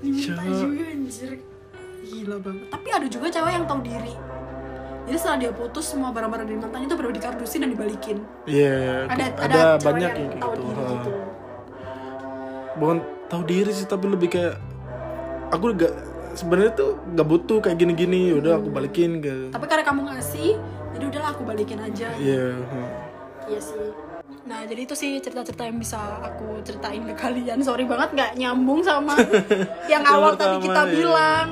diminta 0.01 0.41
juga 0.43 0.83
anjir. 0.87 1.31
Gila 2.07 2.37
banget. 2.39 2.65
Tapi 2.71 2.87
ada 2.93 3.07
juga 3.11 3.25
cewek 3.27 3.51
yang 3.51 3.65
tahu 3.67 3.79
diri. 3.83 4.15
Jadi 5.07 5.17
setelah 5.23 5.37
dia 5.39 5.51
putus 5.55 5.85
semua 5.87 6.11
barang-barang 6.11 6.47
dari 6.51 6.59
mantannya 6.59 6.87
itu 6.91 6.97
baru 6.99 7.11
dikardusin 7.15 7.59
dan 7.63 7.69
dibalikin. 7.71 8.17
Iya 8.43 9.07
ada 9.07 9.23
ada, 9.23 9.25
ada, 9.39 9.59
cewek 9.79 9.85
banyak 9.87 10.11
yang 10.11 10.19
yang 10.19 10.41
tahu 10.43 10.51
gitu. 10.51 10.63
diri 10.67 10.81
gitu. 10.91 11.11
Bukan 12.77 12.97
tahu 13.31 13.41
diri 13.47 13.71
sih 13.71 13.87
tapi 13.87 14.05
lebih 14.11 14.29
kayak 14.35 14.55
aku 15.51 15.63
gak 15.79 15.93
sebenarnya 16.35 16.71
tuh 16.75 16.91
gak 17.15 17.27
butuh 17.27 17.57
kayak 17.63 17.77
gini-gini. 17.79 18.35
Udah 18.35 18.59
aku 18.59 18.67
balikin 18.67 19.23
ke 19.23 19.51
tapi 19.51 19.65
karena 19.67 19.83
kamu 19.87 20.11
ngasih 20.11 20.59
jadi 20.91 21.03
udahlah 21.07 21.29
aku 21.35 21.43
balikin 21.47 21.79
aja. 21.79 22.07
Iya 22.19 22.59
ha. 22.59 22.79
Iya 23.47 23.59
sih. 23.63 24.06
Nah 24.47 24.63
jadi 24.63 24.81
itu 24.87 24.95
sih 24.95 25.19
cerita-cerita 25.19 25.67
yang 25.67 25.77
bisa 25.77 25.99
aku 26.23 26.63
ceritain 26.63 27.03
ke 27.03 27.13
kalian. 27.19 27.59
Sorry 27.59 27.83
banget 27.83 28.15
nggak 28.15 28.31
nyambung 28.39 28.79
sama 28.81 29.13
yang 29.91 30.03
awal 30.07 30.39
tadi 30.39 30.63
kita 30.63 30.81
iya. 30.87 30.93
bilang. 30.95 31.47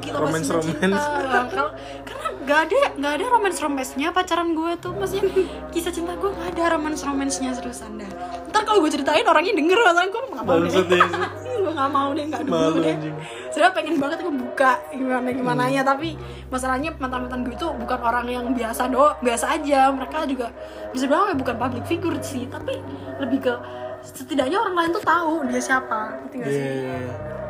Kita 0.00 0.16
cinta. 0.64 0.88
Kalau- 1.52 1.76
Karena 2.08 2.26
nggak 2.40 2.60
ada 2.66 2.78
nggak 2.96 3.12
ada 3.20 3.26
romance 3.28 3.60
romansnya 3.60 4.08
pacaran 4.16 4.56
gue 4.56 4.72
tuh 4.80 4.96
maksudnya 4.96 5.28
kisah 5.70 5.92
cinta 5.92 6.16
gue 6.16 6.32
nggak 6.32 6.56
ada 6.56 6.80
romance 6.80 7.04
romansnya 7.04 7.52
seriusan 7.52 8.00
dah. 8.00 8.10
Ntar 8.48 8.62
kalau 8.64 8.80
gue 8.80 8.90
ceritain 8.90 9.22
orangnya 9.28 9.52
denger 9.52 9.76
orang 9.76 10.08
gue 10.08 10.22
nggak 10.32 10.44
mau 10.48 10.56
deh. 10.64 11.04
Gue 11.70 11.78
nggak 11.78 11.92
mau 11.94 12.10
deh 12.10 12.24
nggak 12.26 12.42
dulu 12.42 12.58
Malu, 12.58 12.78
deh. 12.82 12.90
anjing. 12.98 13.14
Sebenernya 13.54 13.74
pengen 13.78 13.94
banget 14.02 14.18
gue 14.26 14.34
buka 14.34 14.72
gimana 14.90 15.28
gimana 15.30 15.62
ya 15.70 15.82
tapi 15.86 16.18
masalahnya 16.50 16.90
mantan 16.98 17.30
mantan 17.30 17.40
gue 17.46 17.54
itu 17.54 17.66
bukan 17.70 17.98
orang 18.02 18.26
yang 18.26 18.44
biasa 18.50 18.90
do 18.90 19.06
biasa 19.22 19.54
aja. 19.54 19.86
Mereka 19.94 20.26
juga 20.26 20.50
bisa 20.90 21.06
bilang 21.06 21.30
ya 21.30 21.36
bukan 21.38 21.54
public 21.54 21.84
figure 21.86 22.18
sih. 22.18 22.50
Tapi 22.50 22.74
lebih 23.22 23.38
ke 23.38 23.54
setidaknya 24.02 24.58
orang 24.58 24.74
lain 24.74 24.90
tuh 24.98 25.04
tahu 25.06 25.46
dia 25.46 25.62
siapa 25.62 26.18
ngerti 26.26 26.36
gak 26.42 26.50
sih? 26.50 26.64
Iya. 26.66 26.98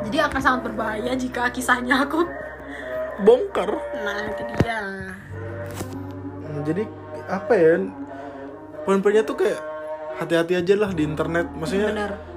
jadi 0.05 0.17
akan 0.29 0.39
sangat 0.43 0.61
berbahaya 0.69 1.11
jika 1.17 1.49
kisahnya 1.49 2.05
aku 2.05 2.21
bongkar. 3.25 3.73
Nah 4.05 4.17
itu 4.29 4.43
dia. 4.61 4.81
Hmm, 6.45 6.61
jadi 6.61 6.85
apa 7.25 7.53
ya? 7.57 7.73
Poin-poinnya 8.85 9.25
tuh 9.25 9.37
kayak 9.37 9.61
hati-hati 10.21 10.53
aja 10.61 10.73
lah 10.77 10.93
di 10.93 11.05
internet. 11.09 11.49
Maksudnya 11.57 11.89
benar 11.89 12.30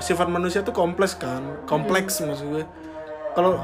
sifat 0.00 0.26
manusia 0.26 0.64
tuh 0.64 0.74
kompleks 0.74 1.14
kan 1.14 1.64
kompleks 1.68 2.20
maksud 2.24 2.46
gue. 2.50 2.64
Kalau 3.36 3.60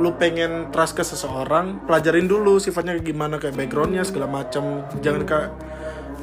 lu 0.00 0.16
pengen 0.16 0.72
trust 0.72 0.96
ke 0.96 1.04
seseorang 1.04 1.84
pelajarin 1.84 2.24
dulu 2.24 2.56
sifatnya 2.56 2.96
kayak 2.96 3.06
gimana 3.12 3.36
kayak 3.36 3.60
backgroundnya 3.60 4.00
segala 4.08 4.24
macam 4.24 4.88
jangan 5.04 5.22
kayak 5.28 5.50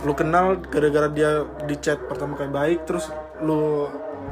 lu 0.02 0.16
kenal 0.16 0.58
gara-gara 0.58 1.12
dia 1.12 1.46
di 1.68 1.76
chat 1.78 2.02
pertama 2.10 2.34
kayak 2.34 2.54
baik 2.56 2.80
terus 2.90 3.14
lu 3.44 3.86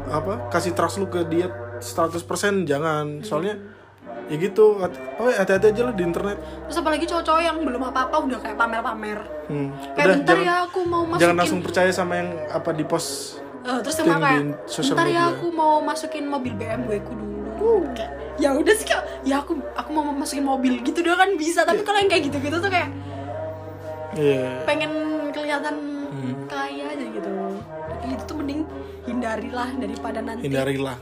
apa 0.10 0.48
kasih 0.50 0.74
trust 0.74 0.98
lu 0.98 1.12
ke 1.12 1.22
dia 1.28 1.52
100% 1.78 2.66
jangan. 2.66 3.22
Soalnya 3.22 3.62
ya 4.28 4.36
gitu 4.36 4.84
oh, 4.84 5.32
hati-hati 5.32 5.72
aja 5.72 5.82
lah 5.88 5.94
di 5.94 6.04
internet. 6.04 6.38
Terus 6.68 6.78
apalagi 6.82 7.06
cowok-cowok 7.06 7.42
yang 7.44 7.58
belum 7.64 7.84
apa-apa 7.94 8.16
udah 8.26 8.40
kayak 8.42 8.58
pamer-pamer. 8.58 9.20
Hmm. 9.48 9.72
kayak 9.96 10.08
udah 10.12 10.18
bentar 10.20 10.36
jangan 10.36 10.50
ya 10.52 10.56
aku 10.68 10.80
mau 10.84 11.04
masukin 11.08 11.22
jangan 11.24 11.38
langsung 11.40 11.60
percaya 11.64 11.92
sama 11.96 12.14
yang 12.20 12.30
apa 12.52 12.70
di 12.76 12.84
post 12.84 13.40
Eh, 13.68 13.80
terus 13.84 13.98
emang 14.00 14.24
kayak 14.24 14.44
bentar 14.64 15.08
ya 15.12 15.28
media." 15.28 15.36
aku 15.36 15.46
mau 15.52 15.84
masukin 15.84 16.24
mobil 16.24 16.56
BMW 16.56 17.04
ku 17.04 17.12
dulu. 17.12 17.84
Kayak 17.92 18.12
ya 18.40 18.50
udah 18.56 18.74
sih 18.80 18.88
kayak 18.88 19.04
ya 19.28 19.44
aku 19.44 19.60
aku 19.76 19.90
mau 19.92 20.08
masukin 20.16 20.48
mobil. 20.48 20.80
Gitu 20.80 21.04
doang 21.04 21.20
kan 21.20 21.32
bisa 21.36 21.68
tapi 21.68 21.84
kalau 21.84 22.00
yang 22.00 22.08
kayak 22.08 22.32
gitu-gitu 22.32 22.64
tuh 22.64 22.72
kayak 22.72 22.90
iya. 24.16 24.64
pengen 24.64 24.92
kelihatan 25.36 25.76
Hmm. 26.08 26.48
kaya 26.48 26.88
aja 26.88 27.04
gitu. 27.04 27.30
Jadi 28.00 28.08
itu 28.16 28.24
tuh 28.24 28.36
mending 28.40 28.62
hindarilah 29.04 29.70
daripada 29.76 30.20
nanti 30.24 30.48
hindarilah. 30.48 30.98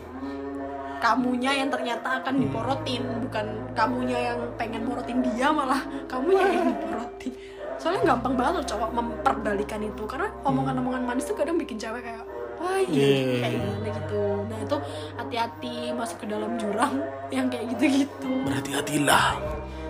kamunya 0.98 1.52
yang 1.62 1.70
ternyata 1.70 2.26
akan 2.26 2.42
diporotin 2.42 3.06
bukan 3.22 3.46
kamunya 3.78 4.34
yang 4.34 4.40
pengen 4.58 4.90
morotin 4.90 5.22
dia 5.22 5.54
malah 5.54 5.86
kamunya 6.10 6.50
yang 6.50 6.74
diporotin. 6.74 7.34
Soalnya 7.78 8.18
gampang 8.18 8.34
banget 8.34 8.66
cowok 8.66 8.90
memperbalikan 8.98 9.86
itu. 9.86 10.04
Karena 10.10 10.34
omongan-omongan 10.42 11.04
manis 11.06 11.30
tuh 11.30 11.38
kadang 11.38 11.62
bikin 11.62 11.78
cewek 11.78 12.02
kayak 12.02 12.26
wah 12.66 12.82
iya 12.82 12.90
Yeah. 12.90 13.40
kayak 13.40 13.54
gimana 13.56 13.88
gitu. 13.94 14.24
Nah 14.46 14.58
itu 14.60 14.78
hati-hati 15.16 15.76
masuk 15.92 16.18
ke 16.18 16.28
dalam 16.28 16.52
jurang 16.58 16.94
yang 17.36 17.46
kayak 17.48 17.70
gitu-gitu. 17.78 18.32
Berhati-hatilah. 18.42 19.38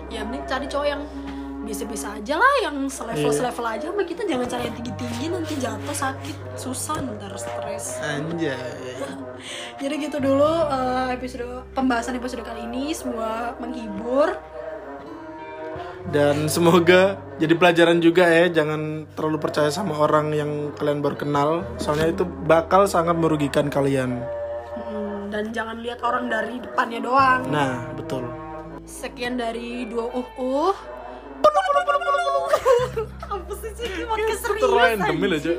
Ya 0.06 0.20
mending 0.22 0.44
cari 0.44 0.66
cowok 0.66 0.86
yang 0.86 1.02
biasa-biasa 1.66 2.22
aja 2.22 2.38
lah 2.38 2.54
yang 2.62 2.86
selevel 2.86 3.26
Iya. 3.26 3.38
selevel 3.42 3.66
aja. 3.66 3.84
Sama 3.90 4.02
kita 4.04 4.22
jangan 4.22 4.46
cari 4.46 4.62
yang 4.64 4.76
tinggi-tinggi 4.76 5.24
nanti 5.26 5.54
jatuh 5.56 5.96
sakit 5.96 6.36
susah 6.54 6.96
ntar 7.02 7.34
stres. 7.34 7.98
Anjay. 7.98 8.54
Jadi 9.82 9.94
gitu 9.98 10.16
dulu 10.18 10.46
eh, 10.46 11.08
episode 11.12 11.66
pembahasan 11.72 12.14
episode 12.14 12.46
kali 12.46 12.64
ini. 12.64 12.94
Semoga 12.94 13.58
menghibur 13.58 14.30
dan 16.14 16.46
semoga 16.46 17.18
jadi 17.36 17.54
pelajaran 17.58 17.98
juga 17.98 18.24
ya 18.24 18.48
jangan 18.48 19.04
terlalu 19.12 19.38
percaya 19.42 19.68
sama 19.68 19.98
orang 19.98 20.32
yang 20.32 20.50
kalian 20.78 21.02
baru 21.04 21.16
kenal. 21.18 21.50
Soalnya 21.76 22.14
itu 22.14 22.24
bakal 22.24 22.86
sangat 22.88 23.18
merugikan 23.18 23.68
kalian. 23.68 24.22
Hmm, 24.76 25.28
dan 25.28 25.52
jangan 25.52 25.82
lihat 25.82 26.00
orang 26.00 26.30
dari 26.30 26.62
depannya 26.62 27.00
doang. 27.02 27.40
Nah 27.50 27.90
betul. 27.92 28.24
Sekian 28.86 29.36
dari 29.36 29.84
dua 29.90 30.06
uh 30.08 30.30
uh 30.38 30.76
apa 33.34 33.52
sih 33.60 33.72
sih 33.76 34.06
podcast 34.08 34.42
serius 34.46 34.70
random 34.72 35.16
aja 35.36 35.54